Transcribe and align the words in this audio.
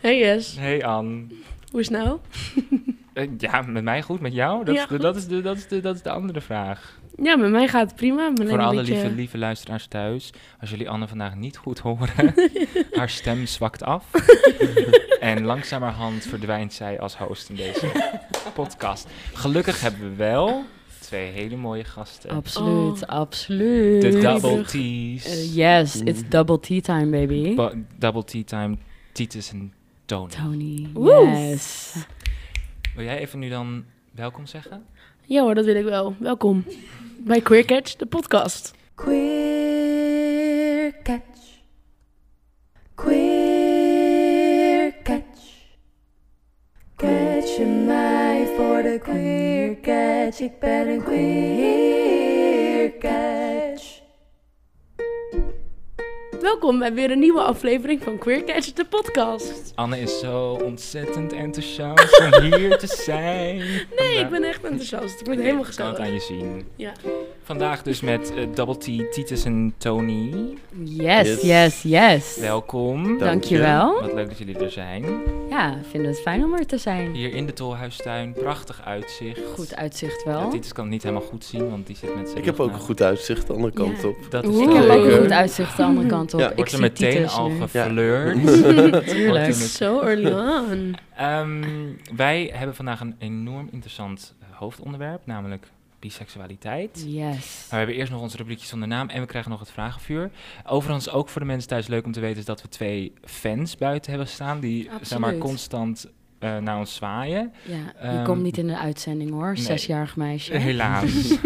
Hey 0.00 0.18
Yes, 0.18 0.56
Hey 0.58 0.84
Anne. 0.84 1.24
hoe 1.70 1.80
is 1.80 1.88
het 1.88 1.98
nou? 1.98 2.18
Eh, 3.12 3.28
ja, 3.38 3.62
met 3.62 3.82
mij 3.84 4.02
goed, 4.02 4.20
met 4.20 4.32
jou? 4.32 4.64
Dat, 4.64 4.74
Ja, 4.74 4.82
is, 4.82 4.88
de, 4.88 4.98
dat, 4.98 5.16
is, 5.16 5.26
de, 5.26 5.40
dat, 5.40 5.56
is, 5.56 5.66
de, 5.68 5.80
dat 5.80 5.94
is 5.94 6.02
de 6.02 6.10
andere 6.10 6.40
vraag. 6.40 6.98
Ja, 7.22 7.36
met 7.36 7.50
mij 7.50 7.68
gaat 7.68 7.86
het 7.86 7.96
prima. 7.96 8.30
Voor 8.34 8.58
alle 8.60 8.76
beetje- 8.76 8.92
lieve, 8.94 9.10
lieve 9.10 9.38
luisteraars 9.38 9.86
thuis. 9.86 10.32
Als 10.60 10.70
jullie 10.70 10.90
Anne 10.90 11.08
vandaag 11.08 11.34
niet 11.36 11.56
goed 11.56 11.78
horen, 11.78 12.34
haar 12.92 13.08
stem 13.08 13.46
zwakt 13.46 13.82
af. 13.82 14.04
en 15.20 15.44
langzamerhand 15.44 16.24
verdwijnt 16.24 16.72
zij 16.72 17.00
als 17.00 17.16
host 17.16 17.48
in 17.48 17.54
deze 17.56 17.86
podcast. 18.54 19.08
Gelukkig 19.32 19.80
hebben 19.80 20.00
we 20.10 20.14
wel 20.16 20.64
twee 21.00 21.30
hele 21.30 21.56
mooie 21.56 21.84
gasten. 21.84 22.30
Absoluut, 22.30 23.02
Oh. 23.02 23.08
absoluut. 23.08 24.02
De. 24.02 24.18
Double. 24.20 24.62
T's. 24.64 24.74
Uh, 24.76 25.54
yes, 25.56 25.96
it's 26.00 26.28
double 26.28 26.60
tea 26.60 26.80
time, 26.80 27.06
baby. 27.06 27.54
Ba- 27.54 27.72
double 27.98 28.24
T 28.24 28.46
time, 28.46 28.76
Titus 29.12 29.50
en 29.52 29.72
Tony. 30.10 30.28
Tony, 30.28 30.90
Woe. 30.92 31.26
yes. 31.26 31.94
Wil 32.94 33.04
jij 33.04 33.18
even 33.18 33.38
nu 33.38 33.48
dan 33.48 33.84
welkom 34.14 34.46
zeggen? 34.46 34.86
Ja 35.24 35.42
hoor, 35.42 35.54
dat 35.54 35.64
wil 35.64 35.74
ik 35.74 35.84
wel. 35.84 36.14
Welkom 36.18 36.64
bij 37.18 37.40
Queer 37.40 37.64
Catch, 37.64 37.96
de 37.96 38.06
podcast. 38.06 38.74
Queer 38.94 41.02
catch. 41.02 41.60
Queer 42.94 44.94
catch. 45.02 45.24
Catch 46.96 47.56
je 47.56 47.64
mij 47.86 48.46
voor 48.56 48.82
de 48.82 48.98
queer 49.02 49.80
catch. 49.80 50.40
Ik 50.40 50.58
ben 50.58 50.88
een 50.88 51.02
queer 51.02 52.98
catch. 52.98 53.59
Welkom 56.40 56.78
bij 56.78 56.92
weer 56.94 57.10
een 57.10 57.18
nieuwe 57.18 57.40
aflevering 57.40 58.02
van 58.02 58.18
Queer 58.18 58.44
Catch, 58.44 58.72
de 58.72 58.84
podcast. 58.84 59.72
Anne 59.74 60.00
is 60.00 60.18
zo 60.18 60.58
ontzettend 60.64 61.32
enthousiast 61.32 62.20
om 62.20 62.42
hier 62.42 62.78
te 62.78 62.86
zijn. 62.86 63.56
Nee, 63.98 64.18
ik 64.18 64.28
ben 64.30 64.42
echt 64.42 64.64
enthousiast. 64.64 65.20
Ik 65.20 65.26
ben 65.26 65.38
helemaal 65.38 65.66
Ik 65.66 65.72
kan 65.76 65.86
het 65.86 65.98
aan 65.98 66.04
gezellig. 66.06 66.28
je 66.28 66.34
zien. 66.34 66.64
Ja. 66.76 66.92
Vandaag 67.42 67.82
dus 67.82 68.00
met 68.00 68.32
eh, 68.34 68.44
Double 68.54 68.76
T, 68.78 69.12
Titus 69.12 69.44
en 69.44 69.74
Tony. 69.78 70.32
Yes, 70.84 71.26
Yes. 71.28 71.42
yes, 71.42 71.82
yes. 71.82 72.36
Welkom. 72.40 73.02
Dank 73.04 73.18
je. 73.18 73.24
Dankjewel. 73.24 74.00
Wat 74.00 74.12
leuk 74.12 74.28
dat 74.28 74.38
jullie 74.38 74.58
er 74.58 74.70
zijn. 74.70 75.04
Ja, 75.60 75.76
ik 75.76 75.84
vind 75.90 76.06
het 76.06 76.20
fijn 76.20 76.44
om 76.44 76.54
er 76.54 76.66
te 76.66 76.78
zijn. 76.78 77.14
Hier 77.14 77.34
in 77.34 77.46
de 77.46 77.52
Tolhuistuin, 77.52 78.32
prachtig 78.32 78.80
uitzicht. 78.84 79.40
Goed 79.54 79.76
uitzicht 79.76 80.22
Ja, 80.24 80.30
wel. 80.30 80.50
Titus 80.50 80.72
kan 80.72 80.84
het 80.84 80.92
niet 80.92 81.02
helemaal 81.02 81.24
goed 81.28 81.44
zien, 81.44 81.70
want 81.70 81.86
die 81.86 81.96
zit 81.96 82.16
met 82.16 82.26
zijn 82.26 82.38
Ik 82.38 82.44
heb 82.44 82.60
ook 82.60 82.72
een 82.72 82.78
goed 82.78 83.02
uitzicht 83.02 83.46
de 83.46 83.52
andere 83.52 83.72
kant 83.72 84.00
Ja. 84.02 84.08
op. 84.08 84.16
Dat 84.30 84.44
is. 84.44 84.58
Ik 84.58 84.72
heb 84.72 84.88
ook 84.88 85.04
een 85.04 85.20
goed 85.20 85.30
uitzicht 85.30 85.76
de 85.76 85.82
andere 85.82 86.06
kant 86.06 86.34
op. 86.34 86.40
Ja. 86.40 86.50
Ik 86.50 86.56
Wordt 86.56 86.72
er 86.72 86.80
meteen 86.80 87.10
Titus 87.12 87.36
al 87.36 87.50
geflirt. 87.60 89.06
Tuurlijk. 89.10 89.52
Zo 89.54 90.00
early 90.00 90.32
on. 90.32 90.96
Ehm, 91.16 91.64
wij 92.16 92.50
hebben 92.54 92.76
vandaag 92.76 93.00
een 93.00 93.14
enorm 93.18 93.68
interessant 93.72 94.34
hoofdonderwerp, 94.50 95.26
namelijk 95.26 95.66
biseksualiteit. 96.00 97.04
Yes. 97.06 97.16
Maar 97.16 97.68
we 97.70 97.76
hebben 97.76 97.94
eerst 97.94 98.12
nog 98.12 98.20
onze 98.20 98.36
rubriekje 98.36 98.66
zonder 98.66 98.88
naam 98.88 99.08
en 99.08 99.20
we 99.20 99.26
krijgen 99.26 99.50
nog 99.50 99.60
het 99.60 99.70
vragenvuur. 99.70 100.30
Overigens 100.66 101.10
ook 101.10 101.28
voor 101.28 101.40
de 101.40 101.46
mensen 101.46 101.68
thuis 101.68 101.86
leuk 101.86 102.04
om 102.04 102.12
te 102.12 102.20
weten 102.20 102.38
is 102.38 102.44
dat 102.44 102.62
we 102.62 102.68
twee 102.68 103.12
fans 103.24 103.76
buiten 103.76 104.10
hebben 104.10 104.28
staan 104.28 104.60
die 104.60 104.90
zeg 105.02 105.18
maar 105.18 105.38
constant 105.38 106.06
eh, 106.38 106.56
naar 106.58 106.78
ons 106.78 106.94
zwaaien. 106.94 107.52
Ja, 107.64 107.74
je 107.76 107.92
Ehm, 107.98 108.24
komt 108.24 108.42
niet 108.42 108.58
in 108.58 108.66
de 108.66 108.78
uitzending 108.78 109.30
hoor, 109.30 109.52
nee. 109.52 109.62
zesjarig 109.62 110.16
meisje. 110.16 110.52
Helaas. 110.56 111.12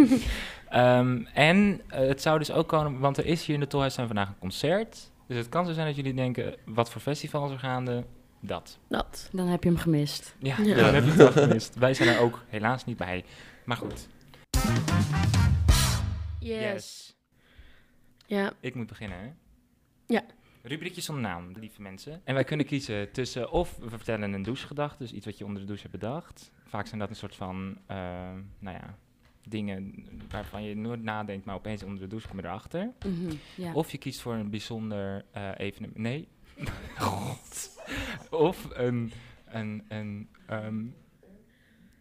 Ehm, 0.69 1.23
en 1.35 1.81
eh, 1.89 2.09
het 2.09 2.23
zou 2.23 2.39
dus 2.39 2.51
ook 2.51 2.69
komen, 2.69 3.01
want 3.01 3.17
er 3.17 3.27
is 3.27 3.45
hier 3.47 3.55
in 3.55 3.61
de 3.61 3.67
Tolhuistuin 3.67 4.07
vandaag 4.07 4.29
een 4.29 4.39
concert. 4.39 5.11
Dus 5.27 5.37
het 5.37 5.49
kan 5.49 5.67
zo 5.67 5.73
zijn 5.73 5.87
dat 5.87 5.97
jullie 5.97 6.15
denken, 6.15 6.55
wat 6.65 6.91
voor 6.91 7.01
festival 7.01 7.47
is 7.47 7.53
er 7.53 7.59
gaande? 7.59 8.05
Dat. 8.41 8.79
Dat. 8.89 9.29
Dan 9.33 9.47
heb 9.47 9.63
je 9.63 9.69
hem 9.69 9.79
gemist. 9.79 10.35
Ja, 10.39 10.57
Ja. 10.63 10.75
dan 10.75 10.95
heb 10.95 11.05
je 11.05 11.13
wel 11.13 11.33
gemist. 11.33 11.75
Wij 11.79 11.95
zijn 11.95 12.09
er 12.09 12.19
ook 12.19 12.43
helaas 12.49 12.85
niet 12.85 12.97
bij. 12.97 13.25
Maar 13.65 13.77
goed. 13.77 14.09
Yes. 16.41 17.17
Ja, 18.27 18.53
Ik 18.61 18.75
moet 18.75 18.87
beginnen, 18.87 19.19
hè? 19.19 19.31
Ja. 20.07 20.25
Rubriekje 20.63 21.01
zonder 21.01 21.25
naam, 21.25 21.53
lieve 21.53 21.83
mensen. 21.83 22.21
En 22.25 22.35
wij 22.35 22.45
kunnen 22.45 22.67
kiezen 22.67 23.13
tussen 23.13 23.51
of 23.51 23.77
we 23.77 23.89
vertellen 23.89 24.33
een 24.33 24.43
douchegedachte, 24.43 25.03
dus 25.03 25.13
iets 25.13 25.27
wat 25.27 25.39
je 25.39 25.45
onder 25.45 25.61
de 25.61 25.67
douche 25.67 25.87
hebt 25.89 26.01
bedacht. 26.01 26.53
Vaak 26.67 26.87
zijn 26.87 27.01
dat 27.01 27.09
een 27.11 27.17
soort 27.17 27.35
van, 27.35 27.79
eh, 27.87 27.97
nou 28.59 28.77
ja, 28.77 28.99
dingen 29.49 30.07
waarvan 30.31 30.63
je 30.63 30.77
nooit 30.77 31.03
nadenkt, 31.03 31.45
maar 31.45 31.55
opeens 31.55 31.83
onder 31.83 32.01
de 32.01 32.07
douche 32.07 32.29
kom 32.29 32.37
je 32.37 32.45
erachter. 32.45 32.93
Mhm, 33.07 33.33
ja. 33.57 33.73
Of 33.73 33.91
je 33.93 33.99
kiest 33.99 34.21
voor 34.21 34.35
een 34.35 34.51
bijzonder 34.51 35.25
eh 35.33 35.51
evenement. 35.57 35.97
Nee. 35.99 36.29
God. 36.99 37.83
Of 38.31 38.69
een, 38.73 39.13
een, 39.47 39.85
een 39.89 40.29
ehm, 40.47 40.85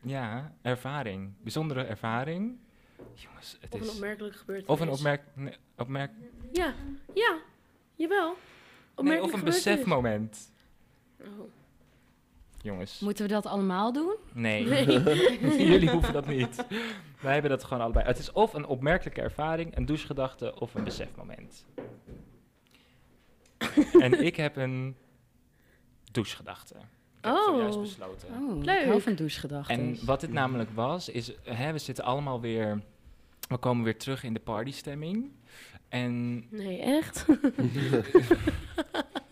ja, 0.03 0.53
ervaring. 0.61 1.33
Bijzondere 1.41 1.83
ervaring. 1.83 2.57
Jongens, 3.13 3.57
het 3.59 3.73
of 3.73 3.79
een 3.79 3.85
is... 3.85 3.93
opmerkelijk 3.93 4.35
gebeurtenis. 4.35 4.71
Of 4.71 4.79
een 4.79 4.89
opmerk... 4.89 5.21
Nee, 5.33 5.55
opmerk 5.77 6.11
Ja, 6.51 6.73
ja, 7.13 7.37
jawel. 7.95 8.35
nee, 8.95 9.21
of 9.21 9.33
een 9.33 9.43
besefmoment. 9.43 10.51
Oh. 11.21 11.27
Jongens. 12.61 12.99
Moeten 12.99 13.25
we 13.25 13.31
dat 13.31 13.45
allemaal 13.45 13.93
doen? 13.93 14.15
Nee. 14.33 14.65
Nee. 14.65 14.85
Jullie 15.71 15.89
hoeven 15.89 16.13
dat 16.13 16.27
niet. 16.27 16.65
Wij 17.19 17.33
hebben 17.33 17.51
dat 17.51 17.63
gewoon 17.63 17.83
allebei. 17.83 18.05
Het 18.05 18.19
is 18.19 18.31
of 18.31 18.53
een 18.53 18.65
opmerkelijke 18.65 19.21
ervaring, 19.21 19.77
een 19.77 19.85
douchegedachte 19.85 20.59
of 20.59 20.75
een 20.75 20.83
besefmoment. 20.83 21.65
en 23.99 24.25
ik 24.25 24.35
heb 24.35 24.55
een 24.55 24.95
douchegedachte. 26.11 26.75
Ik 27.23 27.29
heb 27.29 27.35
Oh. 27.35 27.45
zojuist 27.45 27.79
besloten. 27.81 28.27
Oh, 28.41 28.63
Leuk. 28.63 28.79
ik 28.81 28.87
hou 28.87 29.01
van 29.01 29.15
douchegedachten. 29.15 29.75
En 29.79 30.05
wat 30.05 30.21
dit 30.21 30.31
namelijk 30.31 30.69
was, 30.73 31.09
is, 31.09 31.31
hè, 31.43 31.71
we 31.71 31.77
zitten 31.79 32.03
allemaal 32.03 32.41
weer, 32.41 32.81
we 33.47 33.57
komen 33.57 33.83
weer 33.83 33.97
terug 33.97 34.23
in 34.23 34.33
de 34.33 34.39
partystemming. 34.39 35.31
En 35.89 36.43
Nee, 36.49 36.81
echt? 36.81 37.25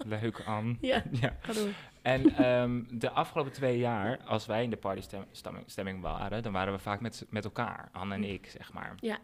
leuk 0.06 0.42
Anne. 0.46 0.76
ja, 0.82 1.04
Ja. 1.12 1.36
ga 1.42 1.54
door. 1.54 1.68
En 2.02 2.36
ehm, 2.36 2.82
de 2.90 3.10
afgelopen 3.12 3.52
twee 3.52 3.78
jaar, 3.78 4.20
als 4.26 4.46
wij 4.46 4.64
in 4.64 4.70
de 4.70 4.78
partystemming 4.78 5.64
stemming 5.66 6.02
waren, 6.02 6.44
dan 6.44 6.52
waren 6.52 6.74
we 6.74 6.80
vaak 6.80 7.02
met, 7.02 7.26
met 7.30 7.44
elkaar, 7.44 7.90
Anne 7.92 8.14
en 8.16 8.24
ik, 8.24 8.50
zeg 8.58 8.74
maar. 8.74 8.96
Ja. 9.00 9.18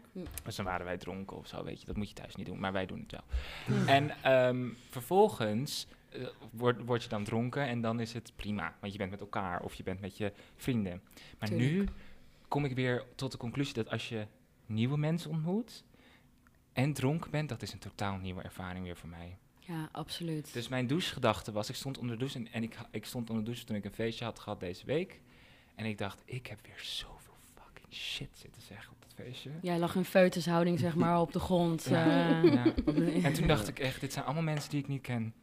Dus 0.44 0.56
dan 0.56 0.64
waren 0.64 0.86
wij 0.86 0.96
dronken 0.96 1.36
of 1.36 1.46
zo, 1.46 1.64
weet 1.64 1.80
je. 1.80 1.86
Dat 1.86 1.96
moet 1.96 2.08
je 2.08 2.14
thuis 2.14 2.34
niet 2.36 2.46
doen, 2.46 2.60
maar 2.60 2.72
wij 2.72 2.86
doen 2.86 3.06
het 3.08 3.12
wel. 3.12 3.24
En 3.86 4.10
ehm, 4.22 4.66
vervolgens 4.90 5.86
eh, 6.10 6.26
word, 6.50 6.84
word 6.84 7.02
je 7.02 7.08
dan 7.08 7.24
dronken 7.24 7.66
en 7.66 7.80
dan 7.80 8.00
is 8.00 8.12
het 8.12 8.32
prima. 8.36 8.76
Want 8.80 8.92
je 8.92 8.98
bent 8.98 9.10
met 9.10 9.20
elkaar 9.20 9.60
of 9.62 9.74
je 9.74 9.82
bent 9.82 10.00
met 10.00 10.16
je 10.16 10.32
vrienden. 10.56 11.02
Maar 11.38 11.52
nu 11.52 11.88
kom 12.48 12.64
ik 12.64 12.74
weer 12.74 13.04
tot 13.14 13.32
de 13.32 13.38
conclusie 13.38 13.74
dat 13.74 13.90
als 13.90 14.08
je 14.08 14.26
nieuwe 14.66 14.98
mensen 14.98 15.30
ontmoet 15.30 15.84
en 16.72 16.92
dronken 16.92 17.30
bent, 17.30 17.48
dat 17.48 17.62
is 17.62 17.72
een 17.72 17.78
totaal 17.78 18.16
nieuwe 18.16 18.42
ervaring 18.42 18.84
weer 18.84 18.96
voor 18.96 19.08
mij. 19.08 19.36
Ja, 19.58 19.88
absoluut. 19.92 20.52
Dus 20.52 20.68
mijn 20.68 20.86
douchegedachte 20.86 21.52
was, 21.52 21.68
ik 21.68 21.74
stond 21.74 21.98
onder 21.98 22.12
de 22.12 22.18
douche 22.18 22.38
en, 22.38 22.52
en 22.52 22.62
ik, 22.62 22.76
ik 22.90 23.04
stond 23.04 23.28
onder 23.30 23.44
de 23.44 23.50
douche 23.50 23.66
toen 23.66 23.76
ik 23.76 23.84
een 23.84 23.92
feestje 23.92 24.24
had 24.24 24.38
gehad 24.38 24.60
deze 24.60 24.86
week. 24.86 25.20
En 25.74 25.84
ik 25.84 25.98
dacht, 25.98 26.22
ik 26.24 26.46
heb 26.46 26.58
weer 26.66 26.80
zoveel 26.82 27.34
fucking 27.54 27.92
shit 27.94 28.28
zitten 28.32 28.62
zeggen 28.62 28.92
op 28.92 28.96
dat 29.02 29.12
feestje. 29.14 29.50
Jij 29.62 29.78
lag 29.78 29.94
in 29.94 30.04
feutushouding, 30.04 30.78
zeg 30.78 30.94
maar, 30.94 31.20
op 31.20 31.32
de 31.32 31.38
grond. 31.40 31.84
Ja. 31.84 32.42
eh, 32.42 32.52
Ja. 32.52 32.64
En 33.22 33.32
toen 33.32 33.46
dacht 33.46 33.68
ik 33.68 33.78
echt, 33.78 34.00
dit 34.00 34.12
zijn 34.12 34.24
allemaal 34.24 34.42
mensen 34.42 34.70
die 34.70 34.80
ik 34.80 34.88
niet 34.88 35.02
ken. 35.02 35.34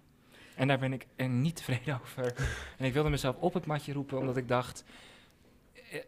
En 0.55 0.67
daar 0.67 0.79
ben 0.79 0.93
ik 0.93 1.05
er 1.15 1.29
niet 1.29 1.55
tevreden 1.55 1.99
over. 2.01 2.33
En 2.77 2.85
ik 2.85 2.93
wilde 2.93 3.09
mezelf 3.09 3.35
op 3.39 3.53
het 3.53 3.65
matje 3.65 3.93
roepen, 3.93 4.17
omdat 4.17 4.37
ik 4.37 4.47
dacht... 4.47 4.83
eh, 5.91 5.99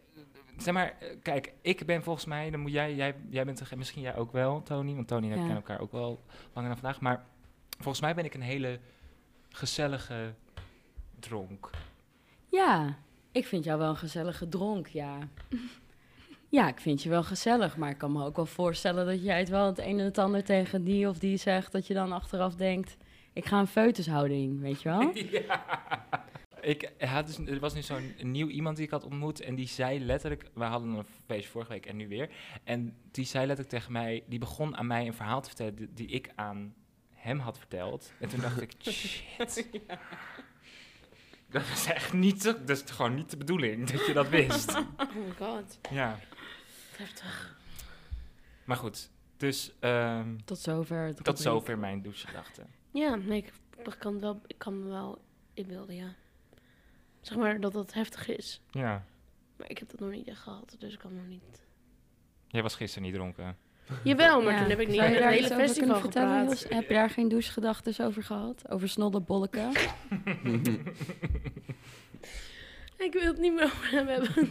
zeg 0.56 0.74
maar, 0.74 0.94
eh, 1.00 1.16
kijk, 1.22 1.52
ik 1.62 1.86
ben 1.86 2.02
volgens 2.02 2.24
mij, 2.24 2.50
dan 2.50 2.60
moet 2.60 2.72
jij, 2.72 2.94
jij, 2.94 3.14
jij 3.30 3.44
bent 3.44 3.60
er, 3.60 3.78
misschien 3.78 4.02
jij 4.02 4.16
ook 4.16 4.32
wel, 4.32 4.62
Tony, 4.62 4.94
want 4.94 5.08
Tony 5.08 5.24
en 5.26 5.30
ik 5.30 5.34
Ja. 5.36 5.44
kennen 5.44 5.56
elkaar 5.62 5.80
ook 5.80 5.92
wel 5.92 6.24
langer 6.52 6.70
dan 6.70 6.78
vandaag. 6.78 7.00
Maar 7.00 7.24
volgens 7.76 8.00
mij 8.00 8.14
ben 8.14 8.24
ik 8.24 8.34
een 8.34 8.40
hele 8.40 8.78
gezellige 9.50 10.34
dronk. 11.18 11.70
Ja, 12.50 12.96
ik 13.32 13.46
vind 13.46 13.64
jou 13.64 13.78
wel 13.78 13.88
een 13.88 13.96
gezellige 13.96 14.48
dronk, 14.48 14.86
ja. 14.86 15.18
Ja, 16.50 16.68
ik 16.68 16.80
vind 16.80 17.02
je 17.02 17.08
wel 17.08 17.22
gezellig, 17.22 17.76
maar 17.76 17.90
ik 17.90 17.98
kan 17.98 18.12
me 18.12 18.24
ook 18.24 18.36
wel 18.36 18.46
voorstellen 18.46 19.06
dat 19.06 19.22
jij 19.24 19.38
het 19.38 19.48
wel 19.48 19.66
het 19.66 19.78
een 19.78 19.98
en 19.98 20.04
het 20.04 20.18
ander 20.18 20.44
tegen 20.44 20.84
die 20.84 21.08
of 21.08 21.18
die 21.18 21.36
zegt, 21.36 21.72
dat 21.72 21.86
je 21.86 21.94
dan 21.94 22.12
achteraf 22.12 22.54
denkt, 22.54 22.96
ik 23.38 23.46
ga 23.46 23.58
een 23.60 23.66
feutushouding, 23.66 24.60
weet 24.60 24.82
je 24.82 24.88
wel? 24.88 25.12
ja. 25.40 25.86
Ik 26.60 26.92
had 26.98 27.26
dus, 27.26 27.38
er 27.38 27.58
was 27.60 27.74
nu 27.74 27.82
zo'n 27.82 28.14
nieuw 28.22 28.48
iemand 28.48 28.76
die 28.76 28.84
ik 28.84 28.90
had 28.90 29.04
ontmoet 29.04 29.40
en 29.40 29.54
die 29.54 29.68
zei 29.68 30.00
letterlijk, 30.04 30.50
we 30.54 30.64
hadden 30.64 30.88
een 30.90 31.04
feestje 31.26 31.50
vorige 31.50 31.70
week 31.72 31.86
en 31.86 31.96
nu 31.96 32.08
weer, 32.08 32.30
en 32.64 32.96
die 33.10 33.24
zei 33.24 33.46
letterlijk 33.46 33.76
tegen 33.76 33.92
mij, 33.92 34.24
die 34.26 34.38
begon 34.38 34.76
aan 34.76 34.86
mij 34.86 35.06
een 35.06 35.14
verhaal 35.14 35.40
te 35.40 35.48
vertellen 35.48 35.74
die, 35.74 35.88
die 35.94 36.06
ik 36.06 36.30
aan 36.34 36.74
hem 37.14 37.38
had 37.38 37.58
verteld. 37.58 38.12
En 38.20 38.28
toen 38.28 38.40
dacht 38.40 38.60
ik, 38.60 38.72
shit. 38.92 39.66
Dat 41.50 41.62
is 41.62 41.86
echt 41.86 42.12
niet, 42.12 42.40
te- 42.40 42.64
dat 42.64 42.84
is 42.84 42.90
gewoon 42.90 43.14
niet 43.14 43.30
de 43.30 43.36
bedoeling 43.36 43.90
dat 43.90 44.06
je 44.06 44.12
dat 44.12 44.28
wist. 44.28 44.74
Oh 44.76 45.14
my 45.26 45.32
god. 45.38 45.78
Ja, 45.90 46.18
Heftig. 46.96 47.56
maar 48.64 48.76
goed. 48.76 49.10
Dus 49.36 49.72
ehm, 49.80 50.36
Tot 50.44 50.58
zover. 50.58 51.14
tot 51.22 51.38
zover 51.40 51.78
mijn 51.78 52.02
douchegedachten. 52.02 52.66
Ja, 52.90 53.14
nee, 53.14 53.38
ik, 53.38 53.52
ik 53.84 53.96
kan 53.98 54.20
wel, 54.20 54.40
ik 54.46 54.58
kan 54.58 54.88
wel 54.88 55.18
in 55.54 55.66
beelden, 55.66 55.94
ja. 55.94 56.14
Zeg 57.20 57.38
maar 57.38 57.60
dat 57.60 57.72
dat 57.72 57.92
heftig 57.92 58.28
is. 58.28 58.60
Ja. 58.70 59.04
Maar 59.56 59.70
ik 59.70 59.78
heb 59.78 59.90
dat 59.90 60.00
nog 60.00 60.10
niet 60.10 60.28
echt 60.28 60.40
gehad, 60.40 60.76
dus 60.78 60.92
ik 60.92 60.98
kan 60.98 61.14
nog 61.14 61.26
niet... 61.26 61.66
Jij 62.48 62.62
was 62.62 62.74
gisteren 62.74 63.02
niet 63.04 63.14
dronken. 63.14 63.56
Jawel, 64.04 64.42
maar 64.42 64.52
Ja. 64.52 64.58
toen 64.60 64.70
heb 64.70 64.80
ik 64.80 64.88
niet 64.88 65.00
het 65.00 65.18
daar 65.18 65.30
hele 65.30 65.46
festival 65.48 65.74
kunnen 65.74 66.00
vertellen, 66.00 66.56
gepraat. 66.56 66.72
Heb 66.74 66.88
je 66.88 66.94
daar 66.94 67.10
geen 67.10 67.28
douchegedachten 67.28 68.06
over 68.06 68.22
gehad? 68.22 68.70
Over 68.70 68.88
snodderbolken? 68.88 69.72
Ik 72.98 73.12
wil 73.12 73.22
het 73.26 73.38
niet 73.38 73.52
meer 73.54 73.64
over 73.64 73.90
hem 73.90 74.06
hebben. 74.06 74.30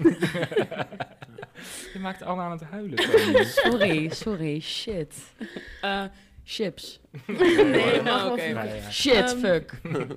Je 1.94 2.00
maakt 2.00 2.22
allemaal 2.22 2.46
aan 2.46 2.52
het 2.52 2.62
huilen. 2.70 3.46
Sorry, 3.46 4.10
sorry, 4.10 4.60
shit. 4.60 5.34
Eh, 5.82 6.04
chips. 6.48 7.00
nee, 7.28 8.02
mag 8.02 8.24
wel. 8.24 8.32
Oké. 8.32 8.42
voor- 8.54 8.64
Nee, 8.64 8.76
ja. 8.76 8.92
Shit, 8.92 9.14
Ehm, 9.16 9.38
fuck. 9.38 9.72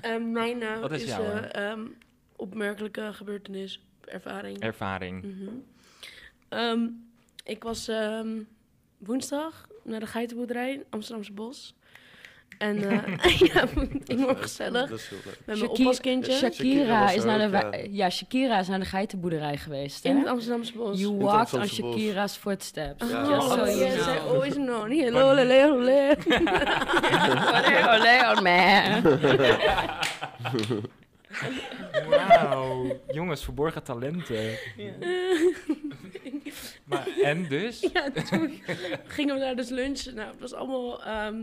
Eh, 0.00 0.16
mijn 0.22 0.62
eh, 0.62 0.80
Wat 0.80 0.92
is 0.92 1.02
is, 1.02 1.08
jouw, 1.08 1.24
eh, 1.24 1.70
ehm, 1.70 1.80
opmerkelijke 2.36 3.10
gebeurtenis, 3.12 3.80
ervaring. 4.04 4.58
Ervaring. 4.60 5.22
Mhm. 5.22 5.50
Ehm, 6.48 6.86
ik 7.44 7.62
was 7.62 7.88
ehm, 7.88 8.28
woensdag 8.98 9.68
naar 9.82 10.00
de 10.00 10.06
geitenboerderij 10.06 10.84
Amsterdamse 10.90 11.32
Bos. 11.32 11.74
En 12.58 12.90
eh 12.90 13.40
ja, 13.54 13.64
enorm 14.06 14.36
gezellig. 14.36 14.88
Dat 14.90 14.98
is 14.98 15.08
heel 15.08 15.18
leuk. 15.24 15.36
Met 15.44 15.46
mijn 15.46 15.58
Shaki- 15.58 15.82
oppaskindje. 15.82 16.32
Shakira, 16.32 17.10
is 17.10 17.24
naar 17.24 17.38
de, 17.38 17.56
ja. 17.56 17.70
ja, 17.90 18.10
Shakira 18.10 18.58
is 18.58 18.68
naar 18.68 18.78
de 18.78 18.84
geitenboerderij 18.84 19.56
geweest. 19.56 20.02
Hè? 20.04 20.10
in 20.10 20.16
het 20.16 20.26
Amsterdamse 20.26 20.72
Bos. 20.72 21.00
You 21.00 21.16
walked 21.16 21.54
on. 21.54 21.66
Shakira's 21.68 22.36
footsteps. 22.36 23.10
Ja. 23.10 23.22
Oh, 23.22 23.30
Just 23.30 23.48
so 23.48 23.60
Oh, 23.60 23.66
you 23.66 23.78
yes, 23.78 23.94
I 23.94 23.98
know. 24.02 24.32
always 24.32 24.54
know. 24.54 24.88
Hello. 24.88 25.34
Wauw. 32.08 33.00
Jongens, 33.12 33.44
verborgen 33.44 33.82
talenten. 33.82 34.58
Maar, 36.84 37.06
en 37.22 37.48
dus? 37.48 37.88
Ja, 37.92 38.10
toen 38.30 38.62
gingen 39.06 39.34
we 39.34 39.40
daar 39.40 39.56
dus 39.56 39.68
lunchen. 39.68 40.14
Nou, 40.14 40.30
het 40.30 40.40
was 40.40 40.52
allemaal... 40.54 41.04
ehm, 41.04 41.34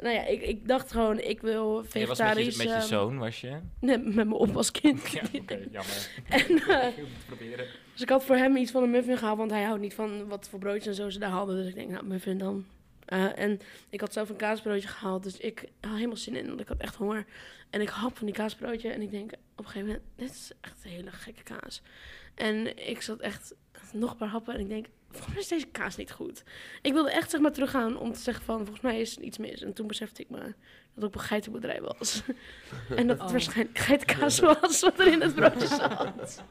nou 0.00 0.14
ja, 0.14 0.24
ik, 0.24 0.42
ik 0.42 0.68
dacht 0.68 0.92
gewoon, 0.92 1.18
ik 1.18 1.40
wil 1.40 1.76
Je 1.76 1.76
was 1.76 1.82
met 1.82 1.92
je, 1.92 2.06
vegetarisch... 2.06 2.56
met 2.56 2.66
je 2.66 2.80
zoon, 2.80 3.18
was 3.18 3.40
je? 3.40 3.56
Nee, 3.80 3.98
met 3.98 4.14
mijn 4.14 4.32
oppaskind. 4.32 5.08
Ja, 5.12 5.22
oké, 5.40 5.58
jammer. 5.70 6.10
En, 6.28 6.58
eh, 6.68 6.98
Ik 6.98 7.04
proberen. 7.26 7.66
dus 7.92 8.02
ik 8.02 8.08
had 8.08 8.24
voor 8.24 8.36
hem 8.36 8.56
iets 8.56 8.70
van 8.70 8.82
een 8.82 8.90
muffin 8.90 9.18
gehaald, 9.18 9.38
want 9.38 9.50
hij 9.50 9.62
houdt 9.62 9.80
niet 9.80 9.94
van 9.94 10.28
wat 10.28 10.48
voor 10.48 10.58
broodjes 10.58 10.86
en 10.86 10.94
zo 10.94 11.10
ze 11.10 11.18
daar 11.18 11.30
hadden. 11.30 11.56
Dus 11.56 11.66
ik 11.66 11.74
denk, 11.74 11.90
nou, 11.90 12.04
muffin 12.04 12.38
dan. 12.38 12.64
Eh, 13.04 13.38
en 13.38 13.60
ik 13.90 14.00
had 14.00 14.12
zelf 14.12 14.28
een 14.28 14.36
kaasbroodje 14.36 14.88
gehaald, 14.88 15.22
dus 15.22 15.36
ik 15.36 15.68
had 15.80 15.94
helemaal 15.94 16.16
zin 16.16 16.36
in, 16.36 16.46
want 16.46 16.60
ik 16.60 16.68
had 16.68 16.78
echt 16.78 16.94
honger. 16.94 17.26
En 17.70 17.80
ik 17.80 17.88
hap 17.88 18.16
van 18.16 18.26
die 18.26 18.34
kaasbroodje 18.34 18.90
en 18.90 19.02
ik 19.02 19.10
denk, 19.10 19.32
op 19.32 19.38
een 19.56 19.64
gegeven 19.64 19.86
moment, 19.86 20.04
dit 20.16 20.30
is 20.30 20.52
echt 20.60 20.84
een 20.84 20.90
hele 20.90 21.10
gekke 21.10 21.42
kaas. 21.42 21.82
En 22.34 22.88
ik 22.88 23.02
zat 23.02 23.20
echt 23.20 23.54
nog 23.92 24.10
een 24.10 24.16
paar 24.16 24.28
happen 24.28 24.54
en 24.54 24.60
ik 24.60 24.68
denk, 24.68 24.86
volgens 25.10 25.28
mij 25.32 25.38
is 25.42 25.48
deze 25.48 25.66
kaas 25.66 25.96
niet 25.96 26.12
goed. 26.12 26.42
Ik 26.82 26.92
wilde 26.92 27.10
echt 27.10 27.30
zeg 27.30 27.40
maar 27.40 27.52
teruggaan 27.52 27.98
om 27.98 28.12
te 28.12 28.18
zeggen 28.20 28.44
van, 28.44 28.56
volgens 28.56 28.80
mij 28.80 29.00
is 29.00 29.16
er 29.16 29.22
iets 29.22 29.38
mis. 29.38 29.62
En 29.62 29.72
toen 29.72 29.86
besefte 29.86 30.22
ik 30.22 30.30
me 30.30 30.38
dat 30.38 30.54
het 30.94 31.04
op 31.04 31.14
een 31.14 31.20
geitenboerderij 31.20 31.80
was. 31.82 32.22
en 32.96 33.06
dat 33.06 33.16
het 33.16 33.26
Oh. 33.26 33.30
waarschijnlijk 33.32 33.78
geitenkaas 33.78 34.38
was 34.38 34.80
wat 34.80 34.98
er 35.00 35.06
in 35.12 35.20
het 35.20 35.34
broodje 35.34 35.66
zat. 35.66 36.42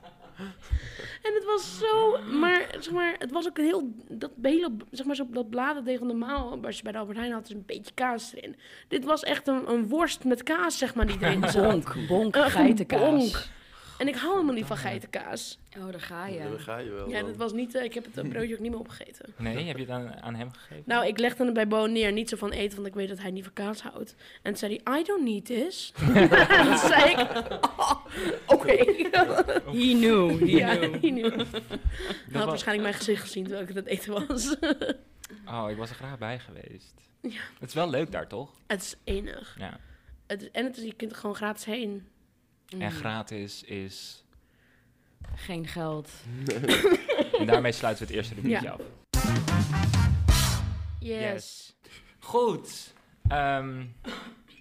En 1.24 1.34
het 1.34 1.46
was 1.46 1.78
zo, 1.80 2.18
maar 2.40 2.68
zeg 2.80 2.94
maar, 2.94 3.16
het 3.18 3.32
was 3.32 3.48
ook 3.48 3.58
een 3.58 3.64
heel, 3.64 3.92
dat 4.08 4.32
hele, 4.42 4.72
zeg 4.92 5.06
maar, 5.06 5.16
zo, 5.16 5.28
dat 5.30 5.50
bladerdeeg 5.50 6.00
normaal, 6.00 6.60
als 6.66 6.78
je 6.78 6.84
bij 6.84 6.92
de 6.92 6.98
Albert 6.98 7.18
Heijn 7.18 7.32
had, 7.32 7.44
is 7.44 7.50
een 7.54 7.64
beetje 7.66 7.94
kaas 7.94 8.34
erin. 8.34 8.56
Dit 8.88 9.06
was 9.06 9.24
echt 9.24 9.48
een, 9.48 9.70
een 9.70 9.88
worst 9.88 10.24
met 10.24 10.44
kaas, 10.44 10.78
zeg 10.78 10.96
maar, 10.96 11.06
die 11.06 11.18
erin 11.22 11.50
zat. 11.52 11.64
Bonk, 11.84 12.08
bonk, 12.08 12.38
geitenkaas. 12.38 13.02
bonk. 13.32 13.44
En 14.00 14.08
ik 14.08 14.16
hou 14.16 14.32
helemaal 14.34 14.54
niet 14.54 14.66
van 14.66 14.78
geitenkaas. 14.78 15.60
Oh, 15.78 15.92
daar 15.92 16.02
ga 16.02 16.26
Ja, 16.28 16.44
je. 16.44 16.50
dan 16.50 16.60
ga 16.60 16.78
je 16.78 16.90
wel. 16.90 17.10
Ja, 17.10 17.22
dat 17.24 17.36
was 17.38 17.54
niet, 17.54 17.76
eh, 17.76 17.84
ik 17.84 17.94
heb 17.94 18.06
het 18.14 18.30
broodje 18.30 18.54
ook 18.54 18.60
niet 18.60 18.72
meer 18.72 18.80
opgegeten. 18.80 19.34
Nee, 19.38 19.66
heb 19.68 19.76
je 19.76 19.82
het 19.82 19.92
aan, 19.92 20.14
aan 20.22 20.36
hem 20.36 20.52
gegeven? 20.52 20.84
Nou, 20.86 21.08
ik 21.08 21.18
legde 21.20 21.46
het 21.46 21.54
bij 21.54 21.68
Bo 21.68 21.86
neer, 21.86 22.12
niet 22.12 22.30
zo 22.30 22.38
van 22.38 22.52
eten, 22.52 22.76
want 22.76 22.88
ik 22.88 22.94
weet 22.94 23.10
dat 23.10 23.20
hij 23.20 23.32
niet 23.32 23.44
van 23.44 23.54
kaas 23.54 23.82
houdt. 23.82 24.16
En 24.42 24.52
toen 24.52 24.58
zei 24.58 24.80
hij, 24.84 25.00
I 25.00 25.04
don't 25.04 25.24
need 25.24 25.46
this. 25.46 25.94
en 26.50 26.66
toen 26.66 26.78
zei 26.78 27.12
ik, 27.12 27.20
"Oh, 27.78 27.92
oké. 28.46 28.72
He 29.80 29.94
knew, 29.94 30.40
he 30.40 30.46
ja, 30.46 30.76
knew. 30.76 30.92
hij 30.92 31.00
knew. 31.00 31.32
Hij 31.32 31.46
had 31.52 32.32
was- 32.32 32.46
waarschijnlijk 32.46 32.88
mijn 32.88 32.94
gezicht 32.94 33.22
gezien 33.22 33.44
terwijl 33.44 33.64
ik 33.68 33.68
het 33.68 33.78
aan 33.78 33.84
het 33.84 34.00
eten 34.00 34.28
was. 34.28 34.56
Oh, 35.48 35.70
ik 35.70 35.78
was 35.78 35.90
er 35.90 35.96
graag 35.96 36.18
bij 36.18 36.40
geweest. 36.40 36.94
Het 37.60 37.70
is 37.70 37.74
wel 37.74 37.90
leuk 37.90 38.12
daar, 38.12 38.28
toch? 38.28 38.50
het 38.68 38.82
is 38.82 38.96
enig. 39.04 39.56
Ja. 39.60 39.80
Het 40.28 40.42
is, 40.42 40.52
en 40.52 40.66
het 40.66 40.78
is, 40.78 40.84
je 40.84 40.94
kunt 40.94 41.12
er 41.12 41.18
gewoon 41.18 41.36
gratis 41.36 41.66
heen. 41.66 42.08
Mm. 42.76 42.82
En 42.82 42.92
gratis 42.92 43.64
is... 43.64 44.24
Geen 45.36 45.68
geld. 45.68 46.10
En 47.40 47.46
daarmee 47.46 47.72
sluiten 47.72 48.08
we 48.08 48.14
het 48.14 48.20
eerste 48.20 48.36
rubriekje 48.36 48.66
Ja. 48.66 48.72
af. 48.72 48.82
Yes. 51.00 51.76
Goed. 52.20 52.94
Ehm 53.28 53.82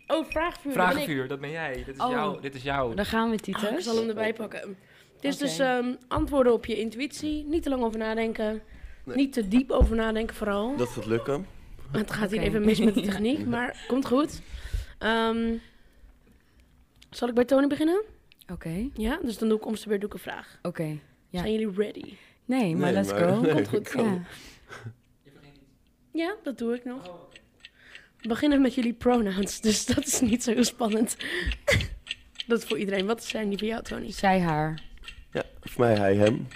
Oh, 0.07 0.27
vraagvuur. 0.31 0.73
vragenvuur, 0.73 1.29
dat 1.29 1.41
ben 1.41 1.51
jij. 1.51 1.73
Dit 1.85 1.95
is 1.97 2.01
Oh. 2.01 2.11
jou. 2.11 2.41
Dit 2.41 2.55
is 2.55 2.63
jou. 2.63 2.95
Daar 2.95 3.07
gaan 3.07 3.23
we, 3.25 3.29
Oh, 3.29 3.35
ik 3.35 3.41
Titus. 3.43 3.85
zal 3.85 3.97
hem 3.97 4.09
erbij 4.09 4.33
pakken. 4.33 4.77
Het 5.15 5.25
is 5.25 5.37
dus 5.37 5.59
ehm, 5.59 5.95
antwoorden 6.09 6.53
op 6.53 6.67
je 6.67 6.79
intuïtie. 6.81 7.45
Niet 7.45 7.63
te 7.63 7.69
lang 7.69 7.83
over 7.83 7.99
nadenken. 7.99 8.63
Nee. 9.05 9.17
Niet 9.17 9.33
te 9.33 9.49
diep 9.49 9.71
over 9.71 9.97
nadenken 9.97 10.37
vooral. 10.37 10.77
Dat 10.77 10.89
gaat 10.89 11.07
lukken. 11.07 11.47
Het 11.93 12.11
gaat 12.13 12.31
hier 12.31 12.41
even 12.41 12.65
mis 12.65 12.79
met 12.79 12.95
de 12.95 13.01
techniek, 13.11 13.47
maar 13.47 13.85
komt 13.89 14.07
goed. 14.07 14.41
Ehm, 14.99 15.55
zal 17.11 17.29
ik 17.29 17.35
bij 17.35 17.45
Tony 17.45 17.67
beginnen? 17.67 18.03
Oké, 18.53 18.89
Ja, 18.95 19.19
dus 19.23 19.39
dan 19.39 19.49
doe 19.49 19.59
ik 19.59 19.67
om 19.67 19.75
beurt 19.87 20.01
doe 20.01 20.09
ik 20.09 20.15
een 20.15 20.21
vraag. 20.21 20.59
oké. 20.63 20.99
Ja. 21.29 21.41
Zijn 21.41 21.53
jullie 21.53 21.71
ready? 21.77 22.15
Nee, 22.45 22.77
maar 22.77 22.93
Nee, 22.93 22.93
let's 23.03 23.11
maar- 23.11 23.29
go. 23.29 23.41
nee, 23.41 23.53
Komt 23.53 23.69
goed. 23.69 23.89
kan. 23.89 24.05
Ja. 24.05 24.23
Ja, 26.13 26.37
dat 26.43 26.59
doe 26.59 26.75
ik 26.75 26.85
nog. 26.85 27.27
We 28.21 28.29
beginnen 28.29 28.61
met 28.61 28.75
jullie 28.75 28.93
pronouns, 28.93 29.61
dus 29.61 29.87
dat 29.87 30.07
is 30.07 30.21
niet 30.21 30.43
zo 30.43 30.53
heel 30.53 30.65
spannend. 30.65 31.17
dat 32.47 32.59
is 32.63 32.65
voor 32.69 32.79
iedereen. 32.79 33.07
Wat 33.07 33.25
zijn 33.25 33.49
die 33.49 33.59
voor 33.59 33.67
jou, 33.69 33.83
Tony? 33.83 34.11
Zij 34.13 34.41
haar. 34.41 34.83
Ja, 35.33 35.43
voor 35.61 35.81
mij 35.85 35.95
hij 35.97 36.15
hem. 36.17 36.49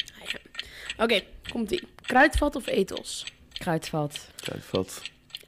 Oké, 0.99 1.21
komt-ie. 1.51 1.83
Kruidvat 2.03 2.57
of 2.57 2.67
etels? 2.67 3.33
Kruidvat. 3.53 4.29
Kruidvat. 4.37 5.03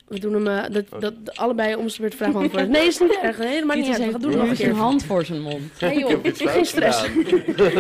We 0.08 0.18
doen 0.18 0.32
hem 0.32 0.46
eh, 0.46 0.70
dat, 0.70 1.00
dat, 1.00 1.36
allebei 1.36 1.74
om 1.74 1.86
beurt 1.98 2.14
vraag 2.14 2.32
beantwoorden. 2.32 2.70
Nee, 2.70 2.86
is 2.86 2.98
niet 2.98 3.18
erg. 3.22 3.38
Nee, 3.38 3.64
maar 3.64 3.76
niet 3.76 4.00
uit. 4.00 4.12
We 4.12 4.18
doen 4.18 4.36
nog 4.36 4.48
een 4.48 4.56
zijn 4.56 4.70
keer. 4.70 4.78
hand 4.78 5.04
voor 5.04 5.24
zijn 5.24 5.40
mond. 5.42 5.80
Nee, 5.80 5.98
joh, 5.98 6.24
Ik 6.24 6.36
geen 6.36 6.64
stress. 6.66 7.06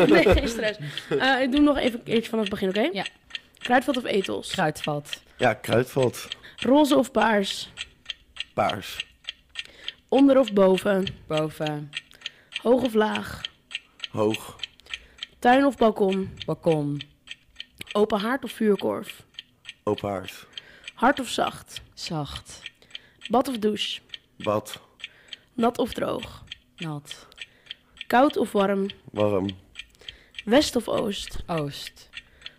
nee, 0.08 0.28
geen 0.28 0.48
stress. 0.48 0.78
Eh, 1.18 1.42
ik 1.42 1.52
doe 1.52 1.60
nog 1.60 1.78
even 1.78 1.98
een 1.98 2.04
keertje 2.04 2.30
vanaf 2.30 2.44
het 2.44 2.60
begin, 2.60 2.68
oké? 2.68 2.88
Ja. 2.92 3.06
Kruidvat 3.58 3.96
of 3.96 4.04
etels? 4.04 4.50
Kruidvat. 4.50 5.20
Ja, 5.36 5.54
kruidvat. 5.54 6.28
Roze 6.56 6.96
of 6.96 7.10
paars? 7.10 7.72
Paars. 8.54 9.06
Onder 10.08 10.38
of 10.38 10.52
boven? 10.52 11.06
Boven. 11.26 11.90
Hoog 12.62 12.82
of 12.82 12.94
laag? 12.94 13.40
Hoog. 14.10 14.56
Tuin 15.38 15.64
of 15.64 15.76
balkon? 15.76 16.30
Balkon. 16.46 17.00
Open 17.92 18.18
haard 18.20 18.44
of 18.44 18.52
vuurkorf? 18.52 19.22
Open 19.82 20.08
haard. 20.08 20.46
Hard 20.94 21.20
of 21.20 21.28
zacht? 21.28 21.80
Zacht. 21.94 22.62
Bad 23.30 23.48
of 23.48 23.58
douche? 23.58 24.00
Bad. 24.36 24.80
Nat 25.54 25.78
of 25.78 25.92
droog? 25.92 26.42
Nat. 26.76 27.26
Koud 28.06 28.36
of 28.36 28.52
warm? 28.52 28.86
Warm. 29.12 29.48
West 30.44 30.76
of 30.76 30.88
oost? 30.88 31.42
Oost. 31.46 32.08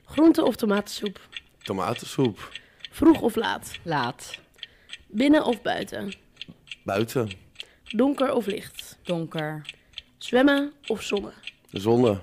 Groente 0.06 0.44
of 0.44 0.56
tomatensoep? 0.56 1.20
Tomatensoep. 1.63 2.51
Vroeg 2.92 3.22
of 3.22 3.36
laat? 3.36 3.72
Laat. 3.84 4.39
Binnen 5.08 5.44
of 5.46 5.62
buiten? 5.62 6.13
Buiten. 6.84 7.32
Donker 7.84 8.34
of 8.34 8.46
licht? 8.46 8.98
Donker. 9.04 9.62
Zwemmen 10.18 10.74
of 10.88 11.01
zonnen? 11.01 11.34
Zonne. 11.72 12.20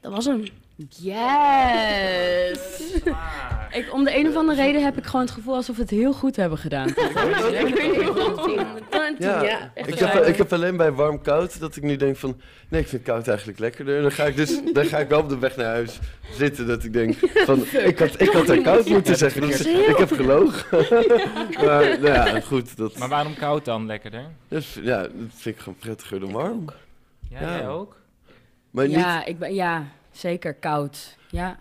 Dat 0.00 0.12
was 0.12 0.24
hem. 0.24 0.44
Yes! 0.76 2.60
Ik, 3.70 3.92
om 3.92 4.04
de 4.04 4.16
een 4.18 4.28
of 4.28 4.36
andere 4.36 4.62
reden 4.62 4.84
heb 4.84 4.96
ik 4.96 5.04
gewoon 5.04 5.20
het 5.20 5.30
gevoel 5.34 5.54
alsof 5.54 5.76
we 5.76 5.82
het 5.82 5.90
heel 5.90 6.12
goed 6.12 6.36
hebben 6.36 6.58
gedaan. 6.58 6.88
ik 6.88 7.74
weet 7.74 7.96
niet 7.96 8.08
of 8.08 8.44
tien. 8.44 8.66
Tien, 8.90 9.16
Ja, 9.18 9.70
ik, 9.74 9.98
heb, 9.98 10.24
ik 10.24 10.36
heb 10.36 10.52
alleen 10.52 10.76
bij 10.76 10.92
warm-koud 10.92 11.60
dat 11.60 11.76
ik 11.76 11.82
nu 11.82 11.96
denk 11.96 12.16
van... 12.16 12.40
Nee, 12.68 12.80
ik 12.80 12.88
vind 12.88 13.02
koud 13.02 13.28
eigenlijk 13.28 13.58
lekkerder. 13.58 14.02
Dan 14.02 14.12
ga 14.12 14.24
ik 14.24 14.36
dus 14.36 14.60
dan 14.72 14.84
ga 14.84 14.98
ik 14.98 15.08
wel 15.08 15.20
op 15.20 15.28
de 15.28 15.38
weg 15.38 15.56
naar 15.56 15.66
huis 15.66 15.98
zitten 16.30 16.66
dat 16.66 16.84
ik 16.84 16.92
denk 16.92 17.14
van... 17.34 17.64
Ik 17.72 17.98
had, 17.98 18.20
ik 18.20 18.28
had 18.28 18.48
er 18.48 18.62
koud 18.62 18.88
moeten 18.88 19.16
zeggen, 19.16 19.40
dus 19.40 19.66
ik 19.66 19.96
heb 19.96 20.12
gelogen. 20.12 20.86
maar 21.64 22.00
nou 22.00 22.06
ja, 22.06 22.40
goed. 22.40 22.76
Dat, 22.76 22.98
Maar 22.98 23.08
waarom 23.08 23.34
koud 23.34 23.64
dan 23.64 23.86
lekkerder? 23.86 24.24
dus, 24.48 24.78
ja, 24.82 25.00
dat 25.00 25.10
vind 25.34 25.56
ik 25.56 25.62
gewoon 25.62 25.78
prettiger 25.78 26.20
dan 26.20 26.32
warm. 26.32 26.64
Ja, 27.28 27.40
Ja. 27.40 27.56
jij 27.56 27.68
ook? 27.68 27.96
Maar 28.70 28.86
niet... 28.86 28.96
Ja, 28.96 29.24
ik 29.24 29.38
ben, 29.38 29.54
ja, 29.54 29.84
zeker 30.16 30.54
koud. 30.54 31.16
Ja, 31.30 31.58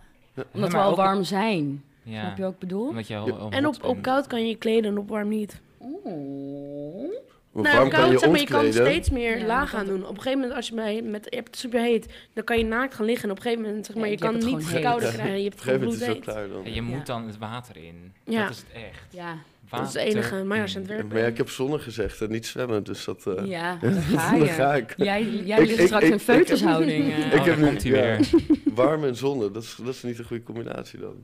omdat 0.52 0.72
we 0.72 0.78
al 0.78 0.90
ook- 0.92 0.96
warm 0.96 1.24
zijn. 1.24 1.84
Ja. 2.04 2.20
Snap 2.22 2.38
je 2.38 2.44
wat 2.44 2.52
ik 2.54 2.60
bedoel? 2.60 2.88
Omdat 2.88 3.08
je 3.08 3.16
al, 3.18 3.32
al 3.38 3.50
En 3.52 3.66
op, 3.68 3.84
op 3.84 4.02
koud 4.02 4.28
kan 4.28 4.42
je 4.42 4.48
je 4.48 4.56
kleden 4.56 4.92
en 4.92 4.98
op 4.98 5.10
warm 5.10 5.28
niet. 5.30 5.62
Oeh. 5.82 7.10
Nou, 7.54 7.76
warm 7.78 7.90
kan 7.90 8.00
koud, 8.00 8.12
je 8.12 8.18
zeg 8.20 8.30
maar, 8.30 8.40
je 8.40 8.46
kan 8.46 8.72
steeds 8.72 9.10
meer 9.10 9.38
Ja, 9.40 9.46
laag 9.46 9.72
kan 9.72 9.86
doen. 9.86 10.04
Op 10.04 10.10
een 10.10 10.16
gegeven 10.16 10.40
moment, 10.40 10.56
als 10.56 10.68
je 10.68 10.76
bij, 10.76 11.02
met, 11.02 11.28
je 11.30 11.36
hebt 11.36 11.48
het 11.48 11.58
superheet, 11.58 12.14
dan 12.34 12.44
kan 12.44 12.58
je 12.58 12.64
naakt 12.66 12.96
gaan 12.96 13.06
liggen. 13.06 13.24
En 13.26 13.32
op 13.32 13.38
een 13.38 13.44
gegeven 13.44 13.66
moment, 13.66 13.86
zeg 13.86 13.96
maar, 13.96 14.06
Ja, 14.06 14.12
je 14.12 14.18
kan 14.18 14.34
het 14.34 14.46
niet 14.46 14.66
gewoon 14.66 14.82
kouder 14.82 15.12
krijgen. 15.14 15.42
Je 15.42 15.46
Op 15.46 15.52
hebt 15.52 15.62
gewoon 15.62 16.00
het. 16.00 16.64
En 16.66 16.74
je 16.74 16.82
moet 16.82 17.06
dan 17.06 17.28
het 17.28 17.38
water 17.38 17.78
in. 17.78 18.14
Ja. 18.24 18.42
Dat 18.42 18.50
is 18.52 18.58
het 18.58 18.72
echt. 18.84 19.14
Ja, 19.14 19.38
Dat 19.70 19.80
is 19.80 19.86
het 19.94 19.96
Water 19.96 20.02
enige. 20.16 20.44
Maar 20.44 20.58
ja, 20.58 20.82
werk 20.82 21.08
Maar 21.08 21.18
ja, 21.20 21.26
ik 21.26 21.38
heb 21.38 21.50
zonne 21.50 21.80
gezegd 21.80 22.22
en 22.22 22.30
niet 22.32 22.46
zwemmen, 22.46 22.84
dus 22.84 23.06
dat... 23.06 23.28
eh, 23.28 23.46
ja 23.46 23.76
daar 23.82 23.92
ga 23.94 24.34
je. 24.34 24.40
dan 24.40 24.48
ga 24.48 24.76
ik. 24.76 24.94
Jij, 24.98 25.24
jij 25.24 25.60
Ik- 25.62 25.68
ligt 25.68 25.80
ik- 25.80 25.86
straks 25.86 26.04
ik- 26.06 26.10
in 26.12 26.16
ik 26.20 26.26
heb- 26.26 26.36
feutushouding. 26.36 27.04
eh. 27.12 27.18
Ik 27.20 27.24
Oh, 27.26 27.32
heb 27.32 27.46
daar 27.46 27.58
nu- 27.58 27.66
komt 27.66 27.84
hij 27.84 27.92
ja. 27.92 28.02
weer. 28.02 28.30
Warm 28.76 29.04
en 29.04 29.16
zonne, 29.16 29.52
dat 29.52 29.64
is, 29.64 29.76
dat 29.84 29.94
is 29.94 30.04
niet 30.04 30.20
een 30.20 30.26
goede 30.26 30.44
combinatie 30.44 31.00
dan. 31.00 31.16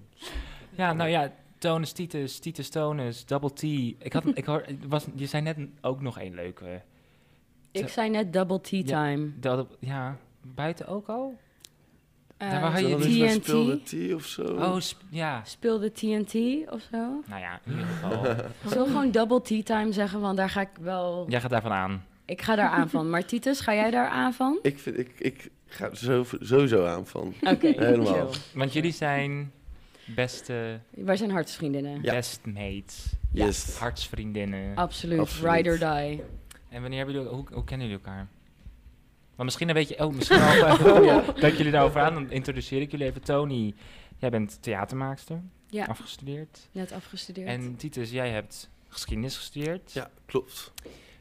Ja, 0.69 0.93
nou 0.93 1.09
ja, 1.09 1.33
tonus, 1.57 1.91
titus, 1.91 2.39
titus, 2.39 2.69
tonus, 2.69 3.25
double 3.25 3.53
T. 3.53 3.63
Ik 3.63 4.13
had, 4.13 4.23
ik 4.33 4.45
hoor, 4.45 4.65
was, 4.87 5.05
je 5.15 5.25
zei 5.25 5.43
net 5.43 5.57
ook 5.81 6.01
nog 6.01 6.19
één 6.19 6.33
leuke. 6.35 6.81
Ik 7.71 7.87
zei 7.87 8.09
net 8.09 8.33
double 8.33 8.61
tea 8.61 8.79
Ja. 8.85 8.85
time. 8.85 9.29
Dat, 9.39 9.67
ja, 9.79 10.17
buiten 10.41 10.87
ook 10.87 11.07
al? 11.07 11.37
Eh, 12.41 12.51
Daar 12.51 12.61
waar 12.61 12.81
je 12.81 12.89
Zal 12.89 12.97
dat 12.99 13.07
die 13.07 13.27
TNT. 13.29 13.43
speelde 13.43 14.15
of 14.15 14.25
zo? 14.25 14.41
Oh, 14.43 14.79
sp- 14.79 15.01
ja. 15.09 15.41
Speelde 15.45 15.91
TNT 15.91 16.33
of 16.69 16.81
zo? 16.91 16.97
Nou 17.27 17.41
ja, 17.41 17.59
in 17.65 17.71
ieder 17.71 17.85
geval. 17.87 18.23
Zullen 18.69 18.83
we 18.85 18.89
gewoon 18.91 19.11
double 19.11 19.41
tea 19.41 19.63
time 19.63 19.91
zeggen? 19.91 20.19
Want 20.19 20.37
daar 20.37 20.49
ga 20.49 20.61
ik 20.61 20.69
wel... 20.79 21.25
Jij 21.29 21.41
gaat 21.41 21.49
daarvan 21.49 21.71
aan. 21.71 22.05
Ik 22.25 22.41
ga 22.41 22.55
daar 22.55 22.69
aan 22.69 22.89
van. 22.89 23.09
Maar 23.09 23.25
Titus, 23.25 23.59
ga 23.59 23.73
jij 23.73 23.91
daar 23.91 24.07
aan 24.07 24.33
van? 24.33 24.59
Ik, 24.61 24.79
vind, 24.79 24.97
ik, 24.97 25.11
ik 25.17 25.49
ga 25.67 25.89
er 25.89 25.97
zo, 25.97 26.25
sowieso 26.39 26.85
aan 26.85 27.05
van. 27.07 27.33
Oké, 27.41 27.67
Helemaal. 27.67 28.27
chill. 28.29 28.39
Want 28.53 28.73
jullie 28.73 28.91
zijn 28.93 29.51
beste 30.05 30.79
Wij 30.89 31.15
zijn 31.17 31.31
hartsvriendinnen. 31.31 31.99
Ja. 32.01 32.13
best 32.13 32.39
mates, 32.45 33.05
Ja. 33.31 33.45
Yes. 33.45 33.77
hartsvriendinnen. 33.77 34.75
Absoluut. 34.75 35.19
Absoluut. 35.19 35.53
Ride 35.55 35.69
or 35.69 35.77
die. 35.77 36.23
En 36.69 36.81
wanneer 36.81 36.97
hebben 36.97 37.15
jullie, 37.15 37.29
hoe, 37.29 37.45
hoe 37.53 37.63
kennen 37.63 37.87
jullie 37.87 38.03
elkaar? 38.03 38.27
Maar 39.41 39.49
misschien 39.49 39.69
een 39.69 39.75
beetje, 39.75 40.05
oh, 40.05 40.13
misschien 40.13 40.41
al, 40.41 40.73
oh, 40.97 41.05
ja, 41.05 41.23
dat 41.39 41.57
jullie 41.57 41.71
daarover 41.71 42.01
aan, 42.01 42.13
dan 42.13 42.31
introduceer 42.31 42.81
ik 42.81 42.91
jullie 42.91 43.05
even. 43.05 43.21
Tony, 43.21 43.73
jij 44.17 44.29
bent 44.29 44.57
theatermaakster, 44.61 45.41
Ja, 45.69 45.85
afgestudeerd. 45.85 46.67
net 46.71 46.91
afgestudeerd. 46.91 47.47
En 47.47 47.75
Titus, 47.75 48.11
jij 48.11 48.29
hebt 48.29 48.69
geschiedenis 48.89 49.35
gestudeerd. 49.37 49.91
Ja, 49.93 50.09
klopt. 50.25 50.73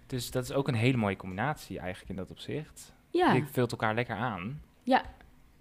Dus 0.07 0.31
dat 0.31 0.43
is 0.45 0.53
ook 0.53 0.69
een 0.69 0.75
hele 0.75 0.97
mooie 0.97 1.17
combinatie 1.17 1.79
eigenlijk 1.79 2.11
in 2.11 2.17
dat 2.17 2.31
opzicht. 2.31 2.93
ja. 3.11 3.33
Je 3.33 3.45
vult 3.53 3.71
elkaar 3.71 3.95
lekker 3.95 4.15
aan. 4.17 4.61
Ja. 4.83 5.03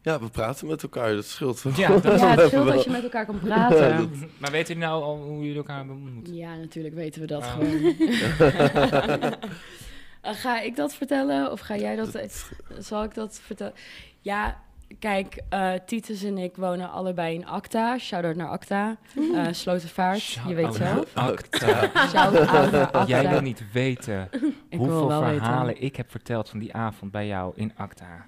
Ja, 0.01 0.19
we 0.19 0.29
praten 0.29 0.67
met 0.67 0.83
elkaar, 0.83 1.13
dat 1.15 1.25
scheelt 1.25 1.61
wel. 1.63 1.73
Ja, 1.77 1.87
dat- 1.97 2.19
ja, 2.19 2.29
het 2.29 2.47
scheelt 2.47 2.63
wel. 2.65 2.73
als 2.73 2.83
je 2.83 2.89
met 2.91 3.03
elkaar 3.03 3.25
kan 3.25 3.39
praten. 3.39 3.77
Ja, 3.77 3.87
Ja, 3.89 3.97
dat- 3.97 4.09
Maar 4.37 4.51
weten 4.51 4.73
jullie 4.73 4.89
nou 4.89 5.03
al 5.03 5.17
hoe 5.17 5.39
jullie 5.41 5.57
elkaar 5.57 5.77
hebben 5.77 5.95
ontmoet? 5.95 6.27
natuurlijk 6.39 6.95
weten 6.95 7.21
we 7.21 7.27
dat 7.27 7.43
Ah. 7.43 7.51
gewoon. 7.53 7.95
Eh, 10.21 10.33
ga 10.33 10.61
ik 10.61 10.75
dat 10.75 10.93
vertellen 10.93 11.51
of 11.51 11.59
ga 11.59 11.75
jij 11.77 11.95
dat... 11.95 12.19
Zal 12.77 13.03
ik 13.03 13.13
dat 13.13 13.39
vertellen? 13.43 13.73
Ja, 14.19 14.57
kijk, 14.99 15.41
eh, 15.49 15.71
Titus 15.85 16.23
en 16.23 16.37
ik 16.37 16.55
wonen 16.55 16.91
allebei 16.91 17.33
in 17.35 17.45
Acta. 17.45 17.97
Shout-out 17.97 18.35
naar 18.35 18.47
Acta. 18.47 18.97
Eh 19.33 19.47
Slotervaart, 19.51 20.39
je 20.47 20.53
weet 20.53 20.73
zelf. 20.73 21.15
Acta. 21.15 21.89
Shout-out 22.11 22.51
naar 22.51 22.85
Acta. 22.91 23.05
Jij 23.05 23.29
wil 23.29 23.41
niet 23.41 23.71
weten 23.71 24.29
Ik 24.69 24.77
hoeveel 24.77 25.07
wel 25.07 25.21
verhalen 25.23 25.65
weten. 25.67 25.83
ik 25.83 25.95
heb 25.95 26.11
verteld 26.11 26.49
van 26.49 26.59
die 26.59 26.73
avond 26.73 27.11
bij 27.11 27.27
jou 27.27 27.53
in 27.55 27.73
Acta. 27.75 28.25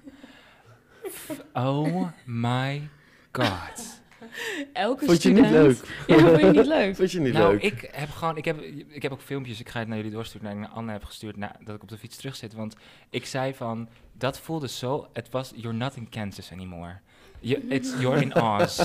Oh 1.52 2.08
my 2.24 2.88
god. 3.32 4.01
Elke 4.72 5.04
Vond 5.04 5.22
je 5.22 5.30
niet 5.30 5.50
leuk? 5.50 5.76
Ja, 6.06 6.18
vond 6.18 6.40
je 6.40 6.46
niet 6.46 6.66
leuk? 6.66 6.96
Vond 6.96 7.12
je 7.12 7.20
niet 7.20 7.32
nou, 7.32 7.52
leuk? 7.52 7.62
ik 7.62 7.88
heb 7.92 8.10
gewoon, 8.10 8.36
ik 8.36 8.44
heb, 8.44 8.60
ik 8.88 9.02
heb 9.02 9.12
ook 9.12 9.20
filmpjes, 9.20 9.60
ik 9.60 9.68
ga 9.68 9.78
het 9.78 9.88
naar 9.88 9.96
jullie 9.96 10.12
doorsturen, 10.12 10.60
naar 10.60 10.68
Anne 10.68 10.92
heb 10.92 11.04
gestuurd, 11.04 11.36
na, 11.36 11.56
dat 11.64 11.74
ik 11.74 11.82
op 11.82 11.88
de 11.88 11.98
fiets 11.98 12.16
terug 12.16 12.36
zit. 12.36 12.54
Want 12.54 12.76
ik 13.10 13.26
zei 13.26 13.54
van, 13.54 13.88
dat 14.12 14.38
voelde 14.38 14.68
zo, 14.68 15.08
het 15.12 15.30
was, 15.30 15.52
you're 15.54 15.76
not 15.76 15.96
in 15.96 16.08
Kansas 16.08 16.52
anymore. 16.52 16.98
Je, 17.40 17.66
it's, 17.68 17.94
you're 17.98 18.20
in 18.20 18.42
Oz. 18.42 18.80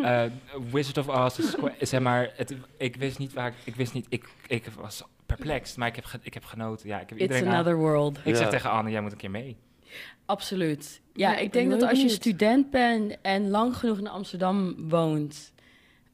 Eh, 0.00 0.22
Wizard 0.70 0.98
of 0.98 1.08
Oz, 1.08 1.38
is 1.78 1.88
zeg 1.88 2.00
maar, 2.00 2.32
het, 2.36 2.54
ik 2.76 2.96
wist 2.96 3.18
niet 3.18 3.32
waar, 3.32 3.54
ik, 3.64 3.74
wist 3.74 3.92
niet, 3.92 4.06
ik, 4.08 4.28
ik 4.46 4.64
was 4.80 5.02
perplex, 5.26 5.76
maar 5.76 5.88
ik 5.88 5.96
heb, 5.96 6.04
ik 6.22 6.34
heb 6.34 6.44
genoten. 6.44 6.88
Ja, 6.88 7.00
ik 7.00 7.08
heb 7.08 7.18
It's 7.18 7.20
iedereen 7.20 7.48
aan- 7.48 7.54
another 7.54 7.76
world. 7.76 8.18
Ik 8.24 8.36
zeg 8.36 8.48
tegen 8.50 8.70
Anne, 8.70 8.90
jij 8.90 9.00
moet 9.00 9.12
een 9.12 9.18
keer 9.18 9.30
mee. 9.30 9.56
Absoluut. 10.30 11.00
Ja, 11.14 11.30
Ja, 11.32 11.36
ik 11.38 11.52
denk 11.52 11.70
dat 11.70 11.82
als 11.82 12.00
je 12.02 12.08
student 12.08 12.70
bent 12.70 13.16
en 13.22 13.50
lang 13.50 13.76
genoeg 13.76 13.98
in 13.98 14.08
Amsterdam 14.08 14.88
woont, 14.88 15.52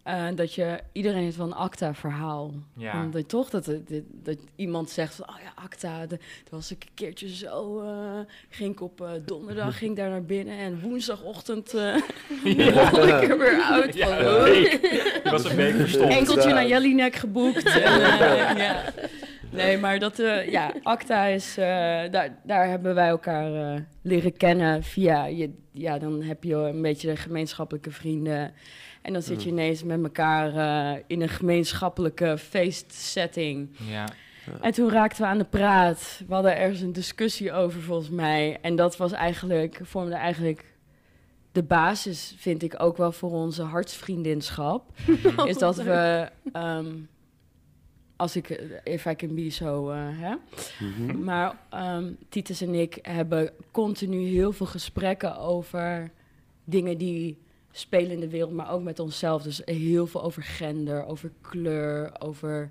eh, 0.02 0.24
dat 0.34 0.54
je 0.54 0.78
iedereen 0.92 1.22
heeft 1.22 1.36
van 1.36 1.52
acta 1.52 1.94
verhaal. 1.94 2.54
Ja. 2.76 3.06
Dat 3.10 3.28
toch 3.28 3.50
dat, 3.50 3.66
het- 3.66 3.88
dat, 3.88 4.02
dat 4.22 4.36
iemand 4.56 4.90
zegt 4.90 5.14
van, 5.14 5.28
oh 5.28 5.34
ja, 5.42 5.52
acta, 5.62 6.00
de, 6.06 6.16
dat 6.16 6.50
was 6.50 6.70
ik 6.70 6.82
een 6.82 6.94
keertje 6.94 7.34
zo, 7.34 7.80
eh, 7.82 8.18
ging 8.48 8.72
ik 8.72 8.80
op 8.80 9.00
eh, 9.00 9.10
donderdag, 9.24 9.76
ging 9.78 9.90
ik 9.90 9.96
daar 9.96 10.10
naar 10.10 10.24
binnen 10.24 10.58
en 10.58 10.80
woensdagochtend 10.80 11.74
eh 11.74 11.94
rol 12.92 13.06
ik 13.08 13.28
er 13.30 13.38
weer 13.38 13.62
uit. 13.62 13.94
Ja, 13.94 15.30
was 15.30 15.44
een 15.44 15.56
week 15.56 15.74
verstopt. 15.74 16.12
Enkeltje 16.12 16.48
Ja. 16.48 16.54
naar 16.54 16.66
Jellinek 16.66 17.14
geboekt. 17.16 17.64
en, 17.64 18.02
eh, 18.02 18.56
ja. 18.56 18.82
Nee, 19.50 19.78
maar 19.78 19.98
dat, 19.98 20.18
eh, 20.18 20.50
ja, 20.50 20.72
ACTA 20.82 21.24
is, 21.24 21.56
eh, 21.56 21.64
daar, 22.10 22.38
daar 22.44 22.68
hebben 22.68 22.94
wij 22.94 23.08
elkaar 23.08 23.74
eh, 23.74 23.80
leren 24.02 24.36
kennen 24.36 24.82
via, 24.82 25.24
je, 25.24 25.50
ja, 25.72 25.98
dan 25.98 26.22
heb 26.22 26.44
je 26.44 26.54
een 26.54 26.82
beetje 26.82 27.08
de 27.08 27.16
gemeenschappelijke 27.16 27.90
vrienden. 27.90 28.54
En 29.06 29.12
dan 29.12 29.22
zit 29.22 29.42
je 29.42 29.48
ineens 29.48 29.82
met 29.82 30.02
elkaar 30.02 30.56
eh, 30.56 31.02
in 31.06 31.22
een 31.22 31.28
gemeenschappelijke 31.28 32.38
feestsetting. 32.38 33.76
Ja. 33.88 34.08
En 34.60 34.72
toen 34.72 34.90
raakten 34.90 35.22
we 35.22 35.28
aan 35.28 35.38
de 35.38 35.44
praat. 35.44 36.22
We 36.28 36.34
hadden 36.34 36.56
ergens 36.56 36.80
een 36.80 36.92
discussie 36.92 37.52
over, 37.52 37.80
volgens 37.80 38.10
mij. 38.10 38.58
En 38.62 38.76
dat 38.76 38.96
was 38.96 39.12
eigenlijk, 39.12 39.80
vormde 39.82 40.14
eigenlijk 40.14 40.64
de 41.52 41.62
basis, 41.62 42.34
vind 42.36 42.62
ik 42.62 42.82
ook 42.82 42.96
wel 42.96 43.12
voor 43.12 43.30
onze 43.30 43.62
hartsvriendinschap. 43.62 44.92
is 45.46 45.58
dat 45.58 45.76
we, 45.76 46.28
ehm, 46.52 46.86
als 48.16 48.36
ik, 48.36 48.50
eh, 48.50 48.94
if 48.94 49.04
I 49.04 49.14
can 49.14 49.34
be 49.34 49.50
so, 49.50 49.90
eh, 49.90 49.98
hè? 50.10 50.34
Mhm. 50.86 51.24
Maar 51.24 51.58
ehm, 51.70 52.12
Titus 52.28 52.60
en 52.60 52.74
ik 52.74 52.98
hebben 53.02 53.50
continu 53.70 54.26
heel 54.26 54.52
veel 54.52 54.66
gesprekken 54.66 55.38
over 55.38 56.10
dingen 56.64 56.98
die 56.98 57.38
spelen 57.70 58.10
in 58.10 58.20
de 58.20 58.28
wereld, 58.28 58.52
maar 58.52 58.70
ook 58.70 58.82
met 58.82 58.98
onszelf. 58.98 59.42
Dus 59.42 59.62
heel 59.64 60.06
veel 60.06 60.22
over 60.22 60.42
gender, 60.42 61.04
over 61.04 61.30
kleur, 61.40 62.20
over 62.20 62.70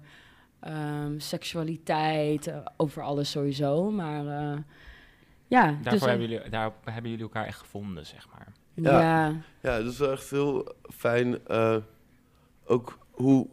ehm, 0.59 1.19
seksualiteit, 1.19 2.47
eh, 2.47 2.57
over 2.77 3.03
alles 3.03 3.31
sowieso. 3.31 3.91
Maar 3.91 4.27
eh, 4.27 4.57
ja, 5.47 5.63
Daarvoor 5.65 5.91
dus, 5.91 6.01
hebben 6.01 6.29
jullie, 6.29 6.49
daar 6.49 6.71
hebben 6.83 7.09
jullie 7.11 7.25
elkaar 7.25 7.45
echt 7.45 7.59
gevonden, 7.59 8.05
zeg 8.05 8.27
maar. 8.31 8.47
Ja. 8.73 8.99
ja. 9.01 9.35
Ja, 9.61 9.83
dat 9.83 9.93
is 9.93 9.99
echt 9.99 10.29
heel 10.29 10.73
fijn. 10.93 11.47
eh, 11.47 11.77
ook 12.65 12.97
hoe 13.11 13.47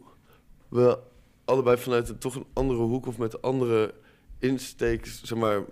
we 0.69 0.99
allebei 1.45 1.77
vanuit 1.77 2.09
een, 2.09 2.17
toch 2.17 2.35
een 2.35 2.45
andere 2.53 2.79
hoek 2.79 3.05
of 3.05 3.17
met 3.17 3.41
andere 3.41 3.93
insteek, 4.39 5.05
zeg 5.05 5.37
maar, 5.37 5.63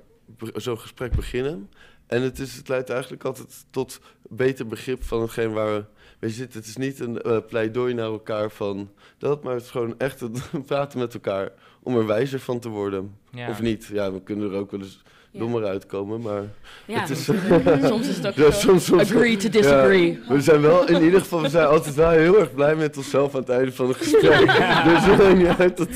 zo'n 0.54 0.80
gesprek 0.80 1.16
beginnen. 1.16 1.70
En 2.08 2.22
het, 2.22 2.40
is, 2.40 2.56
het 2.56 2.68
leidt 2.68 2.90
eigenlijk 2.90 3.24
altijd 3.24 3.66
tot 3.70 4.00
beter 4.30 4.68
begrip 4.68 5.04
van 5.04 5.22
hetgeen 5.22 5.54
waar 5.54 5.74
we 5.74 5.86
mee 6.20 6.32
zitten. 6.32 6.60
Het 6.60 6.70
is 6.70 6.78
niet 6.78 7.00
een 7.00 7.22
eh, 7.22 7.38
pleidooi 7.48 7.94
naar 7.94 8.06
elkaar 8.06 8.52
van 8.52 8.92
dat, 9.18 9.44
maar 9.44 9.54
het 9.54 9.64
is 9.64 9.70
gewoon 9.70 10.00
echt 10.00 10.20
het 10.20 10.50
praten 10.66 11.00
met 11.00 11.14
elkaar 11.14 11.52
om 11.84 11.98
er 11.98 12.06
wijzer 12.06 12.40
van 12.40 12.60
te 12.60 12.70
worden. 12.70 13.18
Ja. 13.32 13.50
Of 13.50 13.62
niet. 13.62 13.86
Ja, 13.86 14.12
we 14.12 14.22
kunnen 14.22 14.52
er 14.52 14.58
ook 14.58 14.72
wel 14.72 14.80
eens. 14.80 15.02
Dommer 15.32 15.66
uitkomen, 15.66 16.22
maar... 16.22 16.42
Ja, 16.86 17.00
Het 17.00 17.10
is- 17.10 17.24
soms 17.90 18.08
is 18.08 18.16
het 18.18 18.28
ook 18.28 18.34
Ja, 18.36 18.52
zo. 18.52 18.60
soms- 18.60 18.86
soms- 18.86 19.02
agree 19.02 19.38
to 19.38 19.50
disagree. 19.50 20.20
Ja, 20.28 20.34
we 20.36 20.42
zijn 20.42 20.62
wel, 20.62 20.88
in 20.88 21.04
ieder 21.04 21.20
geval, 21.20 21.42
we 21.42 21.50
zijn 21.50 21.68
altijd 21.68 21.96
wel 21.96 22.10
heel 22.10 22.40
erg 22.40 22.54
blij 22.54 22.76
met 22.76 22.98
onszelf 22.98 23.34
aan 23.36 23.40
het 23.40 23.50
einde 23.50 23.72
van 23.72 23.88
het 23.88 23.98
gesprek. 23.98 24.40
Dus 24.86 25.58
uit 25.58 25.78
dat, 25.78 25.90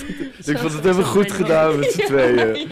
ik 0.45 0.57
vond 0.57 0.73
het 0.73 0.83
hebben 0.83 1.05
goed 1.05 1.31
gedaan 1.31 1.79
met 1.79 1.91
z'n 1.91 2.01
tweeën. 2.05 2.67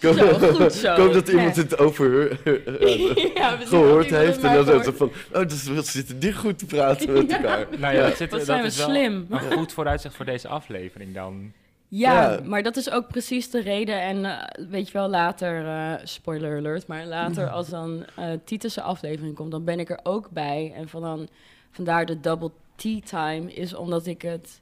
Hoop, 0.00 0.14
Zo, 0.16 0.52
goed 0.52 0.72
zo. 0.72 0.92
ik 0.92 0.98
hoop 0.98 1.12
dat 1.12 1.28
iemand 1.28 1.56
Ja. 1.56 1.62
het 1.62 1.78
over 1.78 2.38
Ja, 3.34 3.56
gehoord 3.64 4.10
heeft. 4.10 4.42
dat 4.42 4.50
En 4.50 4.64
dan 4.64 4.84
zo 4.84 4.92
van, 4.96 5.12
oh, 5.34 5.48
dus 5.48 5.64
we 5.64 5.82
zitten 5.82 6.18
die 6.18 6.32
goed 6.32 6.58
te 6.58 6.66
praten 6.66 7.12
met 7.12 7.32
elkaar. 7.32 7.66
Nou 7.78 7.94
ja, 7.94 8.00
Ja. 8.00 8.08
dat, 8.08 8.16
zit, 8.16 8.30
dat 8.30 8.44
zijn 8.44 8.60
we 8.60 8.66
is 8.66 8.76
wel 8.76 8.88
slim. 8.88 9.26
een 9.30 9.52
goed 9.52 9.72
vooruitzicht 9.72 10.14
voor 10.16 10.24
deze 10.24 10.48
aflevering 10.48 11.14
dan. 11.14 11.52
Ja, 11.88 12.32
Ja. 12.32 12.40
maar 12.44 12.62
dat 12.62 12.76
is 12.76 12.90
ook 12.90 13.08
precies 13.08 13.50
de 13.50 13.60
reden. 13.60 14.00
En 14.00 14.24
eh, 14.24 14.66
weet 14.68 14.86
je 14.86 14.92
wel, 14.92 15.08
later, 15.08 15.66
eh, 15.66 15.94
spoiler 16.06 16.56
alert, 16.58 16.86
maar 16.86 17.06
later 17.06 17.50
als 17.50 17.68
dan 17.68 18.04
eh 18.16 18.30
Titus' 18.44 18.78
aflevering 18.78 19.34
komt, 19.34 19.50
dan 19.50 19.64
ben 19.64 19.78
ik 19.80 19.90
er 19.90 20.00
ook 20.02 20.30
bij. 20.30 20.72
En 20.76 20.88
van 20.88 21.02
dan, 21.02 21.28
vandaar 21.70 22.06
de 22.06 22.20
double 22.20 22.50
tea 22.76 23.00
time 23.00 23.52
is 23.52 23.74
omdat 23.74 24.06
ik 24.06 24.22
het, 24.22 24.60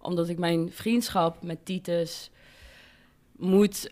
omdat 0.00 0.28
ik 0.28 0.38
mijn 0.38 0.70
vriendschap 0.72 1.42
met 1.42 1.64
Titus 1.64 2.30
moet 3.36 3.90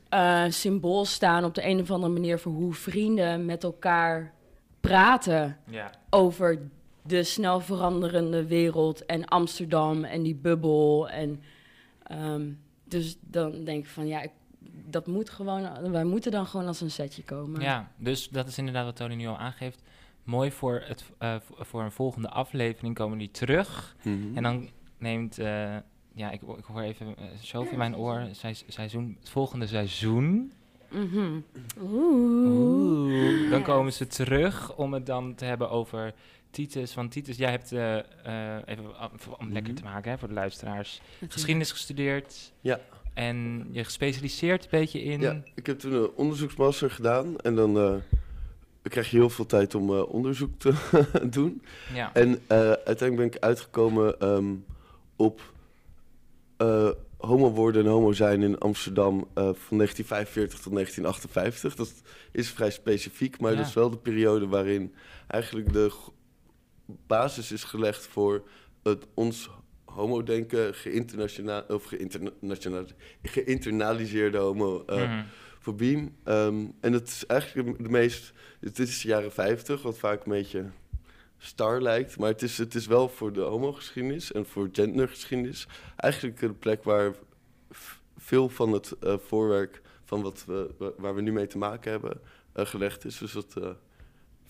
symbool 0.48 1.04
staan 1.04 1.44
op 1.44 1.54
de 1.54 1.66
een 1.66 1.80
of 1.80 1.90
andere 1.90 2.12
manier 2.12 2.38
voor 2.38 2.52
hoe 2.52 2.74
vrienden 2.74 3.44
met 3.44 3.64
elkaar 3.64 4.32
praten 4.80 5.56
Ja. 5.66 5.90
over 6.10 6.58
de 7.02 7.22
snel 7.22 7.60
veranderende 7.60 8.46
wereld 8.46 9.06
en 9.06 9.24
Amsterdam 9.24 10.04
en 10.04 10.22
die 10.22 10.34
bubbel. 10.34 11.08
En, 11.08 11.42
ehm, 12.02 12.42
dus 12.90 13.16
dan 13.20 13.64
denk 13.64 13.84
ik 13.84 13.90
van 13.90 14.06
ja, 14.06 14.22
ik, 14.22 14.30
dat 14.86 15.06
moet 15.06 15.30
gewoon, 15.30 15.90
wij 15.90 16.04
moeten 16.04 16.30
dan 16.30 16.46
gewoon 16.46 16.66
als 16.66 16.80
een 16.80 16.90
setje 16.90 17.22
komen. 17.22 17.60
Ja, 17.60 17.90
dus 17.96 18.28
dat 18.28 18.46
is 18.48 18.58
inderdaad 18.58 18.84
wat 18.84 18.96
Tony 18.96 19.14
nu 19.14 19.26
al 19.26 19.38
aangeeft. 19.38 19.82
Mooi 20.24 20.50
voor, 20.50 20.82
het, 20.84 21.04
eh, 21.18 21.34
voor 21.58 21.82
een 21.82 21.92
volgende 21.92 22.28
aflevering 22.28 22.94
komen 22.94 23.18
die 23.18 23.30
terug. 23.30 23.96
Mhm. 24.02 24.36
En 24.36 24.42
dan 24.42 24.68
neemt, 24.98 25.38
eh, 25.38 25.76
ja, 26.12 26.30
ik, 26.30 26.40
ik 26.42 26.64
hoor 26.64 26.80
even 26.80 27.06
uh, 27.06 27.24
Sophie 27.40 27.72
in 27.72 27.78
mijn 27.78 27.96
oor, 27.96 28.28
seiz- 28.32 28.64
seizoen, 28.68 29.16
het 29.20 29.28
volgende 29.28 29.66
seizoen. 29.66 30.52
Mhm. 30.88 31.40
Oeh. 31.82 33.50
Dan 33.50 33.62
komen 33.62 33.92
ze 33.92 34.06
terug 34.06 34.76
om 34.76 34.92
het 34.92 35.06
dan 35.06 35.34
te 35.34 35.44
hebben 35.44 35.70
over 35.70 36.14
Titus. 36.50 36.94
Want 36.94 37.10
Titus, 37.12 37.36
jij 37.36 37.50
hebt, 37.50 37.72
eh, 37.72 37.98
eh, 37.98 38.62
even 38.66 38.84
om- 38.84 39.34
om 39.38 39.52
lekker 39.52 39.74
te 39.74 39.82
maken 39.82 40.10
hè, 40.10 40.18
voor 40.18 40.28
de 40.28 40.34
luisteraars, 40.34 41.00
geschiedenis 41.28 41.70
gestudeerd. 41.72 42.52
Ja. 42.60 42.80
En 43.14 43.68
je 43.72 43.84
gespecialiseerd 43.84 44.62
een 44.62 44.68
beetje 44.70 45.02
in... 45.02 45.20
Ja, 45.20 45.42
ik 45.54 45.66
heb 45.66 45.78
toen 45.78 45.92
een 45.92 46.10
onderzoeksmaster 46.14 46.90
gedaan 46.90 47.38
en 47.38 47.54
dan 47.54 47.78
eh, 47.78 47.94
krijg 48.82 49.10
je 49.10 49.16
heel 49.16 49.30
veel 49.30 49.46
tijd 49.46 49.74
om 49.74 49.90
eh, 49.96 50.12
onderzoek 50.12 50.58
te 50.58 50.72
doen. 51.30 51.62
Ja. 51.94 52.14
En 52.14 52.40
eh, 52.46 52.58
uiteindelijk 52.58 53.16
ben 53.16 53.26
ik 53.26 53.38
uitgekomen 53.38 54.18
ehm, 54.20 54.54
op 55.16 55.52
eh, 56.56 56.88
homo 57.16 57.50
worden 57.50 57.84
en 57.84 57.90
homo 57.90 58.12
zijn 58.12 58.42
in 58.42 58.58
Amsterdam 58.58 59.18
eh, 59.18 59.24
van 59.34 59.76
1945 59.76 60.60
tot 60.60 60.72
1958. 60.72 61.74
Dat 61.74 61.92
is 62.32 62.50
vrij 62.50 62.70
specifiek, 62.70 63.40
maar 63.40 63.50
Ja. 63.50 63.56
dat 63.56 63.66
is 63.66 63.74
wel 63.74 63.90
de 63.90 63.96
periode 63.96 64.46
waarin 64.46 64.94
eigenlijk 65.26 65.72
de 65.72 65.90
basis 67.06 67.52
is 67.52 67.64
gelegd 67.64 68.06
voor 68.06 68.48
het 68.82 69.06
ons 69.14 69.50
homo-denken, 69.84 70.68
of 71.68 71.84
geïnternationaal- 71.84 72.84
geïnternaliseerde 73.22 74.38
homo. 74.38 74.84
eh, 74.86 74.96
Mhm. 75.02 75.24
voor 75.58 75.74
Beam. 75.74 76.16
Ehm, 76.24 76.66
en 76.80 76.92
het 76.92 77.08
is 77.08 77.26
eigenlijk 77.26 77.78
de 77.82 77.88
meest... 77.88 78.32
Dit 78.60 78.78
is 78.78 79.00
de 79.00 79.08
jaren 79.08 79.32
50, 79.32 79.82
wat 79.82 79.98
vaak 79.98 80.24
een 80.24 80.32
beetje 80.32 80.64
star 81.38 81.82
lijkt. 81.82 82.18
Maar 82.18 82.28
het 82.28 82.42
is, 82.42 82.58
het 82.58 82.74
is 82.74 82.86
wel 82.86 83.08
voor 83.08 83.32
de 83.32 83.40
homogeschiedenis 83.40 84.32
en 84.32 84.46
voor 84.46 84.68
gendergeschiedenis... 84.72 85.66
eigenlijk 85.96 86.42
een 86.42 86.58
plek 86.58 86.84
waar 86.84 87.14
veel 88.16 88.48
van 88.48 88.72
het 88.72 88.92
eh, 89.00 89.14
voorwerk... 89.18 89.82
van 90.04 90.22
wat 90.22 90.44
we, 90.46 90.70
wa- 90.78 90.92
waar 90.98 91.14
we 91.14 91.20
nu 91.20 91.32
mee 91.32 91.46
te 91.46 91.58
maken 91.58 91.90
hebben, 91.90 92.20
eh, 92.52 92.66
gelegd 92.66 93.04
is. 93.04 93.18
Dus 93.18 93.32
dat 93.32 93.56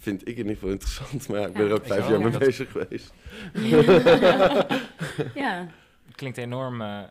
vind 0.00 0.21
ik 0.21 0.28
in 0.28 0.37
ieder 0.37 0.52
geval 0.54 0.71
interessant. 0.71 1.28
Maar 1.28 1.40
ja, 1.40 1.47
ik 1.47 1.52
ben 1.52 1.66
er 1.66 1.73
ook 1.73 1.87
vijf 1.87 2.09
jaar 2.09 2.21
mee 2.21 2.30
Dat- 2.30 2.40
bezig 2.40 2.71
geweest. 2.71 3.12
ja. 5.35 5.66
Klinkt 6.14 6.38
enorm... 6.38 6.80
eh, 6.80 7.02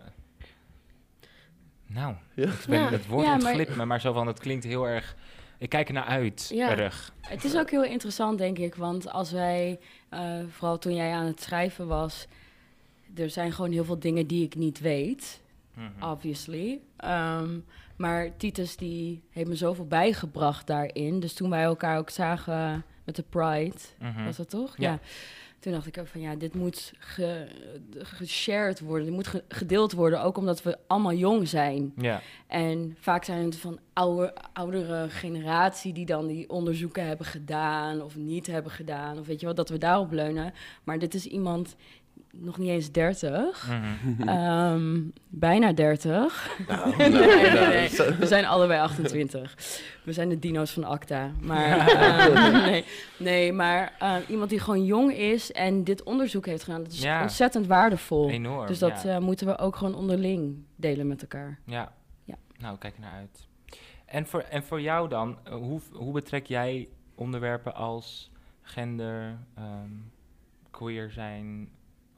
nou, 1.88 2.15
Ja. 2.34 2.43
ik 2.48 2.65
ben, 2.67 2.88
het 2.88 3.08
woord 3.08 3.25
Ja, 3.25 3.36
maar- 3.38 3.46
ontglipt 3.46 3.75
me, 3.75 3.86
maar 3.86 4.01
zo 4.01 4.13
van, 4.13 4.27
het 4.27 4.39
klinkt 4.39 4.63
heel 4.63 4.88
erg... 4.88 5.15
Ik 5.58 5.69
kijk 5.69 5.88
er 5.88 5.93
naar 5.93 6.03
uit, 6.05 6.50
Ja. 6.53 6.69
erg. 6.77 7.13
Het 7.22 7.43
is 7.43 7.55
ook 7.58 7.69
heel 7.69 7.84
interessant, 7.84 8.38
denk 8.38 8.58
ik. 8.58 8.75
Want 8.75 9.10
als 9.12 9.31
wij, 9.31 9.79
eh, 10.10 10.39
vooral 10.50 10.77
toen 10.77 10.96
jij 10.96 11.12
aan 11.12 11.25
het 11.25 11.41
schrijven 11.41 11.88
was, 11.88 12.27
er 13.15 13.29
zijn 13.29 13.51
gewoon 13.51 13.72
heel 13.72 13.84
veel 13.86 14.00
dingen 14.00 14.27
die 14.27 14.43
ik 14.46 14.55
niet 14.55 14.79
weet, 14.79 15.41
Mhm. 15.74 16.03
obviously. 16.12 16.79
Ehm, 16.98 17.50
maar 17.99 18.37
Titus 18.37 18.75
die 18.75 19.21
heeft 19.29 19.47
me 19.49 19.55
zoveel 19.55 19.87
bijgebracht 19.87 20.67
daarin. 20.67 21.19
Dus 21.19 21.33
toen 21.33 21.49
wij 21.49 21.63
elkaar 21.63 21.97
ook 21.97 22.09
zagen 22.09 22.83
met 23.03 23.15
de 23.15 23.23
Pride, 23.29 23.75
Mhm. 23.99 24.23
was 24.25 24.37
dat 24.37 24.49
toch? 24.49 24.73
Ja. 24.77 24.99
Toen 25.59 25.71
dacht 25.73 25.87
ik 25.87 25.97
ook 25.97 26.07
van 26.07 26.21
ja, 26.21 26.35
dit 26.35 26.55
moet 26.55 26.93
ge, 26.99 27.47
geshared 27.97 28.79
worden, 28.79 29.05
dit 29.05 29.15
moet 29.15 29.27
ge- 29.27 29.43
gedeeld 29.47 29.91
worden, 29.91 30.21
ook 30.23 30.37
omdat 30.37 30.63
we 30.63 30.77
allemaal 30.87 31.13
jong 31.13 31.47
zijn. 31.47 31.93
Ja, 31.97 32.21
En 32.47 32.95
vaak 32.99 33.23
zijn 33.23 33.45
het 33.45 33.55
van 33.55 33.79
oude, 33.93 34.33
oudere 34.53 35.09
generatie 35.09 35.93
die 35.93 36.05
dan 36.05 36.27
die 36.27 36.49
onderzoeken 36.49 37.05
hebben 37.07 37.25
gedaan 37.25 38.01
of 38.01 38.15
niet 38.15 38.47
hebben 38.47 38.71
gedaan. 38.71 39.19
Of 39.19 39.27
weet 39.27 39.39
je 39.39 39.45
wel, 39.45 39.55
dat 39.55 39.69
we 39.69 39.77
daarop 39.77 40.11
leunen. 40.11 40.53
Maar 40.83 40.99
dit 40.99 41.13
is 41.13 41.25
iemand 41.25 41.75
nog 42.32 42.58
niet 42.58 42.69
eens 42.69 42.91
30, 42.91 43.69
mhm. 44.03 44.29
ehm, 44.29 45.01
bijna 45.27 45.73
30. 45.73 46.49
Nou, 46.67 46.95
Nee, 46.97 47.10
nee, 47.10 47.51
nee. 47.67 47.88
zo- 47.88 48.15
We 48.15 48.27
zijn 48.27 48.45
allebei 48.45 48.79
28. 48.82 49.55
We 50.03 50.13
zijn 50.13 50.29
de 50.29 50.39
dino's 50.39 50.71
van 50.71 50.84
Acta. 50.84 51.32
Maar, 51.41 51.88
ehm, 51.88 52.51
nee, 52.69 52.86
nee, 53.17 53.53
maar 53.53 53.93
eh, 53.99 54.15
iemand 54.27 54.49
die 54.49 54.60
gewoon 54.60 54.86
jong 54.86 55.13
is 55.13 55.51
en 55.51 55.84
dit 55.84 56.03
onderzoek 56.03 56.45
heeft 56.45 56.63
gedaan, 56.63 56.84
dat 56.84 56.91
is 56.91 57.01
Ja. 57.01 57.21
ontzettend 57.21 57.67
waardevol. 57.67 58.29
enorm. 58.29 58.67
Dus 58.67 58.79
dat 58.79 59.01
ja. 59.03 59.15
eh, 59.15 59.19
moeten 59.21 59.47
we 59.47 59.58
ook 59.58 59.75
gewoon 59.75 59.95
onderling 59.95 60.63
delen 60.75 61.08
met 61.08 61.21
elkaar. 61.21 61.60
Ja. 61.65 61.91
Ja. 62.23 62.36
Nou, 62.58 62.77
kijk 62.77 62.93
er 62.95 63.01
naar 63.01 63.13
uit. 63.13 63.47
En 64.05 64.25
voor, 64.27 64.41
en 64.41 64.63
voor 64.63 64.82
jou 64.82 65.10
dan, 65.10 65.38
eh, 65.43 65.53
hoe, 65.53 65.82
hoe 65.91 66.13
betrek 66.13 66.45
jij 66.45 66.88
onderwerpen 67.15 67.75
als 67.75 68.32
gender, 68.62 69.38
ehm, 69.55 69.89
queer 70.71 71.12
zijn? 71.12 71.69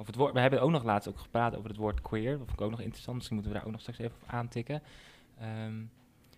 Of 0.01 0.07
het 0.07 0.15
woord, 0.15 0.33
we 0.33 0.39
hebben 0.39 0.61
ook 0.61 0.71
nog 0.71 0.83
laatst 0.83 1.09
ook 1.09 1.19
gepraat 1.19 1.55
over 1.55 1.69
het 1.69 1.77
woord 1.77 2.01
queer. 2.01 2.29
Dat 2.29 2.37
vond 2.37 2.51
ik 2.51 2.61
ook 2.61 2.69
nog 2.69 2.81
interessant. 2.81 3.15
Misschien 3.15 3.35
moeten 3.35 3.53
we 3.53 3.59
daar 3.59 3.67
ook 3.67 3.73
nog 3.73 3.81
straks 3.81 3.99
even 3.99 4.15
op 4.21 4.29
aantikken. 4.29 4.81
Ehm, 5.39 5.83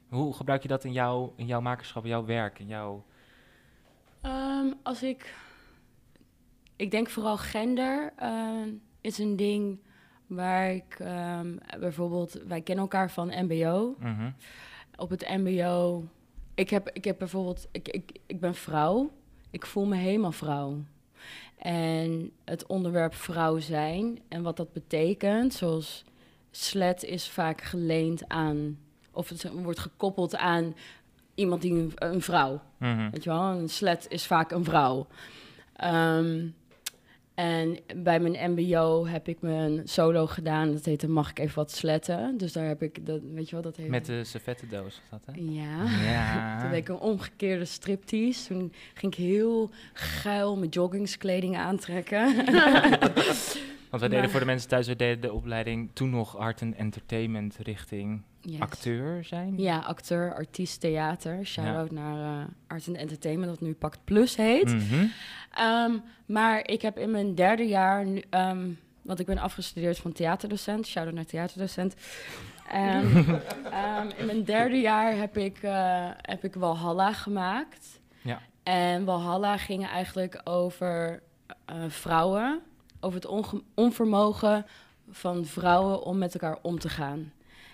hoe 0.09 0.33
gebruik 0.33 0.61
je 0.61 0.67
dat 0.67 0.83
in, 0.83 0.91
jouw 0.91 1.33
in 1.35 1.45
jouw 1.45 1.61
makerschap, 1.61 2.03
in 2.03 2.09
jouw 2.09 2.25
werk, 2.25 2.59
in 2.59 2.67
jouw... 2.67 3.05
Ehm, 4.21 4.73
als 4.83 5.03
ik. 5.03 5.35
Ik 6.75 6.91
denk 6.91 7.09
vooral 7.09 7.37
gender 7.37 8.13
ehm, 8.15 8.69
is 9.01 9.17
een 9.17 9.35
ding 9.35 9.79
waar 10.27 10.71
ik 10.71 10.97
bijvoorbeeld. 11.79 12.41
Wij 12.47 12.61
kennen 12.61 12.83
elkaar 12.83 13.11
van 13.11 13.27
MBO. 13.27 13.95
Mhm. 13.99 14.31
Op 14.95 15.09
het 15.09 15.29
MBO. 15.29 16.03
Ik 16.53 16.69
heb, 16.69 16.89
ik 16.89 17.03
heb 17.03 17.17
bijvoorbeeld. 17.17 17.67
Ik, 17.71 17.87
ik, 17.87 18.11
ik 18.25 18.39
ben 18.39 18.55
vrouw. 18.55 19.11
Ik 19.49 19.65
voel 19.65 19.85
me 19.85 19.95
helemaal 19.95 20.31
vrouw. 20.31 20.83
En 21.57 22.31
het 22.45 22.65
onderwerp 22.65 23.13
vrouw 23.13 23.59
zijn 23.59 24.19
en 24.27 24.41
wat 24.41 24.57
dat 24.57 24.73
betekent, 24.73 25.53
zoals 25.53 26.03
slet 26.51 27.03
is 27.03 27.29
vaak 27.29 27.61
geleend 27.61 28.27
aan, 28.27 28.79
of 29.11 29.29
het 29.29 29.51
wordt 29.51 29.79
gekoppeld 29.79 30.35
aan 30.35 30.75
iemand 31.35 31.61
die 31.61 31.73
een, 31.73 31.91
een 31.95 32.21
vrouw. 32.21 32.61
Mhm. 32.77 33.09
Weet 33.11 33.23
je 33.23 33.29
wel, 33.29 33.43
een 33.43 33.69
slet 33.69 34.05
is 34.09 34.25
vaak 34.25 34.51
een 34.51 34.63
vrouw. 34.63 35.07
Ehm, 35.75 36.47
en 37.35 37.77
bij 37.95 38.19
mijn 38.19 38.51
MBO 38.51 39.05
heb 39.07 39.27
ik 39.27 39.41
mijn 39.41 39.81
solo 39.83 40.27
gedaan. 40.27 40.71
Dat 40.71 40.85
heette 40.85 41.07
Mag 41.07 41.29
ik 41.29 41.39
even 41.39 41.55
wat 41.55 41.71
sletten? 41.71 42.37
Dus 42.37 42.53
daar 42.53 42.67
heb 42.67 42.83
ik, 42.83 43.05
dat, 43.05 43.19
weet 43.33 43.49
je 43.49 43.55
wel, 43.55 43.63
dat 43.63 43.75
heet... 43.75 43.87
Met 43.87 44.05
de 44.05 44.23
servettendoos 44.23 45.01
was 45.09 45.19
dat, 45.25 45.35
hè? 45.35 45.41
Ja. 45.41 46.03
Ja. 46.11 46.57
Toen 46.59 46.69
deed 46.69 46.79
ik 46.79 46.89
een 46.89 46.99
omgekeerde 46.99 47.65
striptease. 47.65 48.47
Toen 48.47 48.73
ging 48.93 49.13
ik 49.13 49.17
heel 49.17 49.69
geil 49.93 50.57
mijn 50.57 50.69
joggingskleding 50.69 51.57
aantrekken. 51.57 52.35
Want 53.93 54.05
wij 54.05 54.15
deden 54.15 54.29
voor 54.31 54.39
de 54.39 54.45
mensen 54.45 54.69
thuis, 54.69 54.87
we 54.87 54.95
deden 54.95 55.21
de 55.21 55.33
opleiding 55.33 55.89
toen 55.93 56.09
nog 56.09 56.37
art 56.37 56.61
en 56.61 56.75
entertainment 56.75 57.57
richting 57.61 58.21
Yes. 58.41 58.59
acteur 58.59 59.23
zijn. 59.23 59.57
Ja, 59.57 59.79
acteur, 59.79 60.33
artiest, 60.35 60.79
theater. 60.79 61.45
Shout-out 61.45 61.89
Ja. 61.91 61.95
naar 61.99 62.39
eh, 62.41 62.45
Art 62.67 62.87
and 62.87 62.97
Entertainment, 62.97 63.49
dat 63.51 63.61
nu 63.61 63.73
Pact 63.73 63.99
Plus 64.03 64.35
heet. 64.35 64.73
Mhm. 64.73 65.05
Ehm, 65.53 65.91
maar 66.25 66.67
ik 66.67 66.81
heb 66.81 66.97
in 66.97 67.11
mijn 67.11 67.35
derde 67.35 67.63
jaar, 67.67 68.05
nu, 68.05 68.23
ehm, 68.29 68.69
want 69.01 69.19
ik 69.19 69.25
ben 69.25 69.37
afgestudeerd 69.37 69.97
van 69.97 70.11
theaterdocent, 70.11 70.87
shout-out 70.87 71.15
naar 71.15 71.25
theaterdocent. 71.25 71.95
Ehm, 72.71 74.09
in 74.17 74.25
mijn 74.25 74.43
derde 74.43 74.79
jaar 74.79 75.15
heb 75.17 75.37
ik, 75.37 75.57
eh, 75.63 76.09
heb 76.21 76.43
ik 76.43 76.53
Walhalla 76.55 77.13
gemaakt. 77.13 77.99
Ja. 78.21 78.41
En 78.63 79.05
Walhalla 79.05 79.57
ging 79.57 79.87
eigenlijk 79.87 80.41
over 80.43 81.21
eh, 81.65 81.75
vrouwen, 81.87 82.61
over 83.03 83.21
het 83.21 83.53
onvermogen 83.73 84.65
van 85.09 85.45
vrouwen 85.45 86.03
om 86.03 86.17
met 86.17 86.33
elkaar 86.33 86.57
om 86.61 86.79
te 86.79 86.89
gaan. 86.89 87.31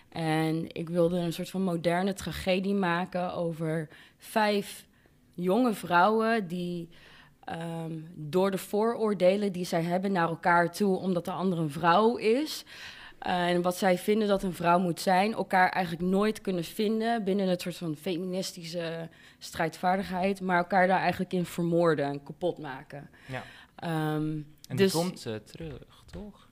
En 0.09 0.65
ik 0.75 0.89
wilde 0.89 1.17
een 1.17 1.33
soort 1.33 1.49
van 1.49 1.61
moderne 1.61 2.13
tragedie 2.13 2.73
maken 2.73 3.33
over 3.33 3.87
vijf 4.17 4.85
jonge 5.33 5.73
vrouwen 5.73 6.47
die 6.47 6.89
ehm, 7.43 7.91
door 8.15 8.51
de 8.51 8.57
vooroordelen 8.57 9.51
die 9.51 9.65
zij 9.65 9.81
hebben 9.81 10.11
naar 10.11 10.27
elkaar 10.27 10.71
toe, 10.71 10.97
omdat 10.97 11.25
de 11.25 11.31
ander 11.31 11.59
een 11.59 11.71
vrouw 11.71 12.15
is. 12.15 12.63
eh, 13.19 13.49
en 13.49 13.61
wat 13.61 13.77
zij 13.77 13.97
vinden 13.97 14.27
dat 14.27 14.43
een 14.43 14.53
vrouw 14.53 14.79
moet 14.79 14.99
zijn, 14.99 15.33
elkaar 15.33 15.69
eigenlijk 15.69 16.05
nooit 16.05 16.41
kunnen 16.41 16.63
vinden 16.63 17.23
binnen 17.23 17.47
het 17.47 17.61
soort 17.61 17.75
van 17.75 17.95
feministische 17.95 19.09
strijdvaardigheid, 19.37 20.41
maar 20.41 20.57
elkaar 20.57 20.87
daar 20.87 20.99
eigenlijk 20.99 21.33
in 21.33 21.45
vermoorden 21.45 22.05
en 22.05 22.23
kapot 22.23 22.57
maken. 22.57 23.09
Ja. 23.25 23.43
Ehm, 23.75 24.37
En 24.69 24.75
Dus- 24.75 24.91
die 24.91 25.01
komt 25.01 25.19
ze 25.19 25.41
terug, 25.51 26.03
toch? 26.11 26.47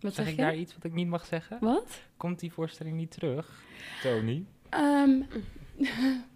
wat 0.00 0.14
zeg 0.14 0.24
zeg 0.24 0.32
ik 0.32 0.38
je? 0.38 0.42
daar 0.46 0.56
iets 0.56 0.74
wat 0.74 0.84
ik 0.84 0.92
niet 0.92 1.08
mag 1.08 1.26
zeggen? 1.26 1.56
Wat? 1.60 2.00
Komt 2.16 2.40
die 2.40 2.52
voorstelling 2.52 2.96
niet 2.96 3.10
terug, 3.10 3.62
Tony? 4.02 4.44
Ehm, 4.68 5.22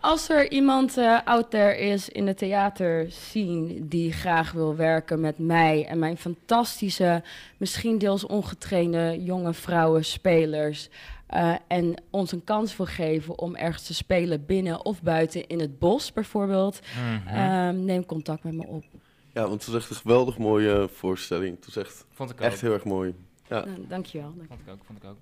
Als 0.00 0.28
er 0.28 0.50
iemand 0.50 0.96
eh, 0.96 1.18
out 1.24 1.50
there 1.50 1.76
is 1.76 2.08
in 2.08 2.26
de 2.26 2.34
theater 2.34 3.06
scene 3.10 3.88
die 3.88 4.12
graag 4.12 4.52
wil 4.52 4.76
werken 4.76 5.20
met 5.20 5.38
mij 5.38 5.86
en 5.86 5.98
mijn 5.98 6.16
fantastische, 6.18 7.22
misschien 7.56 7.98
deels 7.98 8.24
ongetrainde 8.26 9.22
jonge 9.22 9.54
vrouwen 9.54 10.04
spelers. 10.04 10.88
Eh, 11.32 11.54
en 11.68 11.94
ons 12.10 12.32
een 12.32 12.44
kans 12.44 12.76
wil 12.76 12.86
geven 12.86 13.38
om 13.38 13.56
ergens 13.56 13.86
te 13.86 13.94
spelen 13.94 14.46
binnen 14.46 14.84
of 14.84 15.02
buiten 15.02 15.46
in 15.46 15.60
het 15.60 15.78
bos 15.78 16.12
bijvoorbeeld. 16.12 16.80
Mhm. 16.80 17.26
ehm, 17.26 17.84
neem 17.84 18.06
contact 18.06 18.44
met 18.44 18.54
me 18.54 18.66
op. 18.66 18.84
Ja, 19.32 19.40
want 19.48 19.52
het 19.52 19.64
was 19.66 19.74
echt 19.82 19.90
een 19.90 19.96
geweldig 19.96 20.38
mooie 20.38 20.88
voorstelling. 20.92 21.56
Het 21.56 21.64
was 21.64 21.76
echt, 21.76 22.06
vond 22.10 22.30
ik 22.30 22.36
ook. 22.36 22.42
echt 22.42 22.60
heel 22.60 22.72
erg 22.72 22.84
mooi. 22.84 23.14
Ja. 23.48 23.64
Nou, 23.64 23.86
dankjewel. 23.86 24.34
Vond 24.48 24.60
ik 24.60 24.68
ook, 24.68 24.84
vond 24.84 25.02
ik 25.02 25.08
ook. 25.10 25.18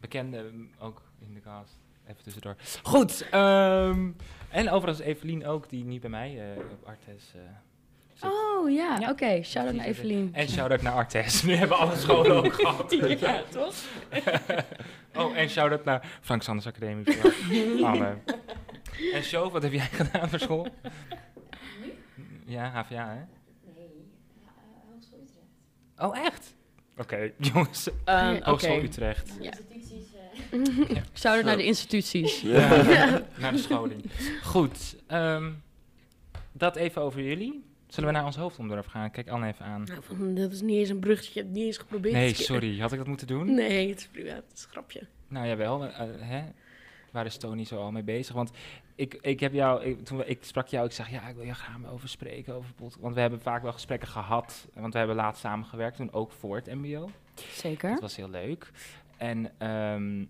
Bekende 0.00 0.36
ehm, 0.36 0.84
ook 0.86 1.02
in 1.18 1.34
de 1.34 1.40
cast. 1.40 1.78
Even 2.06 2.22
tussendoor. 2.22 2.56
Goed. 2.82 3.28
ehm, 3.30 4.10
en 4.48 4.70
overigens 4.70 5.06
Evelien 5.06 5.46
ook, 5.46 5.68
die 5.68 5.84
niet 5.84 6.00
bij 6.00 6.10
mij 6.10 6.52
eh, 6.52 6.58
op 6.58 6.86
Artes 6.86 7.32
eh, 7.34 7.40
zit. 8.22 8.30
Oh 8.30 8.70
ja, 8.70 8.96
Ja. 9.00 9.10
oké. 9.10 9.42
Shout-out 9.42 9.74
naar. 9.74 9.86
Evelien. 9.86 10.30
En 10.32 10.48
shout-out 10.48 10.82
naar 10.82 10.92
Artes. 10.92 11.42
Nu 11.42 11.54
hebben 11.54 11.76
alle 11.78 11.96
scholen 11.96 12.36
ook 12.36 12.52
gehad. 12.52 12.92
ja, 13.20 13.42
toch? 13.50 13.74
oh, 15.16 15.36
en 15.36 15.48
shout-out 15.48 15.84
naar 15.84 16.18
Frank 16.20 16.42
Sanders 16.42 16.66
Academie. 16.66 17.06
Anne. 17.86 18.16
En 19.12 19.22
Show, 19.22 19.52
wat 19.52 19.62
heb 19.62 19.72
jij 19.72 19.88
gedaan 19.92 20.28
voor 20.28 20.38
school? 20.38 20.66
Ja, 22.46 22.70
HVA, 22.70 23.08
hè? 23.16 23.22
Oh, 26.06 26.18
echt? 26.18 26.54
Oké, 26.96 27.30
jongens. 27.36 27.88
Ehm. 28.04 28.42
Hogeschool 28.42 28.82
Utrecht. 28.82 29.32
Ja. 29.40 29.50
Shout-out 31.14 31.44
naar 31.44 31.56
de 31.56 31.64
instituties. 31.64 32.40
Ja, 32.40 33.22
naar 33.36 33.52
de 33.52 33.58
scholing. 33.58 34.04
Goed, 34.42 34.96
ehm, 35.06 35.50
dat 36.52 36.76
even 36.76 37.02
over 37.02 37.22
jullie. 37.22 37.64
Zullen 37.92 38.08
we 38.10 38.16
naar 38.16 38.24
ons 38.24 38.36
hoofdonderwerp 38.36 38.86
gaan? 38.86 39.10
Kijk 39.10 39.28
Anne 39.28 39.46
even 39.46 39.64
aan. 39.64 39.84
Nou, 39.84 40.02
van, 40.02 40.34
dat 40.34 40.52
is 40.52 40.60
niet 40.60 40.76
eens 40.76 40.88
een 40.88 40.98
bruggetje. 41.00 41.32
Je 41.34 41.40
hebt 41.40 41.52
niet 41.52 41.64
eens 41.66 41.78
geprobeerd. 41.78 42.14
Nee, 42.14 42.34
sorry. 42.34 42.78
Had 42.78 42.92
ik 42.92 42.98
dat 42.98 43.06
moeten 43.06 43.26
doen? 43.26 43.54
Nee, 43.54 43.88
het 43.88 43.98
is 43.98 44.06
prima. 44.06 44.34
Het 44.34 44.52
is 44.54 44.64
een 44.64 44.70
grapje. 44.70 45.06
Nou, 45.28 45.46
jawel. 45.46 45.84
eh, 45.84 46.06
hè? 46.18 46.42
Waar 47.10 47.26
is 47.26 47.36
Tony 47.36 47.64
zo 47.64 47.76
al 47.76 47.92
mee 47.92 48.02
bezig? 48.02 48.34
Want 48.34 48.50
ik, 48.94 49.18
ik 49.20 49.40
heb 49.40 49.52
jou, 49.52 49.84
ik, 49.84 50.04
toen 50.04 50.18
we, 50.18 50.24
ik 50.26 50.44
sprak 50.44 50.66
jou, 50.66 50.86
ik 50.86 50.92
zeg 50.92 51.10
ja, 51.10 51.28
ik 51.28 51.34
wil 51.34 51.44
je 51.44 51.54
graag 51.54 51.90
over 51.90 52.08
spreken. 52.08 52.54
Over 52.54 52.70
want 53.00 53.14
we 53.14 53.20
hebben 53.20 53.40
vaak 53.40 53.62
wel 53.62 53.72
gesprekken 53.72 54.08
gehad. 54.08 54.68
Want 54.74 54.92
we 54.92 54.98
hebben 54.98 55.16
laatst 55.16 55.40
samengewerkt, 55.40 55.96
toen 55.96 56.12
ook 56.12 56.32
voor 56.32 56.56
het 56.56 56.74
MBO. 56.74 57.10
Zeker. 57.34 57.90
Dat 57.90 58.00
was 58.00 58.16
heel 58.16 58.30
leuk. 58.30 58.70
En 59.16 59.52
ehm, 59.58 60.24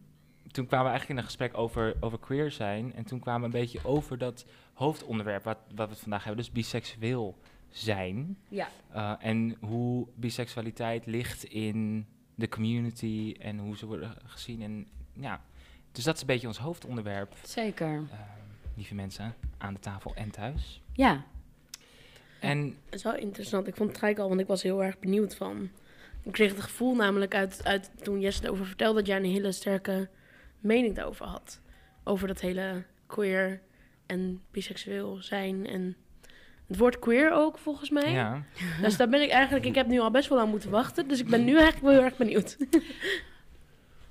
toen 0.51 0.67
kwamen 0.67 0.87
we 0.87 0.91
eigenlijk 0.91 1.09
in 1.09 1.17
een 1.17 1.25
gesprek 1.25 1.59
over, 1.59 1.95
over 2.01 2.19
queer 2.19 2.51
zijn. 2.51 2.95
En 2.95 3.05
toen 3.05 3.21
kwamen 3.21 3.51
we 3.51 3.57
een 3.57 3.63
beetje 3.63 3.81
over 3.85 4.19
dat 4.19 4.47
hoofdonderwerp 4.73 5.45
wat, 5.45 5.59
wat 5.75 5.89
we 5.89 5.97
vandaag 5.97 6.25
hebben. 6.25 6.45
Dus 6.45 6.53
biseksueel 6.53 7.39
zijn. 7.73 8.39
Ja. 8.49 8.69
Uh, 8.95 9.15
en 9.19 9.57
hoe 9.61 10.07
biseksualiteit 10.15 11.07
ligt 11.07 11.45
in 11.45 12.07
de 12.35 12.49
community 12.49 13.37
en 13.39 13.59
hoe 13.59 13.77
ze 13.77 13.87
worden 13.87 14.15
gezien. 14.25 14.63
En, 14.63 14.87
ja, 15.13 15.41
dus 15.93 16.05
dat 16.05 16.15
is 16.15 16.21
een 16.21 16.27
beetje 16.27 16.47
ons 16.47 16.59
hoofdonderwerp, 16.59 17.35
Zeker. 17.43 17.93
uh, 17.95 18.03
lieve 18.77 18.95
mensen, 18.95 19.35
aan 19.59 19.75
de 19.75 19.81
tafel 19.81 20.15
en 20.15 20.31
thuis. 20.31 20.83
Ja. 20.93 21.25
En 22.41 22.77
Het 22.85 22.95
is 22.95 23.03
wel 23.03 23.17
interessant. 23.17 23.67
Ik 23.67 23.77
vond 23.77 23.89
het 23.89 23.99
gelijk 23.99 24.19
al, 24.19 24.29
want 24.29 24.41
ik 24.41 24.47
was 24.47 24.63
heel 24.63 24.85
erg 24.85 24.99
benieuwd 24.99 25.35
van. 25.35 25.71
Ik 26.23 26.33
kreeg 26.33 26.51
het 26.51 26.61
gevoel 26.61 26.95
namelijk 26.95 27.35
uit, 27.35 27.65
uit 27.65 27.91
toen 28.03 28.21
Jesse 28.21 28.45
erover 28.45 28.67
vertelde 28.67 28.99
dat 28.99 29.07
jij 29.07 29.17
een 29.17 29.25
hele 29.25 29.53
sterke 29.53 30.09
mening 30.61 30.95
daarover 30.95 31.27
had. 31.27 31.61
Over 32.05 32.29
dat 32.29 32.41
hele 32.41 32.85
queer 33.07 33.61
en 34.07 34.43
biseksueel 34.51 35.17
zijn 35.23 35.67
en 35.67 35.97
het 36.73 36.81
woord 36.81 36.99
queer 36.99 37.33
ook 37.33 37.59
volgens 37.59 37.91
mij. 37.91 38.13
ja, 38.13 38.43
Dus 38.83 38.97
daar 38.97 39.09
ben 39.09 39.23
ik 39.23 39.31
eigenlijk, 39.31 39.65
ik 39.65 39.75
heb 39.75 39.87
nu 39.87 40.01
al 40.01 40.11
best 40.11 40.29
wel 40.29 40.39
lang 40.39 40.51
moeten 40.51 40.71
wachten, 40.71 41.09
dus 41.09 41.21
ik 41.21 41.29
ben 41.29 41.45
nu 41.45 41.53
eigenlijk 41.53 41.83
wel 41.85 41.93
heel 41.93 42.03
erg 42.03 42.17
benieuwd. 42.17 42.57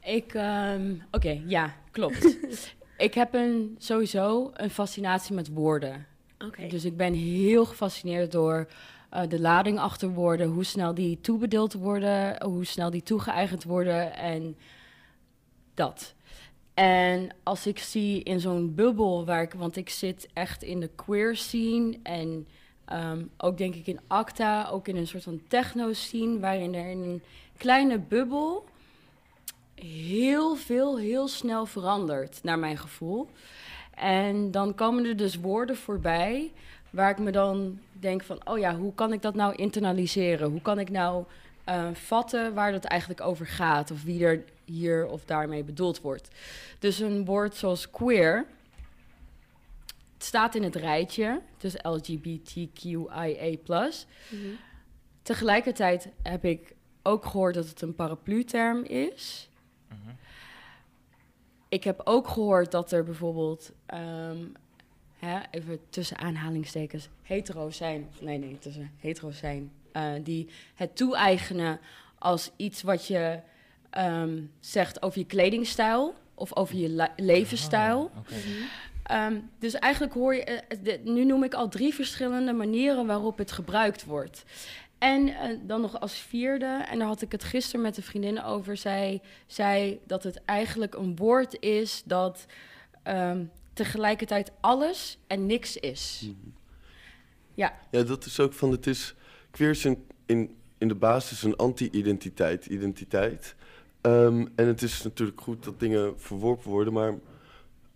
Ik, 0.04 0.34
ehm, 0.34 0.94
oké, 1.12 1.42
ja, 1.46 1.76
klopt. 1.92 2.38
ik 2.98 3.14
heb 3.14 3.34
een, 3.34 3.76
sowieso 3.78 4.52
een 4.54 4.70
fascinatie 4.70 5.36
met 5.36 5.50
woorden. 5.54 6.06
Oké. 6.46 6.68
Dus 6.68 6.86
ik 6.86 6.98
ben 6.98 7.14
heel 7.14 7.66
gefascineerd 7.66 8.32
door 8.32 8.68
eh, 9.10 9.22
de 9.28 9.40
lading 9.40 9.80
achter 9.80 10.10
woorden, 10.10 10.48
hoe 10.48 10.64
snel 10.64 10.94
die 10.94 11.22
toebedeeld 11.22 11.74
worden, 11.74 12.44
hoe 12.44 12.66
snel 12.66 12.90
die 12.90 13.04
toegeëigend 13.04 13.64
worden 13.64 14.16
en 14.16 14.58
dat. 15.74 16.16
En 16.82 17.30
als 17.44 17.68
ik 17.68 17.80
zie 17.80 18.24
in 18.24 18.40
zo'n 18.40 18.76
bubbel 18.76 19.26
waar 19.26 19.42
ik, 19.42 19.54
want 19.54 19.76
ik 19.76 19.90
zit 19.90 20.28
echt 20.34 20.64
in 20.64 20.80
de 20.80 20.90
queer 20.96 21.36
scene 21.36 22.00
en 22.04 22.48
ehm, 22.86 23.24
ook 23.38 23.58
denk 23.58 23.76
ik 23.76 23.88
in 23.88 24.00
ACTA, 24.08 24.68
ook 24.70 24.88
in 24.88 24.96
een 24.96 25.08
soort 25.08 25.24
van 25.24 25.42
techno 25.48 25.94
scene, 25.94 26.40
waarin 26.40 26.76
er 26.76 26.90
in 26.90 27.02
een 27.02 27.24
kleine 27.58 28.00
bubbel 28.00 28.66
heel 29.76 30.56
veel, 30.56 30.98
heel 30.98 31.28
snel 31.28 31.66
verandert, 31.66 32.40
naar 32.44 32.60
mijn 32.60 32.78
gevoel. 32.78 33.30
En 33.96 34.52
dan 34.52 34.76
komen 34.76 35.06
er 35.06 35.18
dus 35.18 35.36
woorden 35.36 35.76
voorbij 35.76 36.52
waar 36.90 37.10
ik 37.10 37.20
me 37.20 37.32
dan 37.32 37.80
denk 37.92 38.24
van, 38.24 38.48
oh 38.48 38.58
ja, 38.58 38.76
hoe 38.76 38.94
kan 38.94 39.14
ik 39.14 39.22
dat 39.22 39.36
nou 39.36 39.56
internaliseren? 39.56 40.52
Hoe 40.52 40.62
kan 40.62 40.80
ik 40.80 40.90
nou 40.90 41.24
eh, 41.64 41.88
vatten 41.94 42.54
waar 42.54 42.74
het 42.74 42.86
eigenlijk 42.86 43.22
over 43.22 43.48
gaat 43.48 43.92
of 43.92 44.04
wie 44.04 44.26
er 44.26 44.44
hier 44.72 45.06
of 45.06 45.26
daarmee 45.26 45.64
bedoeld 45.64 46.02
wordt? 46.02 46.28
Dus 46.80 47.00
een 47.00 47.26
woord 47.26 47.56
zoals 47.56 47.90
queer, 47.90 48.46
het 50.14 50.24
staat 50.24 50.56
in 50.56 50.64
het 50.64 50.76
rijtje, 50.76 51.42
dus 51.58 51.76
LGBTQIA+. 51.82 53.58
Mhm. 53.68 54.54
Tegelijkertijd 55.22 56.10
heb 56.22 56.46
ik 56.46 56.76
ook 57.02 57.26
gehoord 57.26 57.54
dat 57.54 57.68
het 57.68 57.82
een 57.82 57.96
paraplu-term 57.96 58.84
is. 58.84 59.50
mhm. 59.88 60.16
Ik 61.70 61.84
heb 61.84 62.02
ook 62.04 62.28
gehoord 62.28 62.72
dat 62.72 62.92
er 62.92 63.04
bijvoorbeeld, 63.04 63.72
ehm, 63.86 64.38
even 65.52 65.80
tussen 65.90 66.18
aanhalingstekens, 66.18 67.10
hetero 67.22 67.70
zijn, 67.70 68.10
nee, 68.20 68.38
nee, 68.38 68.60
tussen 68.60 68.92
hetero 68.98 69.32
zijn, 69.32 69.72
eh, 69.92 70.12
die 70.24 70.50
het 70.76 70.96
toe-eigenen 70.96 71.80
als 72.18 72.52
iets 72.56 72.82
wat 72.82 73.08
je 73.08 73.40
ehm, 73.92 74.42
zegt 74.60 75.02
over 75.02 75.20
je 75.20 75.26
kledingstijl 75.26 76.14
of 76.36 76.56
over 76.56 76.76
je 76.76 77.10
levensstijl. 77.16 78.00
Oh, 78.00 78.18
oké. 78.20 78.34
Ehm, 79.04 79.40
dus 79.60 79.74
eigenlijk 79.74 80.14
hoor 80.14 80.36
je, 80.36 80.44
eh, 80.44 80.78
de- 80.84 81.00
nu 81.04 81.26
noem 81.26 81.44
ik 81.44 81.54
al 81.54 81.70
drie 81.70 81.94
verschillende 81.94 82.54
manieren 82.54 83.06
waarop 83.06 83.38
het 83.38 83.52
gebruikt 83.52 84.06
wordt. 84.06 84.44
En 84.98 85.28
eh, 85.28 85.58
dan 85.62 85.82
nog 85.82 86.00
als 86.00 86.14
vierde, 86.14 86.86
en 86.90 87.00
daar 87.00 87.08
had 87.08 87.22
ik 87.22 87.32
het 87.32 87.44
gisteren 87.44 87.82
met 87.82 87.98
een 87.98 88.04
vriendin 88.04 88.44
over, 88.44 88.78
zij 88.78 89.22
zei 89.48 90.00
dat 90.08 90.24
het 90.24 90.42
eigenlijk 90.46 90.96
een 90.96 91.16
woord 91.16 91.58
is 91.60 92.02
dat 92.06 92.46
ehm, 93.04 93.44
tegelijkertijd 93.74 94.52
alles 94.60 95.18
en 95.28 95.46
niks 95.46 95.78
is. 95.78 96.30
Ja, 97.92 98.06
dat 98.06 98.26
is 98.26 98.40
ook 98.40 98.54
van, 98.54 98.72
het 98.72 98.88
is, 98.88 99.16
queer 99.52 99.70
is 99.70 99.84
een, 99.84 100.06
in, 100.26 100.56
in 100.78 100.88
de 100.88 100.96
basis 100.96 101.44
een 101.44 101.56
anti-identiteit, 101.56 102.66
identiteit. 102.66 103.56
Ehm, 104.02 104.46
en 104.56 104.68
het 104.68 104.82
is 104.82 105.04
natuurlijk 105.04 105.42
goed 105.42 105.64
dat 105.64 105.80
dingen 105.80 106.14
verworpen 106.20 106.70
worden, 106.70 106.94
maar 106.94 107.14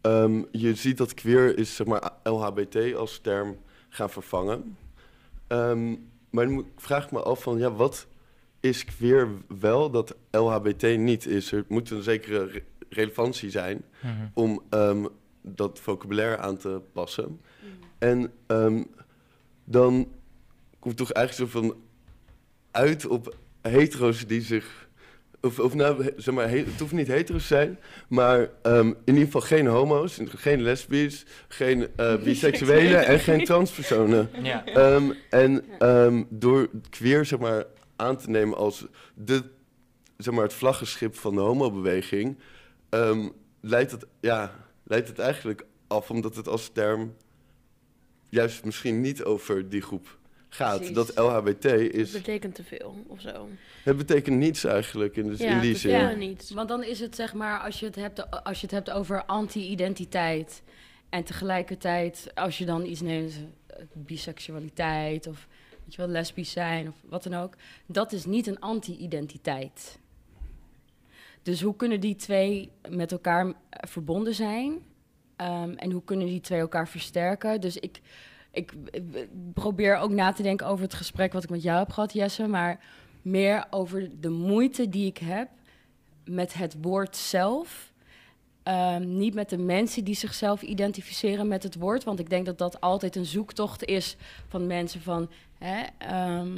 ehm, 0.02 0.41
je 0.52 0.76
ziet 0.76 0.98
dat 0.98 1.13
queer 1.13 1.58
is, 1.58 1.76
zeg 1.76 1.88
maar, 1.88 2.12
LHBT 2.24 2.96
als 2.96 3.20
term 3.20 3.58
gaan 3.89 4.10
vervangen. 4.10 4.78
Ehm, 5.48 5.96
maar 6.30 6.46
dan 6.48 6.65
vraag 6.78 7.06
ik 7.06 7.12
me 7.12 7.22
af 7.24 7.41
van, 7.44 7.58
ja, 7.58 7.72
wat 7.72 8.08
is 8.60 8.86
queer 8.86 9.28
wel 9.60 9.89
dat 9.91 10.15
LHBT 10.32 10.98
niet 10.98 11.26
is? 11.28 11.52
Er 11.52 11.65
moet 11.68 11.89
een 11.89 12.04
zekere 12.04 12.46
re- 12.46 12.63
relevantie 12.89 13.50
zijn 13.50 13.84
Mhm. 14.02 14.12
om 14.34 14.62
ehm, 14.70 15.06
dat 15.41 15.80
vocabulaire 15.80 16.38
aan 16.38 16.58
te 16.58 16.82
passen. 16.94 17.41
En 17.98 18.34
ehm, 18.48 18.84
dan 19.63 20.08
komt 20.80 20.98
toch 20.98 21.12
eigenlijk 21.12 21.52
zo 21.52 21.60
van 21.60 21.76
uit 22.72 23.06
op 23.08 23.36
hetero's 23.62 24.28
die 24.28 24.41
zich. 24.41 24.85
Of, 25.45 25.60
of 25.60 25.73
nou, 25.73 26.12
zeg 26.17 26.36
maar, 26.36 26.49
he- 26.49 26.58
het 26.65 26.79
hoeft 26.79 26.91
niet 26.91 27.08
hetero's 27.08 27.41
te 27.41 27.47
zijn, 27.47 27.79
maar 28.08 28.49
ehm, 28.62 28.88
in 28.88 28.95
ieder 29.05 29.23
geval 29.25 29.41
geen 29.41 29.65
homo's, 29.67 30.19
geen 30.25 30.62
lesbisch, 30.62 31.25
geen 31.47 31.88
eh 31.95 32.15
biseksuelen 32.23 33.05
en 33.05 33.19
geen 33.19 33.45
transpersonen. 33.45 34.29
Ja. 34.43 34.65
Ehm, 34.65 35.12
en 35.29 35.63
ehm, 35.79 36.23
door 36.29 36.69
queer 36.89 37.25
zeg 37.25 37.39
maar, 37.39 37.65
aan 37.95 38.17
te 38.17 38.29
nemen 38.29 38.58
als 38.58 38.86
de, 39.13 39.43
zeg 40.17 40.34
maar, 40.34 40.43
het 40.43 40.53
vlaggenschip 40.53 41.15
van 41.15 41.36
de 41.36 41.41
homobeweging, 41.41 42.38
ehm, 42.89 43.29
leidt, 43.62 43.91
het, 43.91 44.05
ja, 44.19 44.51
leidt 44.84 45.08
het 45.08 45.19
eigenlijk 45.19 45.65
af 45.88 46.10
omdat 46.10 46.36
het 46.36 46.47
als 46.47 46.69
term 46.73 47.13
juist 48.29 48.65
misschien 48.65 49.01
niet 49.01 49.23
over 49.23 49.69
die 49.69 49.81
groep 49.81 50.17
gaat. 50.56 50.78
Precies. 50.78 50.96
Dat 50.96 51.18
LHBT 51.18 51.63
Het 51.63 51.94
is, 51.94 52.12
betekent 52.12 52.56
te 52.56 52.63
veel 52.63 52.96
of 53.08 53.22
zo. 53.22 53.48
het 53.84 53.98
betekent 53.98 54.38
niets 54.38 54.63
eigenlijk 54.63 55.15
in, 55.15 55.28
dus 55.28 55.39
ja, 55.39 55.56
in 55.56 55.60
die 55.60 55.76
zin. 55.78 55.91
Ja. 55.91 56.12
niets. 56.12 56.52
Want 56.52 56.70
dan 56.70 56.84
is 56.84 57.00
het 57.00 57.15
zeg 57.15 57.34
maar, 57.34 57.60
als 57.60 57.80
je 57.80 57.86
het 57.86 57.96
hebt, 57.96 58.44
als 58.44 58.60
je 58.60 58.65
het 58.65 58.76
hebt 58.76 58.91
over 58.91 59.26
anti-identiteit 59.26 60.62
En 61.10 61.24
tegelijkertijd, 61.24 62.32
als 62.34 62.58
je 62.58 62.65
dan 62.65 62.86
iets 62.86 63.02
neemt, 63.02 63.34
eh, 63.68 63.78
biseksualiteit 63.94 65.28
of 65.28 65.48
weet 65.84 65.96
je 65.96 66.02
wel, 66.02 66.08
lesbisch 66.12 66.52
zijn 66.52 66.88
of 66.88 66.96
wat 67.10 67.24
dan 67.24 67.34
ook, 67.34 67.54
dat 67.86 68.12
is 68.12 68.26
niet 68.26 68.48
een 68.48 68.60
anti-identiteit. 68.60 70.00
Dus 71.44 71.62
hoe 71.62 71.76
kunnen 71.76 72.00
die 72.00 72.15
twee 72.15 72.70
met 72.89 73.12
elkaar 73.12 73.54
verbonden 73.70 74.36
zijn? 74.36 74.78
Ehm, 75.36 75.72
en 75.72 75.91
hoe 75.91 76.04
kunnen 76.04 76.28
die 76.28 76.41
twee 76.41 76.60
elkaar 76.60 76.88
versterken? 76.88 77.62
Dus 77.62 77.78
ik, 77.78 78.02
ik 78.56 78.74
probeer 79.54 79.98
ook 79.98 80.12
na 80.12 80.32
te 80.32 80.44
denken 80.44 80.68
over 80.68 80.84
het 80.84 80.94
gesprek 80.94 81.34
wat 81.34 81.44
ik 81.44 81.50
met 81.50 81.63
jou 81.63 81.78
heb 81.78 81.91
gehad, 81.91 82.13
Jesse, 82.13 82.48
maar 82.48 82.80
meer 83.22 83.65
over 83.70 84.10
de 84.20 84.30
moeite 84.30 84.89
die 84.89 85.06
ik 85.06 85.18
heb 85.18 85.50
met 86.26 86.54
het 86.54 86.76
woord 86.82 87.15
zelf. 87.15 87.94
Ehm, 88.63 89.18
niet 89.18 89.34
met 89.34 89.50
de 89.50 89.58
mensen 89.58 90.04
die 90.04 90.15
zichzelf 90.15 90.62
identificeren 90.62 91.48
met 91.48 91.63
het 91.63 91.76
woord. 91.76 92.04
Want 92.04 92.20
ik 92.20 92.30
denk 92.30 92.46
dat 92.46 92.58
dat 92.58 92.82
altijd 92.82 93.15
een 93.15 93.26
zoektocht 93.26 93.86
is 93.86 94.15
van 94.48 94.68
mensen 94.68 95.02
van... 95.02 95.30
Hè, 95.58 95.84
ehm, 95.98 96.58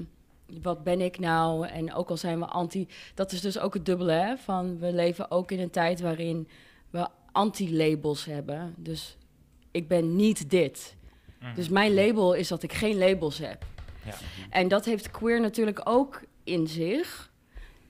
wat 0.61 0.83
ben 0.83 1.01
ik 1.01 1.19
nou? 1.19 1.67
En 1.67 1.93
ook 1.93 2.09
al 2.09 2.17
zijn 2.17 2.39
we 2.39 2.45
anti... 2.45 2.87
Dat 3.13 3.31
is 3.31 3.41
dus 3.41 3.59
ook 3.59 3.73
het 3.73 3.85
dubbele, 3.85 4.11
hè? 4.11 4.37
Van 4.37 4.79
we 4.79 4.93
leven 4.93 5.31
ook 5.31 5.51
in 5.51 5.59
een 5.59 5.69
tijd 5.69 5.99
waarin 5.99 6.47
we 6.89 7.07
anti-labels 7.31 8.25
hebben. 8.25 8.73
Dus 8.77 9.17
ik 9.71 9.87
ben 9.87 10.15
niet 10.15 10.49
dit. 10.49 10.96
Mhm. 11.39 11.55
Dus 11.55 11.69
mijn 11.69 11.93
label 11.93 12.33
is 12.33 12.47
dat 12.47 12.63
ik 12.63 12.73
geen 12.73 12.97
labels 12.97 13.37
heb. 13.37 13.65
Ja. 14.05 14.13
En 14.49 14.67
dat 14.67 14.85
heeft 14.85 15.11
queer 15.11 15.41
natuurlijk 15.41 15.81
ook 15.83 16.21
in 16.43 16.67
zich. 16.67 17.31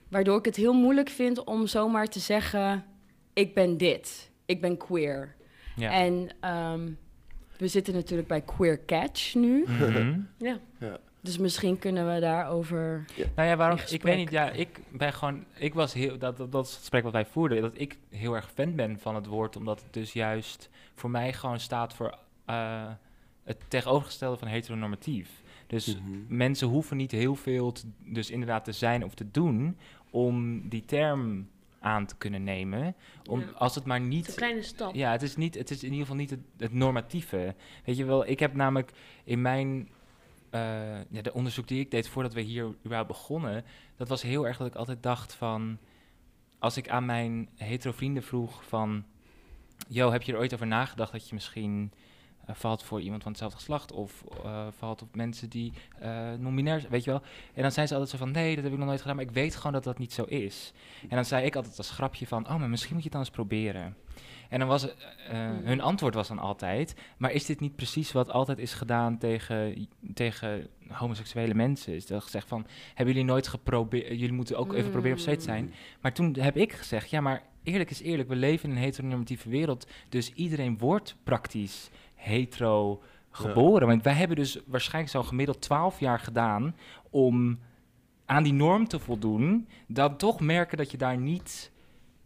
Waardoor 0.08 0.38
ik 0.38 0.44
het 0.44 0.56
heel 0.56 0.72
moeilijk 0.72 1.08
vind 1.08 1.44
om 1.44 1.66
zomaar 1.66 2.06
te 2.06 2.18
zeggen: 2.20 2.84
ik 3.32 3.54
ben 3.54 3.76
dit, 3.76 4.30
ik 4.46 4.60
ben 4.60 4.76
queer. 4.76 5.36
Ja. 5.76 5.92
En 5.92 6.28
ehm, 6.40 6.90
we 7.58 7.68
zitten 7.68 7.94
natuurlijk 7.94 8.28
bij 8.28 8.40
Queer 8.40 8.84
Catch 8.84 9.34
nu. 9.34 9.64
Mhm. 9.66 10.20
Ja. 10.78 10.98
Dus 11.20 11.38
misschien 11.38 11.78
kunnen 11.78 12.14
we 12.14 12.20
daarover. 12.20 13.04
Nou 13.34 13.48
ja, 13.48 13.56
waarom? 13.56 13.78
Ik 13.88 14.02
weet 14.02 14.16
niet. 14.16 14.30
Ja, 14.30 14.50
ik 14.50 14.80
ben 14.88 15.12
gewoon. 15.12 15.44
Ik 15.54 15.74
was 15.74 15.92
heel. 15.92 16.18
Dat, 16.18 16.36
dat, 16.36 16.52
dat 16.52 16.64
is 16.64 16.70
het 16.70 16.78
gesprek 16.80 17.02
wat 17.02 17.12
wij 17.12 17.24
voerden. 17.24 17.62
Dat 17.62 17.72
ik 17.74 17.96
heel 18.10 18.34
erg 18.34 18.50
fan 18.54 18.74
ben 18.74 18.98
van 18.98 19.14
het 19.14 19.26
woord, 19.26 19.56
omdat 19.56 19.82
het 19.82 19.92
dus 19.92 20.12
juist 20.12 20.70
voor 20.94 21.10
mij 21.10 21.32
gewoon 21.32 21.60
staat 21.60 21.94
voor 21.94 22.18
eh, 22.44 22.90
het 23.48 23.64
tegenovergestelde 23.68 24.36
van 24.38 24.48
heteronormatief. 24.48 25.42
Dus 25.66 25.96
Mhm. 25.96 26.36
mensen 26.36 26.68
hoeven 26.68 26.96
niet 26.96 27.10
heel 27.10 27.34
veel, 27.34 27.72
te, 27.72 27.82
dus 28.04 28.30
inderdaad 28.30 28.64
te 28.64 28.72
zijn 28.72 29.04
of 29.04 29.14
te 29.14 29.30
doen 29.30 29.76
om 30.10 30.68
die 30.68 30.84
term 30.84 31.48
aan 31.80 32.06
te 32.06 32.16
kunnen 32.16 32.42
nemen. 32.44 32.94
Om, 33.28 33.40
Ja. 33.40 33.46
Als 33.54 33.74
het 33.74 33.84
maar 33.84 33.98
Het 34.00 34.06
is 34.08 34.14
niet 34.14 34.28
een 34.28 34.34
kleine 34.34 34.62
stap. 34.62 34.94
ja, 34.94 35.10
het 35.12 35.22
is, 35.22 35.36
niet, 35.36 35.54
het 35.54 35.70
is 35.70 35.78
in 35.78 35.84
ieder 35.90 36.00
geval 36.00 36.16
niet 36.16 36.30
het, 36.30 36.40
het 36.56 36.72
normatieve. 36.72 37.54
Weet 37.84 37.96
je 37.96 38.04
wel, 38.04 38.26
ik 38.26 38.38
heb 38.40 38.54
namelijk 38.54 38.92
in 39.24 39.42
mijn... 39.42 39.88
eh, 40.50 40.60
ja, 41.10 41.22
de 41.22 41.32
onderzoek 41.32 41.68
die 41.68 41.80
ik 41.80 41.90
deed 41.90 42.08
voordat 42.08 42.32
we 42.32 42.40
hier 42.40 42.64
überhaupt 42.84 43.08
begonnen... 43.08 43.64
dat 43.96 44.08
was 44.08 44.22
heel 44.22 44.46
erg 44.46 44.56
dat 44.56 44.66
ik 44.66 44.74
altijd 44.74 45.02
dacht 45.02 45.34
van... 45.34 45.78
als 46.58 46.76
ik 46.76 46.88
aan 46.88 47.06
mijn 47.06 47.48
hetero 47.56 47.92
vrienden 47.92 48.22
vroeg 48.22 48.64
van... 48.64 49.04
Yo, 49.88 50.10
heb 50.12 50.22
je 50.22 50.32
er 50.32 50.38
ooit 50.38 50.54
over 50.54 50.66
nagedacht 50.66 51.12
dat 51.12 51.28
je 51.28 51.34
misschien 51.34 51.92
eh, 52.48 52.54
valt 52.54 52.82
voor 52.82 53.00
iemand 53.00 53.22
van 53.22 53.30
hetzelfde 53.30 53.58
geslacht... 53.58 53.92
of 53.92 54.24
eh, 54.44 54.66
valt 54.78 55.02
op 55.02 55.14
mensen 55.14 55.48
die 55.48 55.72
eh 55.98 56.32
non-binair 56.38 56.80
zijn, 56.80 56.92
weet 56.92 57.04
je 57.04 57.10
wel? 57.10 57.22
En 57.54 57.62
dan 57.62 57.72
zijn 57.72 57.88
ze 57.88 57.92
altijd 57.92 58.10
zo 58.10 58.18
van... 58.18 58.30
nee, 58.30 58.54
dat 58.54 58.64
heb 58.64 58.72
ik 58.72 58.78
nog 58.78 58.88
nooit 58.88 59.00
gedaan, 59.00 59.16
maar 59.16 59.24
ik 59.24 59.30
weet 59.30 59.56
gewoon 59.56 59.72
dat 59.72 59.84
dat 59.84 59.98
niet 59.98 60.12
zo 60.12 60.22
is. 60.22 60.72
En 61.02 61.16
dan 61.16 61.24
zei 61.24 61.44
ik 61.44 61.56
altijd 61.56 61.78
als 61.78 61.90
grapje 61.90 62.26
van... 62.26 62.48
oh, 62.48 62.56
maar 62.56 62.68
misschien 62.68 62.94
moet 62.94 63.02
je 63.02 63.08
het 63.08 63.18
dan 63.18 63.26
eens 63.26 63.36
proberen. 63.36 63.96
En 64.48 64.58
dan 64.58 64.68
was 64.68 64.88
hun 65.62 65.80
antwoord 65.80 66.14
was 66.14 66.28
dan 66.28 66.38
altijd, 66.38 66.94
maar 67.16 67.32
is 67.32 67.46
dit 67.46 67.60
niet 67.60 67.76
precies 67.76 68.12
wat 68.12 68.30
altijd 68.30 68.58
is 68.58 68.72
gedaan 68.72 69.18
tegen, 69.18 69.88
tegen 70.14 70.66
homoseksuele 70.88 71.54
mensen? 71.54 71.94
Is 71.94 72.06
dat 72.06 72.22
gezegd 72.22 72.48
van, 72.48 72.66
hebben 72.94 73.14
jullie 73.14 73.30
nooit 73.30 73.48
geprobeerd, 73.48 74.08
jullie 74.08 74.32
moeten 74.32 74.58
ook 74.58 74.72
even 74.72 74.90
proberen 74.90 75.18
op 75.18 75.24
te 75.24 75.40
zijn. 75.40 75.74
Maar 76.00 76.12
toen 76.12 76.36
heb 76.38 76.56
ik 76.56 76.72
gezegd, 76.72 77.10
ja 77.10 77.20
maar 77.20 77.42
eerlijk 77.62 77.90
is 77.90 78.02
eerlijk, 78.02 78.28
we 78.28 78.36
leven 78.36 78.70
in 78.70 78.76
een 78.76 78.82
heteronormatieve 78.82 79.48
wereld, 79.48 79.86
dus 80.08 80.32
iedereen 80.32 80.78
wordt 80.78 81.16
praktisch 81.22 81.90
hetero 82.18 83.02
geboren. 83.30 83.88
Want 83.88 84.02
wij 84.02 84.12
hebben 84.12 84.36
dus 84.36 84.58
waarschijnlijk 84.66 85.14
zo'n 85.14 85.24
gemiddeld 85.24 85.60
12 85.60 86.00
jaar 86.00 86.18
gedaan 86.20 86.76
om 87.10 87.58
aan 88.26 88.42
die 88.42 88.52
norm 88.52 88.88
te 88.88 88.98
voldoen, 88.98 89.68
dan 89.86 90.16
toch 90.16 90.40
merken 90.40 90.76
dat 90.78 90.90
je 90.90 90.96
daar 90.96 91.18
niet 91.18 91.72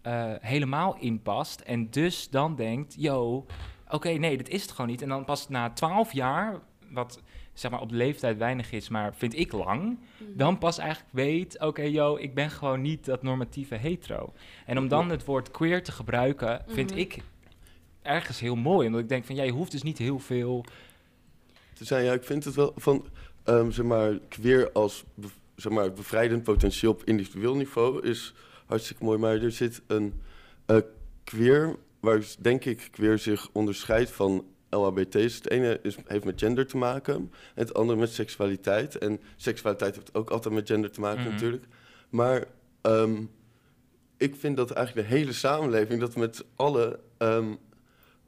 eh, 0.03 0.33
helemaal 0.41 0.97
in 0.99 1.23
past. 1.23 1.61
En 1.61 1.91
dus 1.91 2.31
dan 2.31 2.55
denkt, 2.57 2.95
yo, 2.99 3.47
oké, 3.91 4.09
nee, 4.11 4.37
dit 4.37 4.49
is 4.49 4.63
het 4.63 4.71
gewoon 4.71 4.91
niet. 4.91 5.03
En 5.03 5.09
dan 5.09 5.25
pas 5.25 5.49
na 5.49 5.71
12 5.71 6.13
jaar, 6.13 6.61
wat 6.91 7.23
zeg 7.53 7.71
maar 7.71 7.81
op 7.81 7.89
de 7.89 7.95
leeftijd 7.97 8.39
weinig 8.39 8.73
is, 8.73 8.89
maar 8.89 9.15
vind 9.15 9.39
ik 9.39 9.53
lang, 9.53 9.83
Mhm. 10.19 10.37
dan 10.37 10.59
pas 10.59 10.79
eigenlijk 10.79 11.11
weet, 11.13 11.61
oké, 11.61 11.83
yo, 11.83 12.17
ik 12.17 12.35
ben 12.35 12.51
gewoon 12.51 12.81
niet 12.81 13.05
dat 13.05 13.23
normatieve 13.23 13.75
hetero. 13.75 14.33
En 14.67 14.79
om 14.79 14.89
dan 14.89 15.09
het 15.11 15.25
woord 15.25 15.51
queer 15.51 15.83
te 15.85 15.93
gebruiken, 15.93 16.65
vind 16.67 16.91
Mhm. 16.91 16.99
ik 16.99 17.19
ergens 18.03 18.41
heel 18.41 18.55
mooi. 18.57 18.87
Omdat 18.87 19.01
ik 19.01 19.09
denk 19.09 19.25
van, 19.25 19.35
ja, 19.35 19.43
je 19.43 19.53
hoeft 19.53 19.71
dus 19.71 19.83
niet 19.83 19.99
heel 19.99 20.19
veel... 20.19 20.65
te 21.75 21.85
zijn. 21.85 22.05
Ja, 22.05 22.13
ik 22.13 22.25
vind 22.25 22.45
het 22.45 22.55
wel 22.55 22.73
van, 22.77 23.07
ehm, 23.45 23.71
zeg 23.71 23.85
maar, 23.87 24.19
queer 24.29 24.73
als 24.73 25.05
zeg 25.57 25.73
maar, 25.73 25.93
bevrijdend 25.93 26.43
potentieel 26.43 26.93
op 26.93 27.03
individueel 27.05 27.57
niveau 27.57 28.07
is 28.07 28.35
hartstikke 28.67 29.05
mooi. 29.05 29.19
Maar 29.19 29.43
er 29.43 29.51
zit 29.53 29.83
een 29.87 30.21
eh, 30.67 30.77
queer, 31.25 31.77
waar 32.01 32.25
denk 32.39 32.65
ik 32.65 32.89
queer 32.91 33.19
zich 33.19 33.49
onderscheidt 33.53 34.11
van 34.11 34.45
LHBT's. 34.71 35.35
Het 35.35 35.51
ene 35.51 35.79
is, 35.83 35.97
heeft 36.07 36.25
met 36.25 36.41
gender 36.41 36.67
te 36.67 36.77
maken, 36.77 37.15
en 37.15 37.31
het 37.55 37.75
andere 37.75 37.99
met 37.99 38.13
seksualiteit. 38.13 38.99
En 38.99 39.21
seksualiteit 39.37 39.95
heeft 39.95 40.15
ook 40.15 40.31
altijd 40.31 40.55
met 40.55 40.67
gender 40.69 40.91
te 40.91 41.01
maken 41.01 41.21
Mhm. 41.23 41.31
natuurlijk. 41.31 41.65
Maar 42.11 42.45
ehm, 42.81 43.23
ik 44.17 44.37
vind 44.37 44.57
dat 44.57 44.71
eigenlijk 44.71 45.09
de 45.09 45.15
hele 45.15 45.33
samenleving, 45.33 46.01
dat 46.01 46.17
met 46.17 46.37
z'n 46.37 46.45
allen 46.57 47.01
ehm, 47.19 47.55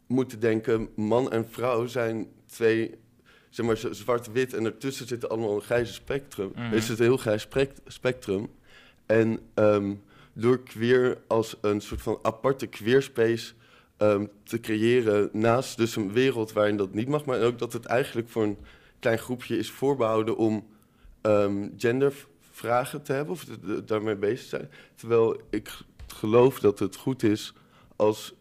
moeten 0.07 0.41
denken, 0.41 0.89
man 0.95 1.31
en 1.31 1.49
vrouw 1.51 1.87
zijn 1.87 2.27
twee 2.47 2.95
zeg 3.55 3.67
maar, 3.67 3.77
zwart-wit 3.91 4.55
en 4.55 4.65
ertussen 4.65 5.07
zit 5.07 5.29
allemaal 5.29 5.55
een 5.55 5.61
grijze 5.63 5.93
spectrum. 5.93 6.53
Mhm. 6.55 6.73
Er 6.73 6.83
zit 6.83 6.99
een 6.99 7.05
heel 7.05 7.17
grijs 7.17 7.43
spect- 7.43 7.81
spectrum. 7.87 8.49
En 9.07 9.39
ehm, 9.55 9.95
door 10.33 10.63
queer 10.63 11.19
als 11.27 11.57
een 11.61 11.81
soort 11.81 12.03
van 12.03 12.19
aparte 12.23 12.67
queerspace 12.67 13.53
ehm, 13.97 14.27
te 14.43 14.61
creëren 14.61 15.29
naast 15.33 15.77
dus 15.77 15.97
een 15.97 16.13
wereld 16.13 16.53
waarin 16.53 16.77
dat 16.77 16.95
niet 16.95 17.09
mag, 17.09 17.25
maar 17.25 17.43
ook 17.43 17.59
dat 17.59 17.73
het 17.73 17.85
eigenlijk 17.85 18.29
voor 18.29 18.43
een 18.43 18.59
klein 18.99 19.19
groepje 19.19 19.57
is 19.57 19.71
voorbehouden 19.71 20.37
om 20.37 20.67
ehm, 21.21 21.69
gendervragen 21.77 23.03
te 23.03 23.13
hebben 23.13 23.33
of 23.35 23.45
daarmee 23.85 24.17
bezig 24.17 24.43
te 24.43 24.49
zijn. 24.49 24.71
Terwijl 24.95 25.41
ik 25.51 25.71
geloof 26.07 26.61
dat 26.61 26.79
het 26.79 26.97
goed 26.97 27.23
is 27.23 27.53
als 27.97 28.35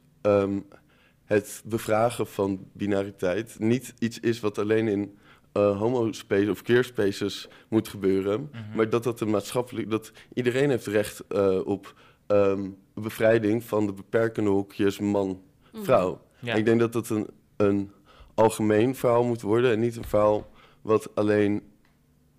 het 1.25 1.61
bevragen 1.65 2.27
van 2.27 2.67
binariteit 2.73 3.59
niet 3.59 3.93
iets 3.99 4.19
is 4.19 4.39
wat 4.39 4.57
alleen 4.57 4.87
in 4.87 5.17
eh 5.51 5.77
homo-space 5.79 6.49
of 6.49 6.61
queer-spaces 6.61 7.47
moet 7.69 7.87
gebeuren, 7.87 8.49
Mhm. 8.51 8.75
maar 8.75 8.89
dat 8.89 9.03
dat 9.03 9.21
een 9.21 9.29
maatschappelijk, 9.29 9.89
dat 9.89 10.11
iedereen 10.33 10.69
heeft 10.69 10.87
recht 10.87 11.27
eh, 11.27 11.59
op 11.65 11.93
ehm, 12.27 12.69
bevrijding 12.93 13.63
van 13.63 13.85
de 13.85 13.93
beperkende 13.93 14.49
hokjes 14.49 14.99
man-vrouw. 14.99 16.21
Ja. 16.39 16.53
Ik 16.55 16.65
denk 16.65 16.79
dat 16.79 16.93
dat 16.93 17.09
een, 17.09 17.27
een 17.57 17.91
algemeen 18.33 18.95
verhaal 18.95 19.23
moet 19.23 19.41
worden 19.41 19.71
en 19.71 19.79
niet 19.79 19.95
een 19.95 20.03
verhaal 20.05 20.49
wat 20.81 21.15
alleen 21.15 21.61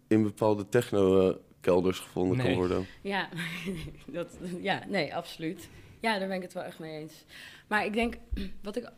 in 0.08 0.22
bepaalde 0.22 0.68
techno-kelders 0.68 1.98
gevonden 1.98 2.36
kan 2.38 2.54
worden. 2.54 2.86
Ja, 3.02 3.28
dat, 4.12 4.38
ja, 4.60 4.82
nee, 4.88 5.14
absoluut. 5.14 5.68
Ja, 6.04 6.18
daar 6.18 6.28
ben 6.28 6.36
ik 6.36 6.42
het 6.42 6.52
wel 6.52 6.62
echt 6.62 6.78
mee 6.78 6.98
eens. 6.98 7.24
Maar 7.66 7.84
ik 7.84 7.92
denk, 7.92 8.16
wat 8.62 8.76
ik, 8.76 8.90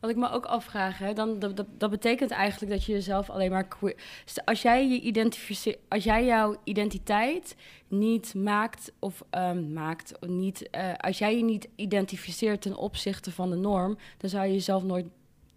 wat 0.00 0.10
ik 0.10 0.16
me 0.16 0.30
ook 0.30 0.44
afvraag, 0.44 0.98
hè, 0.98 1.12
dan, 1.12 1.38
dat, 1.38 1.56
dat, 1.56 1.66
dat 1.78 1.90
betekent 1.90 2.30
eigenlijk 2.30 2.72
dat 2.72 2.84
je 2.84 2.92
jezelf 2.92 3.30
alleen 3.30 3.50
maar 3.50 3.68
queer... 3.68 3.96
Als 4.44 4.62
jij, 4.62 4.88
je 4.88 5.00
identificeert, 5.00 5.78
als 5.88 6.04
jij 6.04 6.24
jouw 6.24 6.56
identiteit 6.64 7.56
niet 7.88 8.34
maakt 8.34 8.92
of 8.98 9.24
ehm, 9.30 9.72
maakt, 9.72 10.18
of 10.20 10.28
niet, 10.28 10.70
eh, 10.70 10.94
als 10.96 11.18
jij 11.18 11.36
je 11.36 11.44
niet 11.44 11.68
identificeert 11.76 12.62
ten 12.62 12.76
opzichte 12.76 13.32
van 13.32 13.50
de 13.50 13.56
norm, 13.56 13.98
dan 14.16 14.30
zou 14.30 14.46
je 14.46 14.52
jezelf 14.52 14.82
nooit 14.82 15.06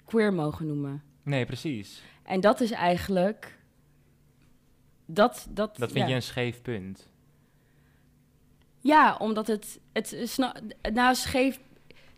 queer 0.06 0.34
mogen 0.34 0.68
noemen. 0.68 1.04
Nee, 1.24 1.46
precies. 1.46 2.04
En 2.24 2.40
dat 2.40 2.62
is 2.62 2.72
eigenlijk... 2.72 3.60
Dat, 5.06 5.48
dat, 5.50 5.78
Dat 5.78 5.92
vind 5.92 6.04
ja. 6.04 6.10
je 6.10 6.16
een 6.16 6.22
scheef 6.22 6.62
punt. 6.62 7.10
Ja, 8.88 9.16
omdat 9.20 9.48
het, 9.48 9.80
het 9.94 10.12
is 10.12 10.38
nou, 10.38 11.16
scheef. 11.16 11.60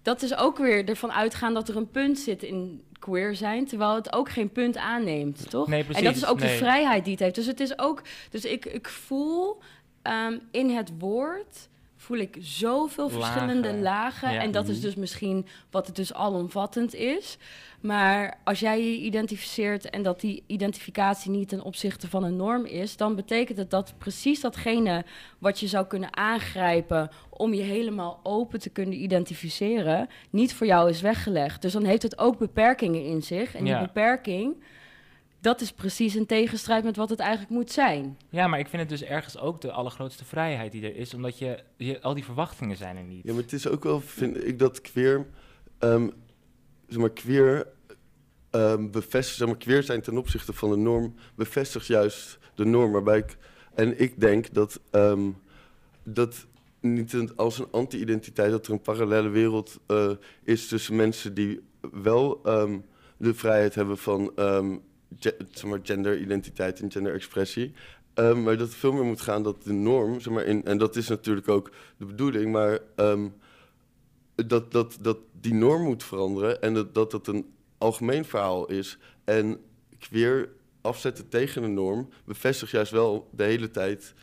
Dat 0.01 0.21
is 0.21 0.35
ook 0.35 0.57
weer 0.57 0.89
ervan 0.89 1.11
uitgaan 1.11 1.53
dat 1.53 1.69
er 1.69 1.75
een 1.75 1.91
punt 1.91 2.19
zit 2.19 2.43
in 2.43 2.83
queer 2.99 3.35
zijn, 3.35 3.65
terwijl 3.65 3.95
het 3.95 4.13
ook 4.13 4.29
geen 4.29 4.51
punt 4.51 4.77
aanneemt, 4.77 5.49
toch? 5.49 5.67
Nee, 5.67 5.83
precies. 5.83 6.01
en 6.01 6.07
dat 6.07 6.15
is 6.15 6.25
ook 6.25 6.39
de 6.39 6.47
vrijheid 6.47 7.03
die 7.03 7.13
het 7.13 7.21
heeft. 7.21 7.35
Dus 7.35 7.45
het 7.45 7.59
is 7.59 7.79
ook. 7.79 8.01
Dus 8.29 8.45
ik, 8.45 8.65
ik 8.65 8.89
voel 8.89 9.57
ehm, 10.01 10.37
in 10.51 10.69
het 10.69 10.91
woord 10.99 11.69
voel 12.09 12.17
ik 12.19 12.37
zoveel 12.39 13.09
verschillende 13.09 13.73
Lagen. 13.73 14.31
Ja. 14.33 14.41
En 14.41 14.51
dat 14.51 14.67
is 14.67 14.75
Mhm. 14.75 14.85
dus 14.85 14.95
misschien 14.95 15.45
wat 15.71 15.87
het 15.87 15.95
dus 15.95 16.13
alomvattend 16.13 16.93
is. 16.95 17.37
Maar 17.81 18.37
als 18.43 18.59
jij 18.59 18.79
je 18.83 18.97
identificeert 18.97 19.89
en 19.89 20.03
dat 20.03 20.19
die 20.19 20.43
identificatie 20.47 21.31
niet 21.31 21.49
ten 21.49 21.61
opzichte 21.63 22.07
van 22.09 22.23
een 22.23 22.35
norm 22.35 22.65
is, 22.65 22.97
dan 22.97 23.15
betekent 23.15 23.57
het 23.57 23.69
dat 23.69 23.93
precies 23.97 24.41
datgene 24.41 25.05
wat 25.39 25.59
je 25.59 25.67
zou 25.67 25.85
kunnen 25.85 26.17
aangrijpen 26.17 27.09
om 27.29 27.53
je 27.53 27.61
helemaal 27.61 28.19
open 28.23 28.59
te 28.59 28.69
kunnen 28.69 29.01
identificeren, 29.01 30.07
niet 30.29 30.53
voor 30.53 30.67
jou 30.67 30.89
is 30.89 31.01
weggelegd. 31.01 31.61
Dus 31.61 31.73
dan 31.73 31.83
heeft 31.85 32.03
het 32.03 32.17
ook 32.19 32.37
beperkingen 32.37 33.03
in 33.05 33.23
zich. 33.23 33.55
En 33.55 33.65
Ja. 33.65 33.77
die 33.77 33.87
beperking, 33.87 34.63
dat 35.41 35.61
is 35.61 35.71
precies 35.71 36.15
in 36.15 36.25
tegenstrijd 36.25 36.83
met 36.83 36.95
wat 36.95 37.09
het 37.09 37.19
eigenlijk 37.19 37.51
moet 37.51 37.71
zijn. 37.71 38.17
Ja, 38.29 38.47
maar 38.47 38.59
ik 38.59 38.67
vind 38.67 38.81
het 38.81 38.89
dus 38.89 39.03
ergens 39.03 39.37
ook 39.37 39.61
de 39.61 39.71
allergrootste 39.71 40.25
vrijheid 40.25 40.71
die 40.71 40.83
er 40.83 40.95
is, 40.95 41.13
omdat 41.13 41.37
je, 41.37 41.63
je 41.77 42.01
al 42.01 42.13
die 42.13 42.23
verwachtingen 42.23 42.77
zijn 42.77 42.97
er 42.97 43.03
niet. 43.03 43.23
Ja, 43.23 43.33
maar 43.33 43.41
het 43.41 43.53
is 43.53 43.67
ook 43.67 43.83
wel, 43.83 44.01
vind 44.01 44.47
ik, 44.47 44.59
dat 44.59 44.81
queer, 44.81 45.25
ehm, 45.77 46.09
zeg 46.87 46.99
maar, 46.99 47.11
queer 47.11 47.67
ehm 48.49 48.89
bevestigt, 48.89 49.37
zeg 49.37 49.47
maar, 49.47 49.57
queer 49.57 49.83
zijn 49.83 50.01
ten 50.01 50.17
opzichte 50.17 50.53
van 50.53 50.69
de 50.69 50.77
norm, 50.77 51.15
bevestigt 51.35 51.87
juist 51.87 52.39
de 52.55 52.65
norm. 52.65 52.91
Waarbij 52.91 53.17
ik, 53.17 53.37
en 53.73 53.99
ik 53.99 54.19
denk 54.19 54.53
dat, 54.53 54.79
ehm, 54.91 55.29
dat 56.03 56.47
niet 56.79 57.13
een, 57.13 57.35
als 57.35 57.59
een 57.59 57.67
anti-identiteit, 57.71 58.51
dat 58.51 58.65
er 58.65 58.71
een 58.71 58.81
parallele 58.81 59.29
wereld 59.29 59.79
eh, 59.87 60.11
is 60.43 60.67
tussen 60.67 60.95
mensen 60.95 61.33
die 61.33 61.61
wel 61.91 62.39
ehm, 62.43 62.77
de 63.17 63.33
vrijheid 63.33 63.75
hebben 63.75 63.97
van 63.97 64.31
ehm, 64.35 64.77
zeg 65.19 65.63
maar, 65.65 65.79
genderidentiteit 65.83 66.79
en 66.79 66.91
genderexpressie. 66.91 67.73
Ehm, 68.13 68.43
maar 68.43 68.57
dat 68.57 68.67
het 68.67 68.77
veel 68.77 68.91
meer 68.93 69.03
moet 69.03 69.21
gaan 69.21 69.43
dat 69.43 69.63
de 69.63 69.73
norm, 69.73 70.19
zeg 70.19 70.33
maar, 70.33 70.45
in, 70.45 70.65
en 70.65 70.77
dat 70.77 70.95
is 70.95 71.07
natuurlijk 71.07 71.47
ook 71.47 71.71
de 71.97 72.05
bedoeling, 72.05 72.51
maar 72.51 72.79
ehm, 72.95 73.27
dat, 74.35 74.71
dat, 74.71 74.97
dat 75.01 75.17
die 75.41 75.53
norm 75.53 75.83
moet 75.83 76.03
veranderen 76.03 76.61
en 76.61 76.73
dat, 76.73 76.93
dat 76.93 77.11
het 77.11 77.27
een 77.27 77.53
algemeen 77.77 78.25
verhaal 78.25 78.67
is. 78.67 78.97
En 79.23 79.59
queer 79.99 80.49
afzetten 80.81 81.29
tegen 81.29 81.63
een 81.63 81.73
norm 81.73 82.09
bevestigt 82.25 82.71
juist 82.71 82.91
wel 82.91 83.29
de 83.31 83.43
hele 83.43 83.71
tijd 83.71 84.13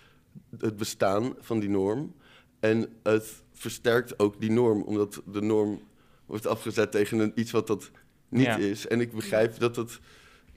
het 0.58 0.76
bestaan 0.76 1.34
van 1.40 1.58
die 1.58 1.68
norm. 1.68 2.14
En 2.60 2.88
het 3.02 3.44
versterkt 3.52 4.18
ook 4.18 4.40
die 4.40 4.50
norm, 4.50 4.82
omdat 4.82 5.22
de 5.26 5.42
norm 5.42 5.80
wordt 6.26 6.46
afgezet 6.46 6.90
tegen 6.90 7.18
een, 7.18 7.32
iets 7.34 7.50
wat 7.50 7.66
dat 7.66 7.90
niet 8.28 8.46
Ja. 8.46 8.56
is. 8.56 8.86
En 8.86 9.00
ik 9.00 9.12
begrijp 9.12 9.58
dat 9.58 9.76
het, 9.76 10.00